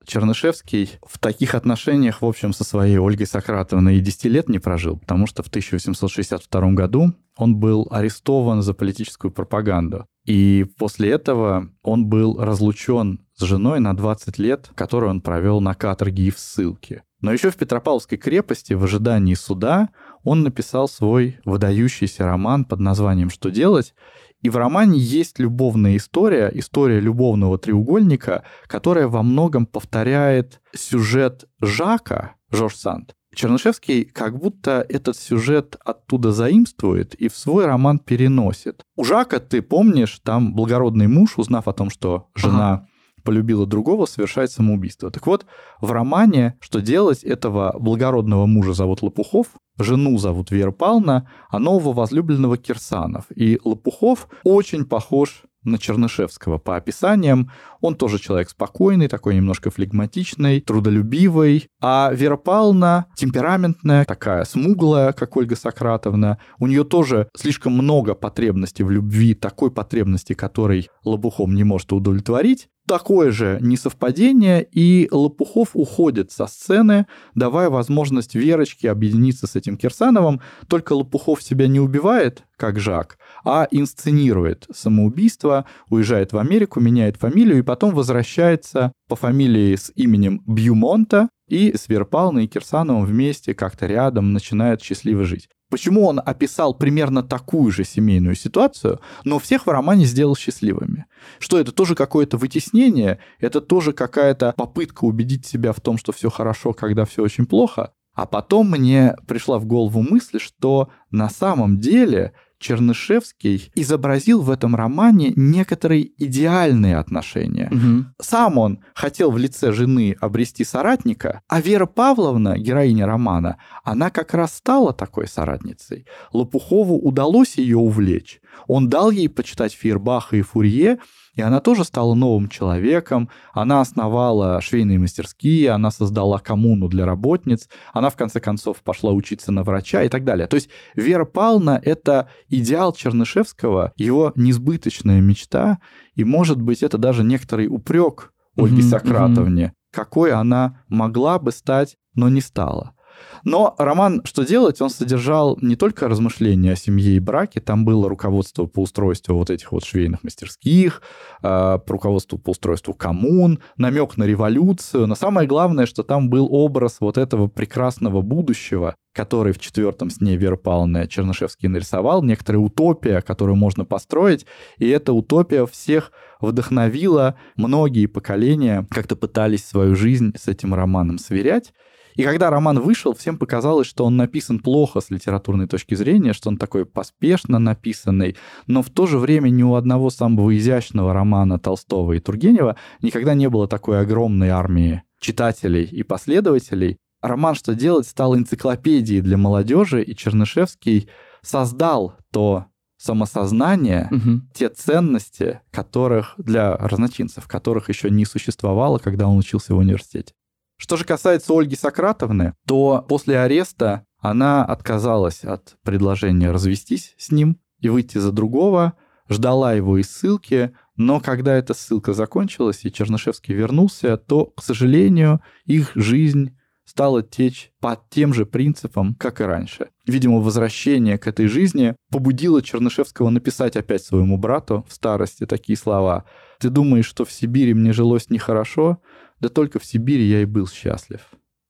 Чернышевский 0.06 0.98
в 1.06 1.18
таких 1.18 1.54
отношениях, 1.54 2.22
в 2.22 2.26
общем, 2.26 2.52
со 2.52 2.64
своей 2.64 2.98
Ольгой 2.98 3.26
Сократовной 3.26 3.96
и 3.96 4.00
10 4.00 4.24
лет 4.26 4.48
не 4.48 4.58
прожил, 4.58 4.96
потому 4.96 5.26
что 5.26 5.42
в 5.42 5.48
1862 5.48 6.70
году 6.72 7.12
он 7.36 7.56
был 7.56 7.88
арестован 7.90 8.62
за 8.62 8.72
политическую 8.72 9.30
пропаганду. 9.30 10.06
И 10.24 10.66
после 10.78 11.10
этого 11.10 11.70
он 11.82 12.06
был 12.06 12.38
разлучен 12.38 13.26
с 13.34 13.42
женой 13.42 13.80
на 13.80 13.94
20 13.94 14.38
лет, 14.38 14.70
которую 14.74 15.10
он 15.10 15.20
провел 15.20 15.60
на 15.60 15.74
каторге 15.74 16.24
и 16.24 16.30
в 16.30 16.38
ссылке. 16.38 17.02
Но 17.20 17.32
еще 17.32 17.50
в 17.50 17.56
Петропавловской 17.56 18.18
крепости 18.18 18.72
в 18.72 18.84
ожидании 18.84 19.34
суда 19.34 19.90
он 20.26 20.42
написал 20.42 20.88
свой 20.88 21.38
выдающийся 21.44 22.24
роман 22.24 22.64
под 22.64 22.80
названием 22.80 23.30
«Что 23.30 23.48
делать?». 23.48 23.94
И 24.42 24.50
в 24.50 24.56
романе 24.56 24.98
есть 24.98 25.38
любовная 25.38 25.96
история, 25.96 26.50
история 26.52 27.00
любовного 27.00 27.58
треугольника, 27.58 28.42
которая 28.66 29.08
во 29.08 29.22
многом 29.22 29.66
повторяет 29.66 30.60
сюжет 30.74 31.46
Жака, 31.60 32.34
Жорж 32.50 32.74
Санд. 32.74 33.14
Чернышевский 33.34 34.04
как 34.04 34.38
будто 34.38 34.84
этот 34.88 35.16
сюжет 35.16 35.76
оттуда 35.84 36.32
заимствует 36.32 37.14
и 37.14 37.28
в 37.28 37.36
свой 37.36 37.66
роман 37.66 37.98
переносит. 37.98 38.82
У 38.96 39.04
Жака, 39.04 39.38
ты 39.38 39.62
помнишь, 39.62 40.20
там 40.24 40.54
благородный 40.54 41.06
муж, 41.06 41.38
узнав 41.38 41.68
о 41.68 41.72
том, 41.72 41.88
что 41.88 42.28
жена 42.34 42.88
полюбила 43.26 43.66
другого, 43.66 44.06
совершает 44.06 44.50
самоубийство. 44.50 45.10
Так 45.10 45.26
вот, 45.26 45.44
в 45.82 45.90
романе 45.90 46.56
«Что 46.60 46.80
делать?» 46.80 47.24
этого 47.24 47.76
благородного 47.78 48.46
мужа 48.46 48.72
зовут 48.72 49.02
Лопухов, 49.02 49.48
жену 49.78 50.16
зовут 50.16 50.50
Вера 50.50 50.70
Павловна, 50.70 51.28
а 51.50 51.58
нового 51.58 51.92
возлюбленного 51.92 52.56
Кирсанов. 52.56 53.24
И 53.34 53.60
Лопухов 53.64 54.28
очень 54.44 54.86
похож 54.86 55.42
на 55.66 55.78
Чернышевского 55.78 56.58
по 56.58 56.76
описаниям. 56.76 57.50
Он 57.80 57.96
тоже 57.96 58.18
человек 58.18 58.48
спокойный, 58.48 59.08
такой 59.08 59.34
немножко 59.34 59.70
флегматичный, 59.70 60.60
трудолюбивый. 60.60 61.68
А 61.82 62.10
Вера 62.12 62.36
Павловна 62.36 63.06
темпераментная, 63.16 64.04
такая 64.04 64.44
смуглая, 64.44 65.12
как 65.12 65.36
Ольга 65.36 65.56
Сократовна. 65.56 66.38
У 66.58 66.66
нее 66.66 66.84
тоже 66.84 67.28
слишком 67.36 67.72
много 67.72 68.14
потребностей 68.14 68.84
в 68.84 68.90
любви, 68.90 69.34
такой 69.34 69.70
потребности, 69.70 70.32
которой 70.32 70.88
Лопухов 71.04 71.48
не 71.50 71.64
может 71.64 71.92
удовлетворить 71.92 72.68
такое 72.86 73.30
же 73.30 73.58
несовпадение, 73.60 74.66
и 74.70 75.08
Лопухов 75.10 75.70
уходит 75.74 76.32
со 76.32 76.46
сцены, 76.46 77.06
давая 77.34 77.70
возможность 77.70 78.34
Верочке 78.34 78.90
объединиться 78.90 79.46
с 79.46 79.56
этим 79.56 79.76
Кирсановым. 79.76 80.40
Только 80.68 80.94
Лопухов 80.94 81.42
себя 81.42 81.68
не 81.68 81.80
убивает, 81.80 82.44
как 82.56 82.78
Жак, 82.78 83.18
а 83.44 83.66
инсценирует 83.70 84.66
самоубийство, 84.72 85.66
уезжает 85.90 86.32
в 86.32 86.38
Америку, 86.38 86.80
меняет 86.80 87.16
фамилию 87.16 87.58
и 87.58 87.62
потом 87.62 87.94
возвращается 87.94 88.92
по 89.08 89.16
фамилии 89.16 89.74
с 89.76 89.92
именем 89.94 90.42
Бьюмонта 90.46 91.28
и 91.48 91.76
с 91.76 91.88
Верпалной 91.88 92.44
и 92.44 92.48
Кирсановым 92.48 93.04
вместе 93.04 93.54
как-то 93.54 93.86
рядом 93.86 94.32
начинают 94.32 94.82
счастливо 94.82 95.24
жить. 95.24 95.48
Почему 95.68 96.06
он 96.06 96.20
описал 96.24 96.74
примерно 96.74 97.24
такую 97.24 97.72
же 97.72 97.84
семейную 97.84 98.36
ситуацию, 98.36 99.00
но 99.24 99.40
всех 99.40 99.66
в 99.66 99.70
романе 99.70 100.04
сделал 100.04 100.36
счастливыми? 100.36 101.06
Что 101.40 101.58
это 101.58 101.72
тоже 101.72 101.96
какое-то 101.96 102.36
вытеснение, 102.36 103.18
это 103.40 103.60
тоже 103.60 103.92
какая-то 103.92 104.54
попытка 104.56 105.04
убедить 105.04 105.44
себя 105.44 105.72
в 105.72 105.80
том, 105.80 105.98
что 105.98 106.12
все 106.12 106.30
хорошо, 106.30 106.72
когда 106.72 107.04
все 107.04 107.22
очень 107.22 107.46
плохо? 107.46 107.92
А 108.14 108.26
потом 108.26 108.70
мне 108.70 109.16
пришла 109.26 109.58
в 109.58 109.66
голову 109.66 110.02
мысль, 110.02 110.38
что 110.38 110.88
на 111.10 111.28
самом 111.28 111.80
деле 111.80 112.32
Чернышевский 112.58 113.70
изобразил 113.74 114.42
в 114.42 114.50
этом 114.50 114.74
романе 114.74 115.32
некоторые 115.36 116.10
идеальные 116.22 116.96
отношения. 116.96 117.68
Угу. 117.70 118.06
Сам 118.20 118.58
он 118.58 118.80
хотел 118.94 119.30
в 119.30 119.38
лице 119.38 119.72
жены 119.72 120.16
обрести 120.20 120.64
соратника, 120.64 121.42
а 121.48 121.60
Вера 121.60 121.86
Павловна, 121.86 122.58
героиня 122.58 123.06
романа, 123.06 123.58
она 123.84 124.10
как 124.10 124.34
раз 124.34 124.54
стала 124.54 124.92
такой 124.92 125.28
соратницей. 125.28 126.06
Лопухову 126.32 126.98
удалось 126.98 127.56
ее 127.56 127.76
увлечь. 127.76 128.40
Он 128.66 128.88
дал 128.88 129.10
ей 129.10 129.28
почитать 129.28 129.74
Фейербаха 129.74 130.36
и 130.36 130.42
Фурье, 130.42 130.98
и 131.36 131.42
она 131.42 131.60
тоже 131.60 131.84
стала 131.84 132.14
новым 132.14 132.48
человеком, 132.48 133.28
она 133.52 133.80
основала 133.80 134.60
швейные 134.60 134.98
мастерские, 134.98 135.70
она 135.70 135.90
создала 135.90 136.38
коммуну 136.38 136.88
для 136.88 137.04
работниц, 137.04 137.68
она 137.92 138.10
в 138.10 138.16
конце 138.16 138.40
концов 138.40 138.82
пошла 138.82 139.12
учиться 139.12 139.52
на 139.52 139.62
врача 139.62 140.02
и 140.02 140.08
так 140.08 140.24
далее. 140.24 140.46
То 140.48 140.56
есть 140.56 140.70
Вера 140.94 141.26
Павловна— 141.26 141.80
это 141.84 142.28
идеал 142.48 142.92
Чернышевского, 142.92 143.92
его 143.96 144.32
несбыточная 144.34 145.20
мечта, 145.20 145.78
и, 146.14 146.24
может 146.24 146.60
быть, 146.60 146.82
это 146.82 146.98
даже 146.98 147.22
некоторый 147.22 147.68
упрек 147.68 148.32
Ольге 148.56 148.78
mm-hmm, 148.78 148.82
Сократовне, 148.82 149.64
mm-hmm. 149.64 149.94
какой 149.94 150.32
она 150.32 150.80
могла 150.88 151.38
бы 151.38 151.52
стать, 151.52 151.96
но 152.14 152.30
не 152.30 152.40
стала. 152.40 152.95
Но 153.44 153.74
роман 153.78 154.22
«Что 154.24 154.44
делать?» 154.44 154.80
он 154.80 154.90
содержал 154.90 155.58
не 155.60 155.76
только 155.76 156.08
размышления 156.08 156.72
о 156.72 156.76
семье 156.76 157.16
и 157.16 157.20
браке, 157.20 157.60
там 157.60 157.84
было 157.84 158.08
руководство 158.08 158.66
по 158.66 158.82
устройству 158.82 159.36
вот 159.36 159.50
этих 159.50 159.72
вот 159.72 159.84
швейных 159.84 160.24
мастерских, 160.24 161.02
э, 161.42 161.78
руководство 161.86 162.36
по 162.36 162.50
устройству 162.50 162.94
коммун, 162.94 163.60
намек 163.76 164.16
на 164.16 164.24
революцию. 164.24 165.06
Но 165.06 165.14
самое 165.14 165.46
главное, 165.46 165.86
что 165.86 166.02
там 166.02 166.28
был 166.28 166.48
образ 166.50 166.96
вот 167.00 167.18
этого 167.18 167.48
прекрасного 167.48 168.22
будущего, 168.22 168.96
который 169.16 169.52
в 169.52 169.58
четвертом 169.58 170.10
сне 170.10 170.36
Веры 170.36 170.56
Павловны 170.56 171.08
Чернышевский 171.08 171.68
нарисовал, 171.68 172.22
некоторая 172.22 172.60
утопия, 172.60 173.22
которую 173.22 173.56
можно 173.56 173.84
построить, 173.84 174.46
и 174.78 174.88
эта 174.88 175.12
утопия 175.12 175.66
всех 175.66 176.12
вдохновила, 176.40 177.36
многие 177.56 178.06
поколения 178.06 178.86
как-то 178.90 179.16
пытались 179.16 179.64
свою 179.64 179.96
жизнь 179.96 180.34
с 180.36 180.48
этим 180.48 180.74
романом 180.74 181.18
сверять, 181.18 181.72
и 182.16 182.22
когда 182.22 182.50
роман 182.50 182.80
вышел, 182.80 183.14
всем 183.14 183.38
показалось, 183.38 183.86
что 183.86 184.04
он 184.04 184.16
написан 184.16 184.58
плохо 184.58 185.00
с 185.00 185.10
литературной 185.10 185.66
точки 185.66 185.94
зрения, 185.94 186.32
что 186.32 186.48
он 186.48 186.56
такой 186.56 186.86
поспешно 186.86 187.58
написанный, 187.58 188.36
но 188.66 188.82
в 188.82 188.90
то 188.90 189.06
же 189.06 189.18
время 189.18 189.50
ни 189.50 189.62
у 189.62 189.74
одного 189.74 190.10
самого 190.10 190.56
изящного 190.56 191.12
романа 191.12 191.58
Толстого 191.58 192.14
и 192.14 192.20
Тургенева 192.20 192.76
никогда 193.02 193.34
не 193.34 193.48
было 193.48 193.68
такой 193.68 194.00
огромной 194.00 194.48
армии 194.48 195.02
читателей 195.20 195.84
и 195.84 196.02
последователей. 196.02 196.96
Роман 197.22 197.54
«Что 197.54 197.74
делать» 197.74 198.06
стал 198.06 198.36
энциклопедией 198.36 199.20
для 199.20 199.36
молодежи, 199.36 200.02
и 200.02 200.14
Чернышевский 200.14 201.08
создал 201.42 202.14
то 202.30 202.66
самосознание, 202.98 204.08
угу. 204.10 204.40
те 204.54 204.68
ценности, 204.68 205.60
которых 205.70 206.34
для 206.38 206.76
разночинцев, 206.76 207.46
которых 207.46 207.88
еще 207.88 208.10
не 208.10 208.24
существовало, 208.24 208.98
когда 208.98 209.28
он 209.28 209.38
учился 209.38 209.74
в 209.74 209.78
университете. 209.78 210.32
Что 210.76 210.96
же 210.96 211.04
касается 211.04 211.52
Ольги 211.52 211.76
Сократовны, 211.76 212.54
то 212.66 213.04
после 213.08 213.38
ареста 213.38 214.04
она 214.18 214.64
отказалась 214.64 215.44
от 215.44 215.76
предложения 215.82 216.50
развестись 216.50 217.14
с 217.18 217.30
ним 217.30 217.58
и 217.80 217.88
выйти 217.88 218.18
за 218.18 218.32
другого, 218.32 218.94
ждала 219.28 219.72
его 219.72 219.98
из 219.98 220.10
ссылки, 220.10 220.72
но 220.96 221.20
когда 221.20 221.54
эта 221.54 221.74
ссылка 221.74 222.12
закончилась 222.12 222.84
и 222.84 222.92
Чернышевский 222.92 223.54
вернулся, 223.54 224.16
то, 224.16 224.46
к 224.46 224.62
сожалению, 224.62 225.40
их 225.64 225.92
жизнь 225.94 226.56
стала 226.86 227.22
течь 227.22 227.72
по 227.80 228.00
тем 228.10 228.32
же 228.32 228.46
принципам, 228.46 229.14
как 229.16 229.40
и 229.40 229.44
раньше. 229.44 229.88
Видимо, 230.06 230.38
возвращение 230.38 231.18
к 231.18 231.26
этой 231.26 231.48
жизни 231.48 231.96
побудило 232.10 232.62
Чернышевского 232.62 233.28
написать 233.28 233.76
опять 233.76 234.04
своему 234.04 234.38
брату 234.38 234.86
в 234.88 234.92
старости 234.94 235.46
такие 235.46 235.76
слова. 235.76 236.24
«Ты 236.60 236.70
думаешь, 236.70 237.06
что 237.06 237.24
в 237.24 237.32
Сибири 237.32 237.74
мне 237.74 237.92
жилось 237.92 238.30
нехорошо? 238.30 238.98
Да 239.40 239.48
только 239.48 239.78
в 239.78 239.84
Сибири 239.84 240.24
я 240.24 240.42
и 240.42 240.44
был 240.44 240.66
счастлив. 240.66 241.20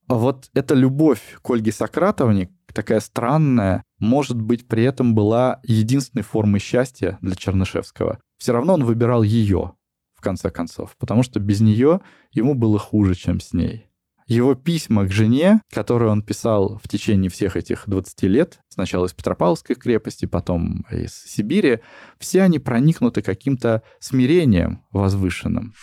А 0.08 0.14
вот 0.14 0.50
эта 0.54 0.74
любовь 0.74 1.38
к 1.42 1.50
Ольге 1.50 1.72
Сократовне, 1.72 2.50
такая 2.72 3.00
странная, 3.00 3.82
может 3.98 4.40
быть, 4.40 4.68
при 4.68 4.84
этом 4.84 5.14
была 5.14 5.60
единственной 5.64 6.22
формой 6.22 6.60
счастья 6.60 7.18
для 7.20 7.34
Чернышевского. 7.34 8.20
Все 8.38 8.52
равно 8.52 8.74
он 8.74 8.84
выбирал 8.84 9.22
ее, 9.22 9.74
в 10.14 10.20
конце 10.20 10.50
концов, 10.50 10.96
потому 10.98 11.22
что 11.22 11.40
без 11.40 11.60
нее 11.60 12.00
ему 12.30 12.54
было 12.54 12.78
хуже, 12.78 13.14
чем 13.14 13.40
с 13.40 13.52
ней. 13.52 13.86
Его 14.26 14.56
письма 14.56 15.06
к 15.06 15.12
жене, 15.12 15.60
которые 15.72 16.10
он 16.10 16.20
писал 16.20 16.80
в 16.82 16.88
течение 16.88 17.30
всех 17.30 17.56
этих 17.56 17.84
20 17.86 18.22
лет, 18.24 18.58
сначала 18.68 19.06
из 19.06 19.12
Петропавловской 19.12 19.76
крепости, 19.76 20.26
потом 20.26 20.84
из 20.90 21.14
Сибири, 21.14 21.78
все 22.18 22.42
они 22.42 22.58
проникнуты 22.58 23.22
каким-то 23.22 23.82
смирением 24.00 24.84
возвышенным. 24.90 25.74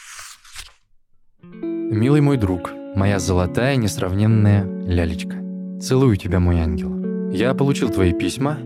Милый 1.93 2.21
мой 2.21 2.37
друг, 2.37 2.71
моя 2.95 3.19
золотая 3.19 3.75
несравненная 3.75 4.65
лялечка. 4.87 5.35
Целую 5.79 6.15
тебя, 6.15 6.39
мой 6.39 6.59
ангел. 6.59 7.29
Я 7.31 7.53
получил 7.53 7.89
твои 7.89 8.13
письма. 8.13 8.57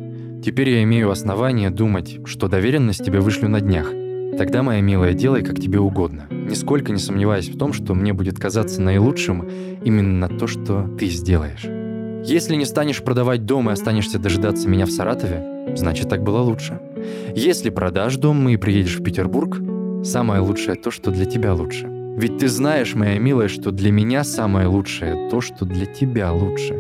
Теперь 0.42 0.70
я 0.70 0.84
имею 0.84 1.12
основание 1.12 1.70
думать, 1.70 2.20
что 2.24 2.48
доверенность 2.48 3.04
тебе 3.04 3.20
вышлю 3.20 3.50
на 3.50 3.60
днях. 3.60 3.92
Тогда, 4.38 4.64
моя 4.64 4.80
милая, 4.80 5.14
делай, 5.14 5.44
как 5.44 5.60
тебе 5.60 5.78
угодно. 5.78 6.28
Нисколько 6.32 6.94
не 6.94 7.00
сомневаясь 7.00 7.50
в 7.50 7.58
том, 7.58 7.74
что 7.74 7.94
мне 7.94 8.14
будет 8.14 8.40
казаться 8.40 8.82
наилучшим 8.82 9.46
именно 9.84 10.30
то, 10.30 10.48
что 10.48 10.88
ты 10.98 11.08
сделаешь. 11.08 11.66
Если 12.26 12.56
не 12.56 12.66
станешь 12.66 13.04
продавать 13.04 13.46
дом 13.46 13.70
и 13.70 13.74
останешься 13.74 14.20
дожидаться 14.20 14.70
меня 14.70 14.86
в 14.86 14.92
Саратове, 14.92 15.76
значит, 15.76 16.08
так 16.08 16.24
было 16.24 16.40
лучше. 16.40 16.80
Если 17.36 17.72
продашь 17.72 18.16
дом 18.16 18.48
и 18.48 18.56
приедешь 18.56 19.00
в 19.00 19.04
Петербург, 19.04 19.58
самое 20.06 20.40
лучшее 20.40 20.76
то, 20.76 20.92
что 20.92 21.12
для 21.12 21.26
тебя 21.26 21.54
лучше. 21.54 21.97
Ведь 22.18 22.40
ты 22.40 22.48
знаешь, 22.48 22.96
моя 22.96 23.20
милая, 23.20 23.48
что 23.48 23.70
для 23.70 23.92
меня 23.92 24.24
самое 24.24 24.66
лучшее 24.66 25.30
то, 25.30 25.40
что 25.40 25.66
для 25.66 25.86
тебя 25.86 26.34
лучше. 26.34 26.74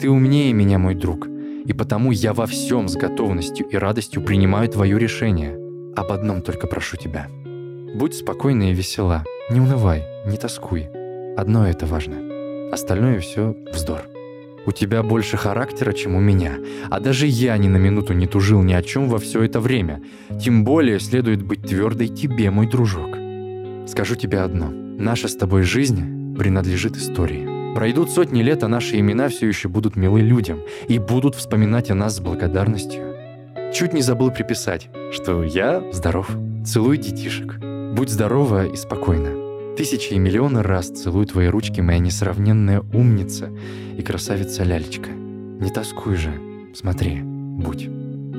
Ты 0.00 0.08
умнее 0.08 0.54
меня, 0.54 0.78
мой 0.78 0.94
друг, 0.94 1.28
и 1.66 1.74
потому 1.74 2.12
я 2.12 2.32
во 2.32 2.46
всем 2.46 2.88
с 2.88 2.96
готовностью 2.96 3.68
и 3.68 3.76
радостью 3.76 4.22
принимаю 4.22 4.70
твое 4.70 4.98
решение. 4.98 5.58
Об 5.94 6.10
одном 6.12 6.40
только 6.40 6.66
прошу 6.66 6.96
тебя. 6.96 7.28
Будь 7.94 8.14
спокойна 8.14 8.70
и 8.70 8.74
весела, 8.74 9.22
не 9.50 9.60
унывай, 9.60 10.02
не 10.24 10.38
тоскуй. 10.38 10.88
Одно 11.36 11.68
это 11.68 11.84
важно. 11.84 12.72
Остальное 12.72 13.20
все 13.20 13.54
вздор. 13.74 14.04
У 14.64 14.72
тебя 14.72 15.02
больше 15.02 15.36
характера, 15.36 15.92
чем 15.92 16.14
у 16.14 16.20
меня. 16.20 16.54
А 16.88 17.00
даже 17.00 17.26
я 17.26 17.58
ни 17.58 17.68
на 17.68 17.76
минуту 17.76 18.14
не 18.14 18.26
тужил 18.26 18.62
ни 18.62 18.72
о 18.72 18.82
чем 18.82 19.08
во 19.08 19.18
все 19.18 19.42
это 19.42 19.60
время. 19.60 20.00
Тем 20.42 20.64
более 20.64 21.00
следует 21.00 21.42
быть 21.42 21.64
твердой 21.64 22.08
тебе, 22.08 22.50
мой 22.50 22.66
дружок. 22.66 23.19
Скажу 23.86 24.14
тебе 24.14 24.40
одно. 24.40 24.70
Наша 24.70 25.28
с 25.28 25.36
тобой 25.36 25.62
жизнь 25.62 26.36
принадлежит 26.36 26.96
истории. 26.96 27.74
Пройдут 27.74 28.10
сотни 28.10 28.42
лет, 28.42 28.62
а 28.64 28.68
наши 28.68 28.98
имена 28.98 29.28
все 29.28 29.46
еще 29.46 29.68
будут 29.68 29.96
милы 29.96 30.20
людям 30.20 30.60
и 30.88 30.98
будут 30.98 31.34
вспоминать 31.34 31.90
о 31.90 31.94
нас 31.94 32.16
с 32.16 32.20
благодарностью. 32.20 33.14
Чуть 33.72 33.92
не 33.92 34.02
забыл 34.02 34.30
приписать, 34.30 34.88
что 35.12 35.44
я 35.44 35.82
здоров. 35.92 36.28
Целуй 36.64 36.98
детишек. 36.98 37.58
Будь 37.94 38.10
здорова 38.10 38.66
и 38.66 38.76
спокойна. 38.76 39.76
Тысячи 39.76 40.12
и 40.12 40.18
миллионы 40.18 40.62
раз 40.62 40.88
целую 40.88 41.26
твои 41.26 41.46
ручки, 41.46 41.80
моя 41.80 41.98
несравненная 41.98 42.82
умница 42.92 43.50
и 43.96 44.02
красавица 44.02 44.64
лялечка. 44.64 45.10
Не 45.10 45.70
тоскуй 45.70 46.16
же, 46.16 46.32
смотри, 46.74 47.20
будь. 47.22 47.88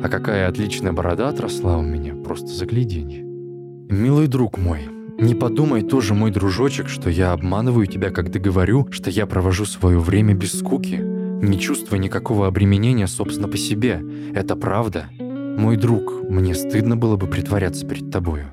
А 0.04 0.10
какая 0.10 0.48
отличная 0.48 0.92
борода 0.92 1.30
отросла 1.30 1.78
у 1.78 1.82
меня, 1.82 2.14
просто 2.16 2.48
загляденье. 2.48 3.24
Милый 3.24 4.28
друг 4.28 4.58
мой, 4.58 4.82
не 5.22 5.36
подумай 5.36 5.84
тоже, 5.84 6.16
мой 6.16 6.32
дружочек, 6.32 6.90
что 6.90 7.10
я 7.10 7.32
обманываю 7.32 7.86
тебя, 7.86 8.10
когда 8.10 8.40
говорю, 8.40 8.88
что 8.92 9.12
я 9.12 9.28
провожу 9.28 9.66
свое 9.66 10.00
время 10.00 10.34
без 10.34 10.58
скуки, 10.58 10.96
не 10.96 11.60
чувствуя 11.60 12.00
никакого 12.00 12.48
обременения, 12.48 13.06
собственно, 13.06 13.48
по 13.48 13.56
себе. 13.56 14.02
Это 14.34 14.56
правда. 14.56 15.06
Мой 15.20 15.78
друг, 15.78 16.24
мне 16.28 16.56
стыдно 16.56 16.98
было 16.98 17.18
бы 17.18 17.28
притворяться 17.28 17.86
перед 17.86 18.10
тобою. 18.10 18.48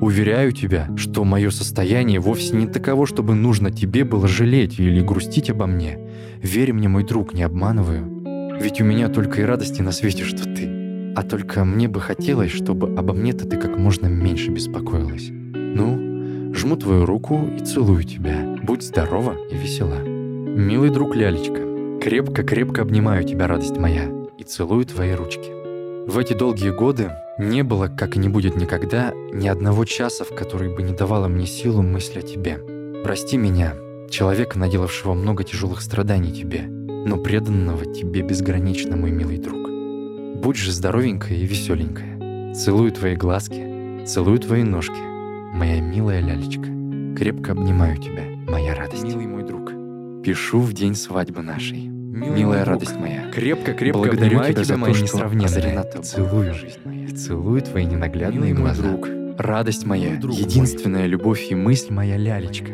Уверяю 0.00 0.52
тебя, 0.52 0.88
что 0.96 1.24
мое 1.24 1.50
состояние 1.50 2.20
вовсе 2.20 2.54
не 2.54 2.68
таково, 2.68 3.04
чтобы 3.06 3.34
нужно 3.34 3.72
тебе 3.72 4.04
было 4.04 4.28
жалеть 4.28 4.78
или 4.78 5.00
грустить 5.00 5.50
обо 5.50 5.66
мне. 5.66 5.98
Верь 6.40 6.72
мне, 6.72 6.86
мой 6.86 7.04
друг, 7.04 7.34
не 7.34 7.42
обманываю. 7.42 8.58
Ведь 8.60 8.80
у 8.80 8.84
меня 8.84 9.08
только 9.08 9.40
и 9.40 9.44
радости 9.44 9.82
на 9.82 9.90
свете, 9.90 10.22
что 10.22 10.44
ты. 10.44 11.14
А 11.16 11.24
только 11.24 11.64
мне 11.64 11.88
бы 11.88 12.00
хотелось, 12.00 12.52
чтобы 12.52 12.94
обо 12.96 13.12
мне-то 13.12 13.46
ты 13.48 13.56
как 13.56 13.76
можно 13.76 14.06
меньше 14.06 14.50
беспокоилась. 14.50 15.28
Ну, 15.30 16.11
жму 16.54 16.76
твою 16.76 17.06
руку 17.06 17.48
и 17.56 17.60
целую 17.64 18.04
тебя. 18.04 18.56
Будь 18.62 18.82
здорова 18.82 19.36
и 19.50 19.54
весела. 19.54 19.98
Милый 19.98 20.90
друг 20.90 21.16
Лялечка, 21.16 22.00
крепко-крепко 22.00 22.82
обнимаю 22.82 23.24
тебя, 23.24 23.46
радость 23.46 23.78
моя, 23.78 24.10
и 24.38 24.44
целую 24.44 24.84
твои 24.84 25.12
ручки. 25.12 25.50
В 26.06 26.18
эти 26.18 26.32
долгие 26.34 26.70
годы 26.70 27.12
не 27.38 27.62
было, 27.62 27.86
как 27.88 28.16
и 28.16 28.18
не 28.18 28.28
будет 28.28 28.56
никогда, 28.56 29.12
ни 29.32 29.48
одного 29.48 29.84
часа, 29.84 30.24
в 30.24 30.34
который 30.34 30.74
бы 30.74 30.82
не 30.82 30.92
давала 30.92 31.28
мне 31.28 31.46
силу 31.46 31.82
мысль 31.82 32.18
о 32.18 32.22
тебе. 32.22 32.58
Прости 33.04 33.36
меня, 33.36 33.74
человека, 34.10 34.58
наделавшего 34.58 35.14
много 35.14 35.44
тяжелых 35.44 35.80
страданий 35.80 36.32
тебе, 36.32 36.62
но 36.62 37.16
преданного 37.16 37.86
тебе 37.86 38.22
безгранично, 38.22 38.96
мой 38.96 39.10
милый 39.10 39.38
друг. 39.38 39.68
Будь 40.42 40.56
же 40.56 40.72
здоровенькая 40.72 41.36
и 41.36 41.46
веселенькая. 41.46 42.54
Целую 42.54 42.92
твои 42.92 43.16
глазки, 43.16 44.04
целую 44.04 44.38
твои 44.38 44.64
ножки, 44.64 45.11
моя 45.52 45.80
милая 45.80 46.20
лялечка. 46.20 46.64
Крепко 47.16 47.52
обнимаю 47.52 47.96
тебя, 47.98 48.24
моя 48.50 48.74
радость. 48.74 49.04
Милый 49.04 49.26
мой 49.26 49.42
друг, 49.44 49.70
пишу 50.24 50.60
в 50.60 50.72
день 50.72 50.94
свадьбы 50.94 51.42
нашей. 51.42 51.88
Милая, 51.88 52.36
Милая 52.36 52.64
радость 52.64 52.96
моя, 52.98 53.30
крепко-крепко 53.30 53.98
Благодарю 53.98 54.38
обнимаю 54.38 54.52
тебя 54.52 54.64
тебя, 54.64 54.74
за 54.74 54.80
моя 54.80 54.92
то, 54.92 54.98
что 54.98 55.16
несравненная. 55.16 55.82
Целую, 56.02 56.54
жизнь 56.54 56.78
моя. 56.84 57.08
целую 57.08 57.62
твои 57.62 57.84
ненаглядные 57.84 58.52
Милый 58.52 58.52
мой 58.52 58.62
глаза. 58.74 58.82
друг, 58.82 59.08
Радость 59.38 59.86
моя, 59.86 60.10
мой 60.10 60.18
друг 60.18 60.36
единственная 60.36 61.06
любовь 61.06 61.50
и 61.50 61.54
мысль 61.54 61.92
моя 61.92 62.16
лялечка. 62.16 62.70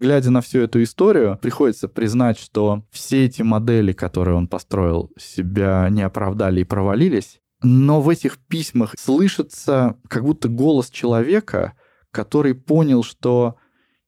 Глядя 0.00 0.30
на 0.30 0.40
всю 0.40 0.60
эту 0.60 0.82
историю, 0.82 1.38
приходится 1.42 1.88
признать, 1.88 2.38
что 2.38 2.84
все 2.90 3.24
эти 3.24 3.42
модели, 3.42 3.92
которые 3.92 4.36
он 4.36 4.46
построил, 4.46 5.10
себя 5.18 5.88
не 5.90 6.02
оправдали 6.02 6.60
и 6.60 6.64
провалились. 6.64 7.40
Но 7.62 8.00
в 8.00 8.08
этих 8.08 8.38
письмах 8.38 8.94
слышится 8.98 9.96
как 10.08 10.24
будто 10.24 10.48
голос 10.48 10.90
человека, 10.90 11.74
который 12.10 12.54
понял, 12.54 13.02
что 13.02 13.56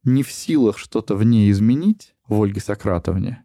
не 0.04 0.22
в 0.22 0.30
силах 0.30 0.78
что-то 0.78 1.16
в 1.16 1.24
ней 1.24 1.50
изменить, 1.50 2.14
в 2.28 2.40
Ольге 2.40 2.60
Сократовне, 2.60 3.44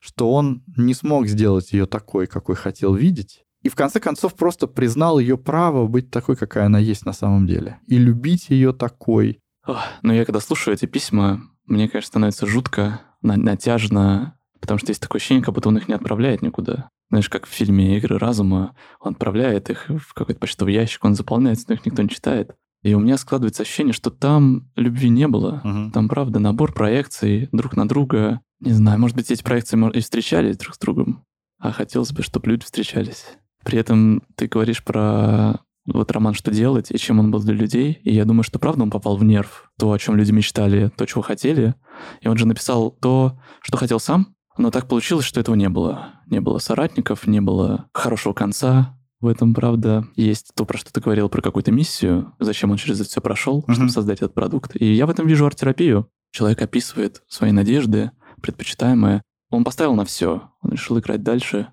что 0.00 0.32
он 0.32 0.64
не 0.76 0.94
смог 0.94 1.26
сделать 1.26 1.72
ее 1.72 1.86
такой, 1.86 2.26
какой 2.26 2.56
хотел 2.56 2.94
видеть, 2.94 3.44
и 3.62 3.68
в 3.68 3.74
конце 3.74 4.00
концов 4.00 4.34
просто 4.34 4.66
признал 4.66 5.18
ее 5.18 5.38
право 5.38 5.86
быть 5.86 6.10
такой, 6.10 6.36
какая 6.36 6.66
она 6.66 6.78
есть 6.78 7.06
на 7.06 7.12
самом 7.12 7.46
деле, 7.46 7.80
и 7.86 7.96
любить 7.98 8.50
ее 8.50 8.72
такой. 8.72 9.40
Ох, 9.66 9.80
но 10.02 10.12
я 10.12 10.24
когда 10.24 10.40
слушаю 10.40 10.74
эти 10.74 10.86
письма, 10.86 11.42
мне, 11.66 11.88
конечно, 11.88 12.08
становится 12.08 12.46
жутко, 12.46 13.00
на- 13.22 13.36
натяжно, 13.36 14.38
потому 14.60 14.78
что 14.78 14.90
есть 14.90 15.00
такое 15.00 15.18
ощущение, 15.18 15.44
как 15.44 15.54
будто 15.54 15.68
он 15.68 15.78
их 15.78 15.88
не 15.88 15.94
отправляет 15.94 16.42
никуда. 16.42 16.90
Знаешь, 17.10 17.28
как 17.28 17.46
в 17.46 17.50
фильме 17.50 17.96
«Игры 17.96 18.18
разума», 18.18 18.74
он 19.00 19.12
отправляет 19.12 19.70
их 19.70 19.88
в 19.88 20.14
какой-то 20.14 20.40
почтовый 20.40 20.74
ящик, 20.74 21.04
он 21.04 21.14
заполняется, 21.14 21.66
но 21.68 21.74
их 21.74 21.86
никто 21.86 22.02
не 22.02 22.08
читает. 22.08 22.54
И 22.82 22.92
у 22.94 23.00
меня 23.00 23.16
складывается 23.16 23.62
ощущение, 23.62 23.94
что 23.94 24.10
там 24.10 24.70
любви 24.76 25.08
не 25.08 25.26
было. 25.26 25.62
Там, 25.92 26.08
правда, 26.08 26.38
набор 26.38 26.72
проекций 26.72 27.48
друг 27.50 27.76
на 27.76 27.88
друга. 27.88 28.40
Не 28.60 28.72
знаю, 28.72 29.00
может 29.00 29.16
быть, 29.16 29.30
эти 29.30 29.42
проекции 29.42 29.78
и 29.96 30.00
встречались 30.00 30.58
друг 30.58 30.74
с 30.74 30.78
другом, 30.78 31.24
а 31.58 31.72
хотелось 31.72 32.12
бы, 32.12 32.22
чтобы 32.22 32.50
люди 32.50 32.64
встречались. 32.64 33.24
При 33.64 33.78
этом 33.78 34.22
ты 34.36 34.48
говоришь 34.48 34.84
про 34.84 35.60
вот 35.86 36.12
роман 36.12 36.34
«Что 36.34 36.50
делать» 36.50 36.90
и 36.90 36.98
чем 36.98 37.20
он 37.20 37.30
был 37.30 37.40
для 37.42 37.54
людей. 37.54 38.00
И 38.04 38.14
я 38.14 38.24
думаю, 38.24 38.42
что 38.42 38.58
правда 38.58 38.82
он 38.82 38.90
попал 38.90 39.16
в 39.16 39.24
нерв. 39.24 39.70
То, 39.78 39.92
о 39.92 39.98
чем 39.98 40.16
люди 40.16 40.32
мечтали, 40.32 40.90
то, 40.96 41.06
чего 41.06 41.22
хотели. 41.22 41.74
И 42.20 42.28
он 42.28 42.36
же 42.36 42.46
написал 42.46 42.90
то, 42.90 43.38
что 43.60 43.76
хотел 43.76 44.00
сам, 44.00 44.33
но 44.56 44.70
так 44.70 44.86
получилось, 44.88 45.24
что 45.24 45.40
этого 45.40 45.54
не 45.54 45.68
было. 45.68 46.14
Не 46.26 46.40
было 46.40 46.58
соратников, 46.58 47.26
не 47.26 47.40
было 47.40 47.88
хорошего 47.92 48.32
конца. 48.32 48.98
В 49.20 49.26
этом, 49.26 49.54
правда, 49.54 50.06
есть 50.16 50.52
то, 50.54 50.64
про 50.66 50.76
что 50.76 50.92
ты 50.92 51.00
говорил, 51.00 51.28
про 51.28 51.40
какую-то 51.40 51.72
миссию, 51.72 52.32
зачем 52.40 52.70
он 52.70 52.76
через 52.76 53.00
это 53.00 53.08
все 53.08 53.20
прошел, 53.20 53.64
Мгм. 53.66 53.74
чтобы 53.74 53.88
создать 53.90 54.18
этот 54.18 54.34
продукт. 54.34 54.76
И 54.76 54.92
я 54.92 55.06
в 55.06 55.10
этом 55.10 55.26
вижу 55.26 55.46
арт-терапию. 55.46 56.08
Человек 56.30 56.60
описывает 56.62 57.22
свои 57.28 57.52
надежды, 57.52 58.10
предпочитаемое. 58.42 59.22
Он 59.50 59.64
поставил 59.64 59.94
на 59.94 60.04
все. 60.04 60.50
Он 60.62 60.72
решил 60.72 60.98
играть 60.98 61.22
дальше 61.22 61.68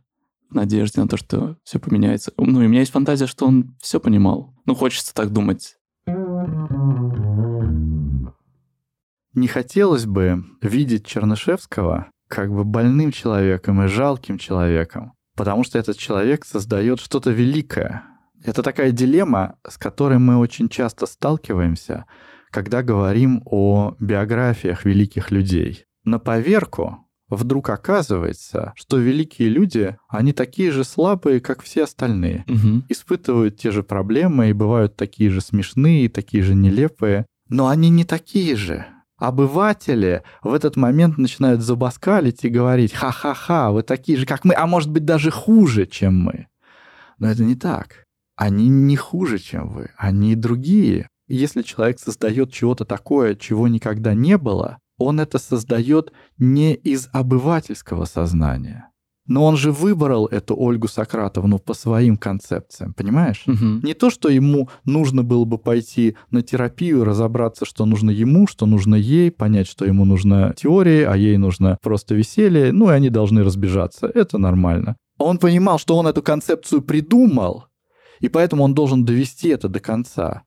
в 0.49 0.55
надежде 0.55 1.01
на 1.01 1.07
то, 1.07 1.17
что 1.17 1.57
все 1.63 1.79
поменяется. 1.79 2.31
Ну, 2.37 2.61
и 2.61 2.65
у 2.65 2.69
меня 2.69 2.79
есть 2.81 2.91
фантазия, 2.91 3.25
что 3.27 3.47
он 3.47 3.75
все 3.81 3.99
понимал. 3.99 4.53
Ну, 4.65 4.75
хочется 4.75 5.13
так 5.13 5.31
думать. 5.33 5.77
Не 9.33 9.47
хотелось 9.47 10.05
бы 10.05 10.43
видеть 10.61 11.05
Чернышевского 11.05 12.10
как 12.31 12.49
бы 12.51 12.63
больным 12.63 13.11
человеком 13.11 13.83
и 13.83 13.87
жалким 13.87 14.37
человеком, 14.37 15.13
потому 15.35 15.63
что 15.65 15.77
этот 15.77 15.97
человек 15.97 16.45
создает 16.45 16.99
что-то 17.01 17.29
великое. 17.31 18.03
Это 18.43 18.63
такая 18.63 18.91
дилемма, 18.91 19.55
с 19.67 19.77
которой 19.77 20.17
мы 20.17 20.37
очень 20.37 20.69
часто 20.69 21.05
сталкиваемся, 21.05 22.05
когда 22.49 22.81
говорим 22.81 23.41
о 23.45 23.95
биографиях 23.99 24.85
великих 24.85 25.29
людей. 25.29 25.85
На 26.05 26.17
поверку 26.19 27.05
вдруг 27.29 27.69
оказывается, 27.69 28.73
что 28.75 28.97
великие 28.97 29.49
люди, 29.49 29.97
они 30.09 30.33
такие 30.33 30.71
же 30.71 30.83
слабые, 30.83 31.39
как 31.41 31.61
все 31.61 31.83
остальные 31.83 32.45
Мгм. 32.47 32.85
испытывают 32.89 33.57
те 33.57 33.71
же 33.71 33.83
проблемы 33.83 34.49
и 34.49 34.53
бывают 34.53 34.95
такие 34.95 35.29
же 35.29 35.41
смешные, 35.41 36.09
такие 36.09 36.43
же 36.43 36.55
нелепые, 36.55 37.25
но 37.49 37.67
они 37.67 37.89
не 37.89 38.05
такие 38.05 38.55
же. 38.55 38.85
Обыватели 39.21 40.23
в 40.41 40.51
этот 40.51 40.77
момент 40.77 41.19
начинают 41.19 41.61
забаскалить 41.61 42.43
и 42.43 42.49
говорить 42.49 42.91
«Ха-ха-ха, 42.91 43.69
вы 43.69 43.83
такие 43.83 44.17
же, 44.17 44.25
как 44.25 44.43
мы, 44.43 44.55
а 44.55 44.65
может 44.65 44.89
быть 44.89 45.05
даже 45.05 45.29
хуже, 45.29 45.85
чем 45.85 46.19
мы». 46.19 46.47
Но 47.19 47.29
это 47.29 47.43
не 47.43 47.53
так. 47.55 48.05
Они 48.35 48.67
не 48.67 48.95
хуже, 48.95 49.37
чем 49.37 49.69
вы, 49.69 49.91
они 49.95 50.33
другие. 50.33 51.07
Если 51.27 51.61
человек 51.61 51.99
создает 51.99 52.51
чего-то 52.51 52.83
такое, 52.83 53.35
чего 53.35 53.67
никогда 53.67 54.15
не 54.15 54.39
было, 54.39 54.79
он 54.97 55.19
это 55.19 55.37
создает 55.37 56.11
не 56.39 56.73
из 56.73 57.07
обывательского 57.13 58.05
сознания. 58.05 58.89
Но 59.31 59.45
он 59.45 59.55
же 59.55 59.71
выбрал 59.71 60.25
эту 60.25 60.59
Ольгу 60.59 60.89
Сократовну 60.89 61.57
по 61.57 61.73
своим 61.73 62.17
концепциям, 62.17 62.93
понимаешь? 62.93 63.43
Мгм. 63.45 63.79
Не 63.81 63.93
то, 63.93 64.09
что 64.09 64.27
ему 64.27 64.69
нужно 64.83 65.23
было 65.23 65.45
бы 65.45 65.57
пойти 65.57 66.17
на 66.31 66.41
терапию, 66.41 67.05
разобраться, 67.05 67.63
что 67.63 67.85
нужно 67.85 68.11
ему, 68.11 68.45
что 68.45 68.65
нужно 68.65 68.95
ей, 68.95 69.31
понять, 69.31 69.69
что 69.69 69.85
ему 69.85 70.03
нужна 70.03 70.51
теория, 70.57 71.07
а 71.07 71.15
ей 71.15 71.37
нужно 71.37 71.77
просто 71.81 72.13
веселье, 72.13 72.73
ну 72.73 72.89
и 72.89 72.93
они 72.93 73.09
должны 73.09 73.41
разбежаться. 73.45 74.11
Это 74.13 74.37
нормально. 74.37 74.97
Он 75.17 75.37
понимал, 75.37 75.79
что 75.79 75.95
он 75.95 76.07
эту 76.07 76.21
концепцию 76.21 76.81
придумал, 76.81 77.67
и 78.19 78.27
поэтому 78.27 78.63
он 78.63 78.73
должен 78.73 79.05
довести 79.05 79.47
это 79.47 79.69
до 79.69 79.79
конца. 79.79 80.43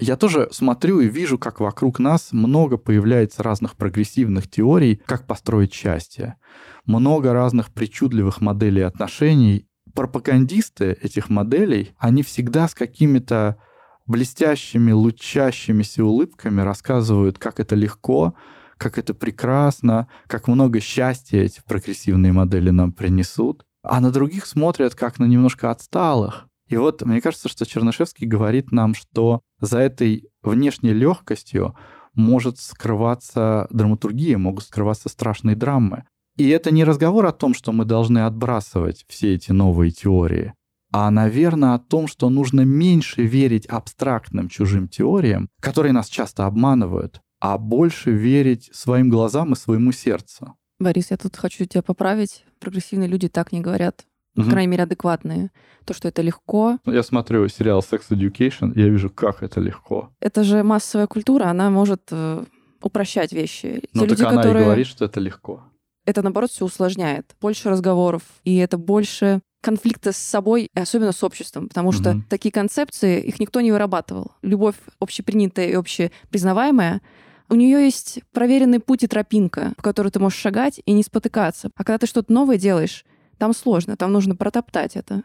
Я 0.00 0.16
тоже 0.16 0.48
смотрю 0.52 1.00
и 1.00 1.08
вижу, 1.08 1.38
как 1.38 1.60
вокруг 1.60 1.98
нас 1.98 2.28
много 2.32 2.78
появляется 2.78 3.42
разных 3.42 3.76
прогрессивных 3.76 4.50
теорий, 4.50 5.02
как 5.04 5.26
построить 5.26 5.74
счастье. 5.74 6.36
Много 6.84 7.32
разных 7.32 7.72
причудливых 7.72 8.40
моделей 8.40 8.82
отношений. 8.82 9.66
Пропагандисты 9.94 10.96
этих 11.00 11.28
моделей, 11.28 11.92
они 11.98 12.22
всегда 12.22 12.66
с 12.66 12.74
какими-то 12.74 13.58
блестящими, 14.06 14.92
лучащимися 14.92 16.04
улыбками 16.04 16.60
рассказывают, 16.60 17.38
как 17.38 17.60
это 17.60 17.74
легко, 17.74 18.34
как 18.78 18.98
это 18.98 19.14
прекрасно, 19.14 20.08
как 20.26 20.48
много 20.48 20.80
счастья 20.80 21.40
эти 21.40 21.60
прогрессивные 21.66 22.32
модели 22.32 22.70
нам 22.70 22.92
принесут. 22.92 23.64
А 23.82 24.00
на 24.00 24.10
других 24.10 24.46
смотрят 24.46 24.94
как 24.94 25.18
на 25.18 25.24
немножко 25.24 25.70
отсталых. 25.70 26.48
И 26.68 26.76
вот 26.76 27.02
мне 27.02 27.20
кажется, 27.20 27.48
что 27.48 27.66
Чернышевский 27.66 28.26
говорит 28.26 28.72
нам, 28.72 28.94
что 28.94 29.40
за 29.60 29.78
этой 29.78 30.28
внешней 30.42 30.94
легкостью 30.94 31.76
может 32.14 32.58
скрываться 32.58 33.66
драматургия, 33.70 34.38
могут 34.38 34.64
скрываться 34.64 35.08
страшные 35.08 35.56
драмы. 35.56 36.04
И 36.36 36.48
это 36.48 36.70
не 36.70 36.84
разговор 36.84 37.26
о 37.26 37.32
том, 37.32 37.54
что 37.54 37.72
мы 37.72 37.84
должны 37.84 38.20
отбрасывать 38.20 39.04
все 39.08 39.34
эти 39.34 39.52
новые 39.52 39.90
теории. 39.90 40.54
а, 40.94 41.10
наверное, 41.10 41.74
о 41.74 41.78
том, 41.78 42.06
что 42.06 42.28
нужно 42.28 42.62
меньше 42.62 43.22
верить 43.22 43.64
абстрактным 43.64 44.50
чужим 44.50 44.88
теориям, 44.88 45.48
которые 45.60 45.92
нас 45.92 46.08
часто 46.08 46.44
обманывают, 46.44 47.22
а 47.40 47.56
больше 47.56 48.10
верить 48.10 48.68
своим 48.74 49.08
глазам 49.08 49.54
и 49.54 49.56
своему 49.56 49.92
сердцу. 49.92 50.54
Борис, 50.78 51.10
я 51.10 51.16
тут 51.16 51.36
хочу 51.36 51.64
тебя 51.64 51.80
поправить. 51.82 52.44
Прогрессивные 52.60 53.08
люди 53.08 53.28
так 53.28 53.52
не 53.52 53.60
говорят. 53.62 54.04
По 54.34 54.44
крайней 54.44 54.68
мере, 54.68 54.82
адекватные. 54.82 55.50
То, 55.86 55.94
что 55.94 56.08
это 56.08 56.22
легко. 56.22 56.78
Я 56.84 57.02
смотрю 57.02 57.48
сериал 57.48 57.80
Sex 57.80 58.02
Education, 58.10 58.72
и 58.74 58.80
я 58.80 58.88
вижу, 58.88 59.08
как 59.10 59.42
это 59.42 59.60
легко. 59.60 60.10
Это 60.20 60.44
же 60.44 60.62
массовая 60.62 61.06
культура, 61.06 61.44
она 61.46 61.70
может 61.70 62.02
э, 62.10 62.44
упрощать 62.82 63.32
вещи. 63.32 63.82
Ну, 63.94 64.02
Те 64.02 64.08
так 64.08 64.18
люди, 64.18 64.22
она 64.22 64.42
которые... 64.42 64.62
и 64.62 64.64
говорит, 64.66 64.86
что 64.86 65.04
это 65.06 65.20
легко. 65.20 65.64
Это, 66.04 66.22
наоборот, 66.22 66.50
все 66.50 66.64
усложняет. 66.64 67.34
Больше 67.40 67.70
разговоров, 67.70 68.22
и 68.44 68.56
это 68.56 68.78
больше 68.78 69.40
конфликта 69.60 70.12
с 70.12 70.16
собой, 70.16 70.68
особенно 70.74 71.12
с 71.12 71.22
обществом, 71.22 71.68
потому 71.68 71.92
что 71.92 72.14
Мгм. 72.14 72.22
такие 72.28 72.50
концепции, 72.50 73.20
их 73.22 73.38
никто 73.38 73.60
не 73.60 73.70
вырабатывал. 73.70 74.32
Любовь 74.42 74.74
общепринятая 74.98 75.68
и 75.68 75.74
общепризнаваемая, 75.74 77.00
у 77.48 77.54
нее 77.54 77.84
есть 77.84 78.20
проверенный 78.32 78.80
путь 78.80 79.04
и 79.04 79.06
тропинка, 79.06 79.72
по 79.76 79.82
которой 79.82 80.08
ты 80.08 80.18
можешь 80.18 80.40
шагать 80.40 80.80
и 80.84 80.92
не 80.92 81.02
спотыкаться. 81.04 81.70
А 81.76 81.84
когда 81.84 81.98
ты 81.98 82.06
что-то 82.06 82.32
новое 82.32 82.56
делаешь, 82.56 83.04
там 83.38 83.54
сложно, 83.54 83.96
там 83.96 84.10
нужно 84.12 84.34
протоптать 84.34 84.96
это. 84.96 85.22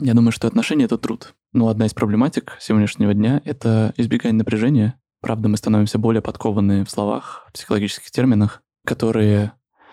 Я 0.00 0.12
думаю, 0.14 0.32
что 0.32 0.48
отношения— 0.48 0.84
это 0.86 0.98
труд. 0.98 1.34
Но 1.52 1.68
одна 1.68 1.86
из 1.86 1.94
проблематик 1.94 2.56
сегодняшнего 2.60 3.14
дня— 3.14 3.40
это 3.44 3.94
избегание 3.96 4.36
напряжения. 4.38 4.98
Правда, 5.24 5.48
мы 5.48 5.56
становимся 5.56 5.98
более 5.98 6.20
подкованы 6.20 6.84
в 6.84 6.90
словах, 6.90 7.46
в 7.48 7.52
психологических 7.54 8.10
терминах, 8.10 8.60
которые 8.84 9.52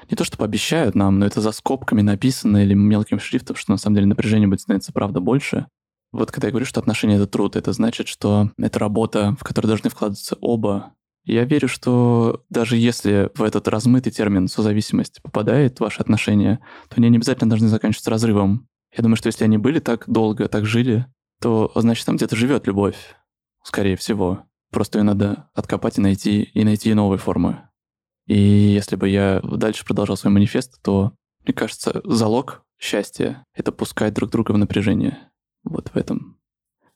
не 0.10 0.18
то 0.18 0.26
чтобы 0.26 0.44
обещают 0.44 0.94
нам, 0.94 1.20
но 1.20 1.26
это 1.26 1.40
за 1.40 1.54
скобками 1.54 2.02
написано 2.02 2.62
или 2.62 2.74
мелким 2.74 3.18
шрифтом, 3.18 3.56
что 3.56 3.72
на 3.72 3.78
самом 3.78 3.96
деле 3.96 4.08
напряжение 4.08 4.50
будет 4.50 4.60
становиться, 4.60 4.92
правда, 4.92 5.22
больше. 5.22 5.68
Вот 6.12 6.34
когда 6.34 6.48
я 6.48 6.52
говорю, 6.52 6.66
что 6.66 6.82
отношения— 6.82 7.16
это 7.16 7.28
труд, 7.28 7.56
это 7.56 7.72
значит, 7.72 8.10
что 8.10 8.52
это 8.58 8.78
работа, 8.78 9.38
в 9.40 9.46
которой 9.46 9.68
должны 9.68 9.90
вкладываться 9.90 10.36
оба. 10.42 10.96
Я 11.24 11.46
верю, 11.46 11.70
что 11.70 12.44
даже 12.50 12.76
если 12.76 13.30
в 13.34 13.42
этот 13.42 13.70
размытый 13.70 14.12
термин 14.12 14.50
созависимость 14.50 15.22
попадает 15.22 15.78
в 15.78 15.80
ваши 15.80 16.02
отношения, 16.02 16.60
то 16.90 16.98
они 16.98 17.08
не 17.08 17.16
обязательно 17.16 17.50
должны 17.50 17.70
заканчиваться 17.70 18.12
разрывом. 18.12 18.68
Я 18.94 19.02
думаю, 19.02 19.16
что 19.16 19.28
если 19.28 19.46
они 19.46 19.58
были 19.58 19.80
так 19.80 20.04
долго, 20.08 20.50
так 20.50 20.66
жили, 20.66 21.06
то 21.40 21.72
значит 21.76 22.06
там 22.06 22.18
где-то 22.18 22.36
живет 22.36 22.68
любовь, 22.68 22.98
скорее 23.64 23.96
всего. 23.96 24.44
Просто 24.72 25.00
ее 25.00 25.04
надо 25.04 25.50
откопать 25.54 25.98
и 25.98 26.02
найти, 26.02 26.42
и 26.42 26.64
найти 26.64 26.94
новые 26.94 27.20
формы. 27.20 27.70
И 28.26 28.38
если 28.40 28.96
бы 28.96 29.10
я 29.10 29.42
дальше 29.44 29.86
продолжал 29.86 30.18
свой 30.18 30.34
манифест, 30.34 30.82
то, 30.82 31.14
мне 31.44 31.54
кажется, 31.54 32.02
залог 32.06 32.64
счастья— 32.80 33.46
это 33.54 33.72
пускать 33.72 34.14
друг 34.14 34.32
друга 34.32 34.54
в 34.54 34.58
напряжение. 34.58 35.18
Вот 35.64 35.90
в 35.90 35.98
этом 35.98 36.40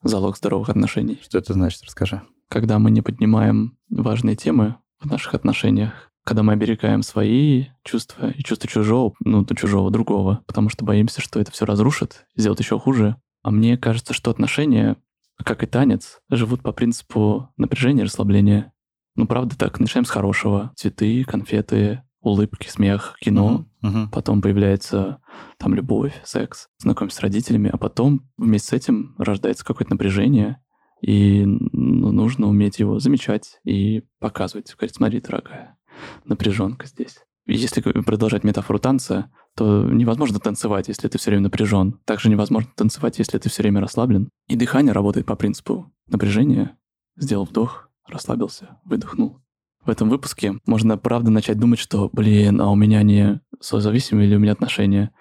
залог 0.01 0.37
здоровых 0.37 0.69
отношений. 0.69 1.19
Что 1.21 1.37
это 1.37 1.53
значит? 1.53 1.83
Расскажи. 1.83 2.21
Когда 2.49 2.79
мы 2.79 2.91
не 2.91 3.01
поднимаем 3.01 3.77
важные 3.89 4.35
темы 4.35 4.75
в 4.99 5.05
наших 5.05 5.33
отношениях, 5.33 6.11
когда 6.23 6.41
мы 6.41 6.53
оберегаем 6.53 7.03
свои 7.03 7.65
чувства 7.83 8.31
и 8.31 8.43
чувства 8.43 8.67
чужого, 8.67 9.13
ну, 9.19 9.45
то 9.45 9.55
чужого, 9.55 9.91
другого, 9.91 10.43
потому 10.47 10.69
что 10.69 10.83
боимся, 10.85 11.21
что 11.21 11.39
это 11.39 11.51
все 11.51 11.65
разрушит, 11.65 12.25
сделает 12.35 12.59
еще 12.59 12.79
хуже. 12.79 13.17
А 13.43 13.51
мне 13.51 13.77
кажется, 13.77 14.13
что 14.13 14.31
отношения, 14.31 14.97
как 15.43 15.63
и 15.63 15.67
танец, 15.67 16.19
живут 16.29 16.61
по 16.61 16.71
принципу 16.71 17.49
напряжения 17.57 18.01
и 18.01 18.05
расслабления. 18.05 18.73
Ну, 19.15 19.27
правда 19.27 19.57
так, 19.57 19.79
начинаем 19.79 20.05
с 20.05 20.09
хорошего. 20.09 20.71
Цветы, 20.75 21.23
конфеты, 21.23 22.03
улыбки, 22.21 22.67
смех, 22.67 23.15
кино. 23.21 23.65
Мгм, 23.81 23.91
мгм. 24.01 24.09
Потом 24.11 24.41
появляется 24.41 25.21
там 25.57 25.73
любовь, 25.73 26.13
секс, 26.23 26.67
знакомство 26.79 27.19
с 27.19 27.23
родителями, 27.23 27.69
а 27.71 27.77
потом 27.77 28.27
вместе 28.37 28.69
с 28.69 28.73
этим 28.73 29.15
рождается 29.17 29.63
какое-то 29.63 29.91
напряжение, 29.93 30.61
и 31.01 31.45
ну, 31.45 32.11
нужно 32.11 32.47
уметь 32.47 32.79
его 32.79 32.99
замечать 32.99 33.59
и 33.63 34.03
показывать. 34.19 34.73
Говорить, 34.75 34.95
смотри, 34.95 35.21
дорогая, 35.21 35.77
напряженка 36.25 36.87
здесь. 36.87 37.19
Если 37.47 37.81
продолжать 37.81 38.43
метафору 38.43 38.79
танца, 38.79 39.31
то 39.55 39.83
невозможно 39.83 40.39
танцевать, 40.39 40.87
если 40.87 41.07
ты 41.07 41.19
все 41.19 41.29
время 41.29 41.43
напряжен. 41.43 41.99
Также 42.05 42.29
невозможно 42.29 42.71
танцевать, 42.75 43.19
если 43.19 43.37
ты 43.37 43.49
все 43.49 43.61
время 43.61 43.81
расслаблен. 43.81 44.29
И 44.47 44.55
дыхание 44.55 44.93
работает 44.93 45.27
по 45.27 45.35
принципу 45.35 45.93
напряжения. 46.07 46.77
Сделал 47.17 47.45
вдох, 47.45 47.89
расслабился, 48.07 48.79
выдохнул. 48.83 49.41
В 49.85 49.89
этом 49.91 50.09
выпуске 50.09 50.55
можно, 50.65 50.97
правда, 50.97 51.29
начать 51.29 51.59
думать, 51.59 51.77
что, 51.77 52.09
блин, 52.11 52.59
а 52.59 52.71
у 52.71 52.75
меня 52.75 53.03
не 53.03 53.41
созависимые 53.59 54.27
или 54.27 54.35
у 54.35 54.39
меня 54.39 54.53
отношения. 54.53 55.11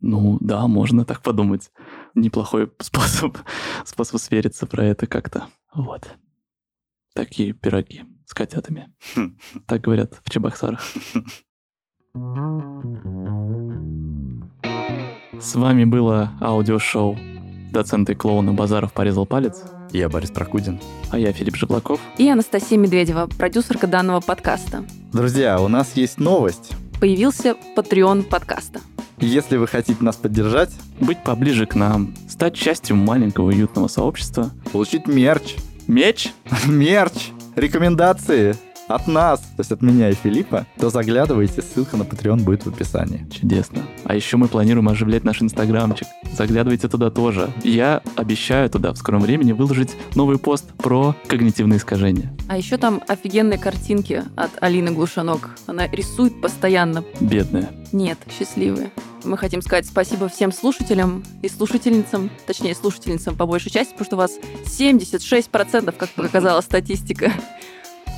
Ну, 0.00 0.38
да, 0.40 0.68
можно 0.68 1.04
так 1.04 1.22
подумать. 1.22 1.72
Неплохой 2.14 2.70
способ, 2.78 3.36
способ 3.84 4.20
свериться 4.20 4.66
про 4.66 4.84
это 4.84 5.08
как-то. 5.08 5.48
Вот. 5.74 6.08
Такие 7.14 7.52
пироги 7.52 8.04
с 8.24 8.34
котятами. 8.34 8.94
Хм. 9.16 9.36
Так 9.66 9.82
говорят 9.82 10.20
в 10.24 10.30
Чебоксарах. 10.30 10.80
С 15.40 15.54
вами 15.54 15.84
было 15.84 16.30
аудиошоу 16.42 17.16
«Доцент 17.72 18.10
и 18.10 18.14
клоуна 18.14 18.52
Базаров 18.52 18.92
порезал 18.92 19.24
палец», 19.24 19.62
Я 19.92 20.10
Борис 20.10 20.30
Прокудин. 20.30 20.78
а 21.10 21.18
я 21.18 21.32
Филипп 21.32 21.56
Жеблаков. 21.56 22.00
И 22.18 22.28
Анастасия 22.28 22.76
Медведева, 22.76 23.28
продюсерка 23.38 23.86
данного 23.86 24.20
подкаста. 24.20 24.84
Друзья, 25.14 25.58
у 25.58 25.68
нас 25.68 25.92
есть 25.94 26.18
новость. 26.18 26.72
Появился 27.00 27.56
Patreon 27.74 28.24
подкаста. 28.24 28.80
Если 29.18 29.56
вы 29.56 29.66
хотите 29.66 30.04
нас 30.04 30.16
поддержать, 30.16 30.70
Быть 31.00 31.24
поближе 31.24 31.64
к 31.64 31.74
нам, 31.74 32.14
стать 32.28 32.54
частью 32.54 32.96
маленького 32.96 33.46
уютного 33.46 33.88
сообщества. 33.88 34.50
получить 34.70 35.06
мерч, 35.06 35.56
Меч? 35.88 36.30
мерч, 36.66 37.30
рекомендации 37.56 38.54
от 38.94 39.06
нас, 39.06 39.40
то 39.40 39.60
есть 39.60 39.72
от 39.72 39.82
меня 39.82 40.10
и 40.10 40.14
Филиппа, 40.14 40.66
то 40.78 40.90
заглядывайте, 40.90 41.62
ссылка 41.62 41.96
на 41.96 42.02
Patreon 42.02 42.42
будет 42.42 42.64
в 42.64 42.68
описании. 42.68 43.26
Чудесно. 43.30 43.82
А 44.04 44.14
еще 44.14 44.36
мы 44.36 44.48
планируем 44.48 44.88
оживлять 44.88 45.24
наш 45.24 45.42
инстаграмчик. 45.42 46.06
Заглядывайте 46.36 46.88
туда 46.88 47.10
тоже. 47.10 47.50
Я 47.62 48.02
обещаю 48.16 48.68
туда 48.70 48.92
в 48.92 48.96
скором 48.96 49.22
времени 49.22 49.52
выложить 49.52 49.96
новый 50.14 50.38
пост 50.38 50.72
про 50.74 51.14
когнитивные 51.26 51.78
искажения. 51.78 52.32
А 52.48 52.56
еще 52.56 52.76
там 52.76 53.02
офигенные 53.08 53.58
картинки 53.58 54.24
от 54.36 54.50
Алины 54.60 54.92
Глушанок. 54.92 55.50
Она 55.66 55.86
рисует 55.88 56.40
постоянно. 56.40 57.04
Бедная. 57.20 57.70
Нет, 57.92 58.18
счастливые. 58.30 58.90
Мы 59.24 59.38
хотим 59.38 59.62
сказать 59.62 59.86
спасибо 59.86 60.28
всем 60.28 60.50
слушателям 60.50 61.22
и 61.42 61.48
слушательницам, 61.48 62.30
точнее, 62.46 62.74
слушательницам 62.74 63.36
по 63.36 63.46
большей 63.46 63.70
части, 63.70 63.92
потому 63.92 64.06
что 64.06 64.16
у 64.16 64.18
вас 64.18 64.32
76%, 64.64 65.94
как 65.96 66.10
показала 66.10 66.60
статистика. 66.60 67.32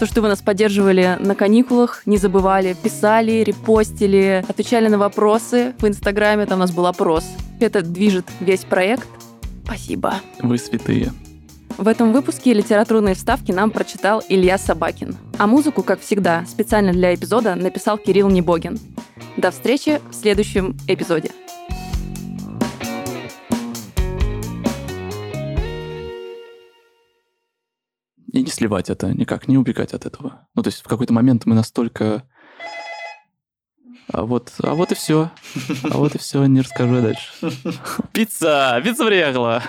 То, 0.01 0.07
что 0.07 0.23
вы 0.23 0.29
нас 0.29 0.43
поддерживали 0.43 1.17
на 1.21 1.35
каникулах, 1.35 2.03
не 2.05 2.19
забывали, 2.19 2.75
писали, 2.75 3.45
репостили, 3.45 4.45
отвечали 4.49 4.89
на 4.89 4.99
вопросы 4.99 5.73
в 5.79 5.87
Инстаграме, 5.87 6.47
там 6.47 6.59
у 6.59 6.61
нас 6.61 6.73
был 6.73 6.87
опрос. 6.87 7.25
Это 7.61 7.81
движет 7.81 8.27
весь 8.41 8.65
проект. 8.65 9.09
Спасибо. 9.65 10.15
Вы 10.41 10.59
святые. 10.59 11.13
В 11.79 11.89
этом 11.89 12.13
выпуске 12.13 12.53
литературные 12.53 13.15
вставки 13.15 13.51
нам 13.51 13.71
прочитал 13.71 14.23
Илья 14.29 14.59
Собакин. 14.59 15.17
А 15.39 15.47
музыку, 15.47 15.83
как 15.83 16.01
всегда, 16.01 16.45
специально 16.47 16.93
для 16.93 17.15
эпизода 17.15 17.55
написал 17.55 17.99
Кирилл 17.99 18.29
Небогин. 18.29 18.79
До 19.37 19.51
встречи 19.51 20.01
в 20.11 20.15
следующем 20.15 20.77
эпизоде. 20.87 21.31
И 28.35 28.43
не 28.43 28.51
сливать 28.51 28.91
это, 28.91 29.15
никак 29.15 29.47
не 29.47 29.57
убегать 29.57 29.95
от 29.95 30.07
этого. 30.07 30.49
Ну, 30.57 30.63
то 30.65 30.67
есть 30.67 30.81
в 30.81 30.89
какой-то 30.89 31.13
момент 31.13 31.47
мы 31.47 31.55
настолько... 31.55 32.25
А 34.13 34.25
вот, 34.25 34.53
а 34.61 34.75
вот 34.75 34.91
и 34.91 34.97
все. 34.97 35.31
А 35.85 35.97
вот 35.97 36.17
и 36.17 36.19
все, 36.19 36.45
не 36.47 36.61
расскажу 36.61 36.97
я 36.97 37.01
дальше. 37.01 37.31
Пицца! 38.13 38.81
Пицца 38.83 39.07
приехала! 39.07 39.63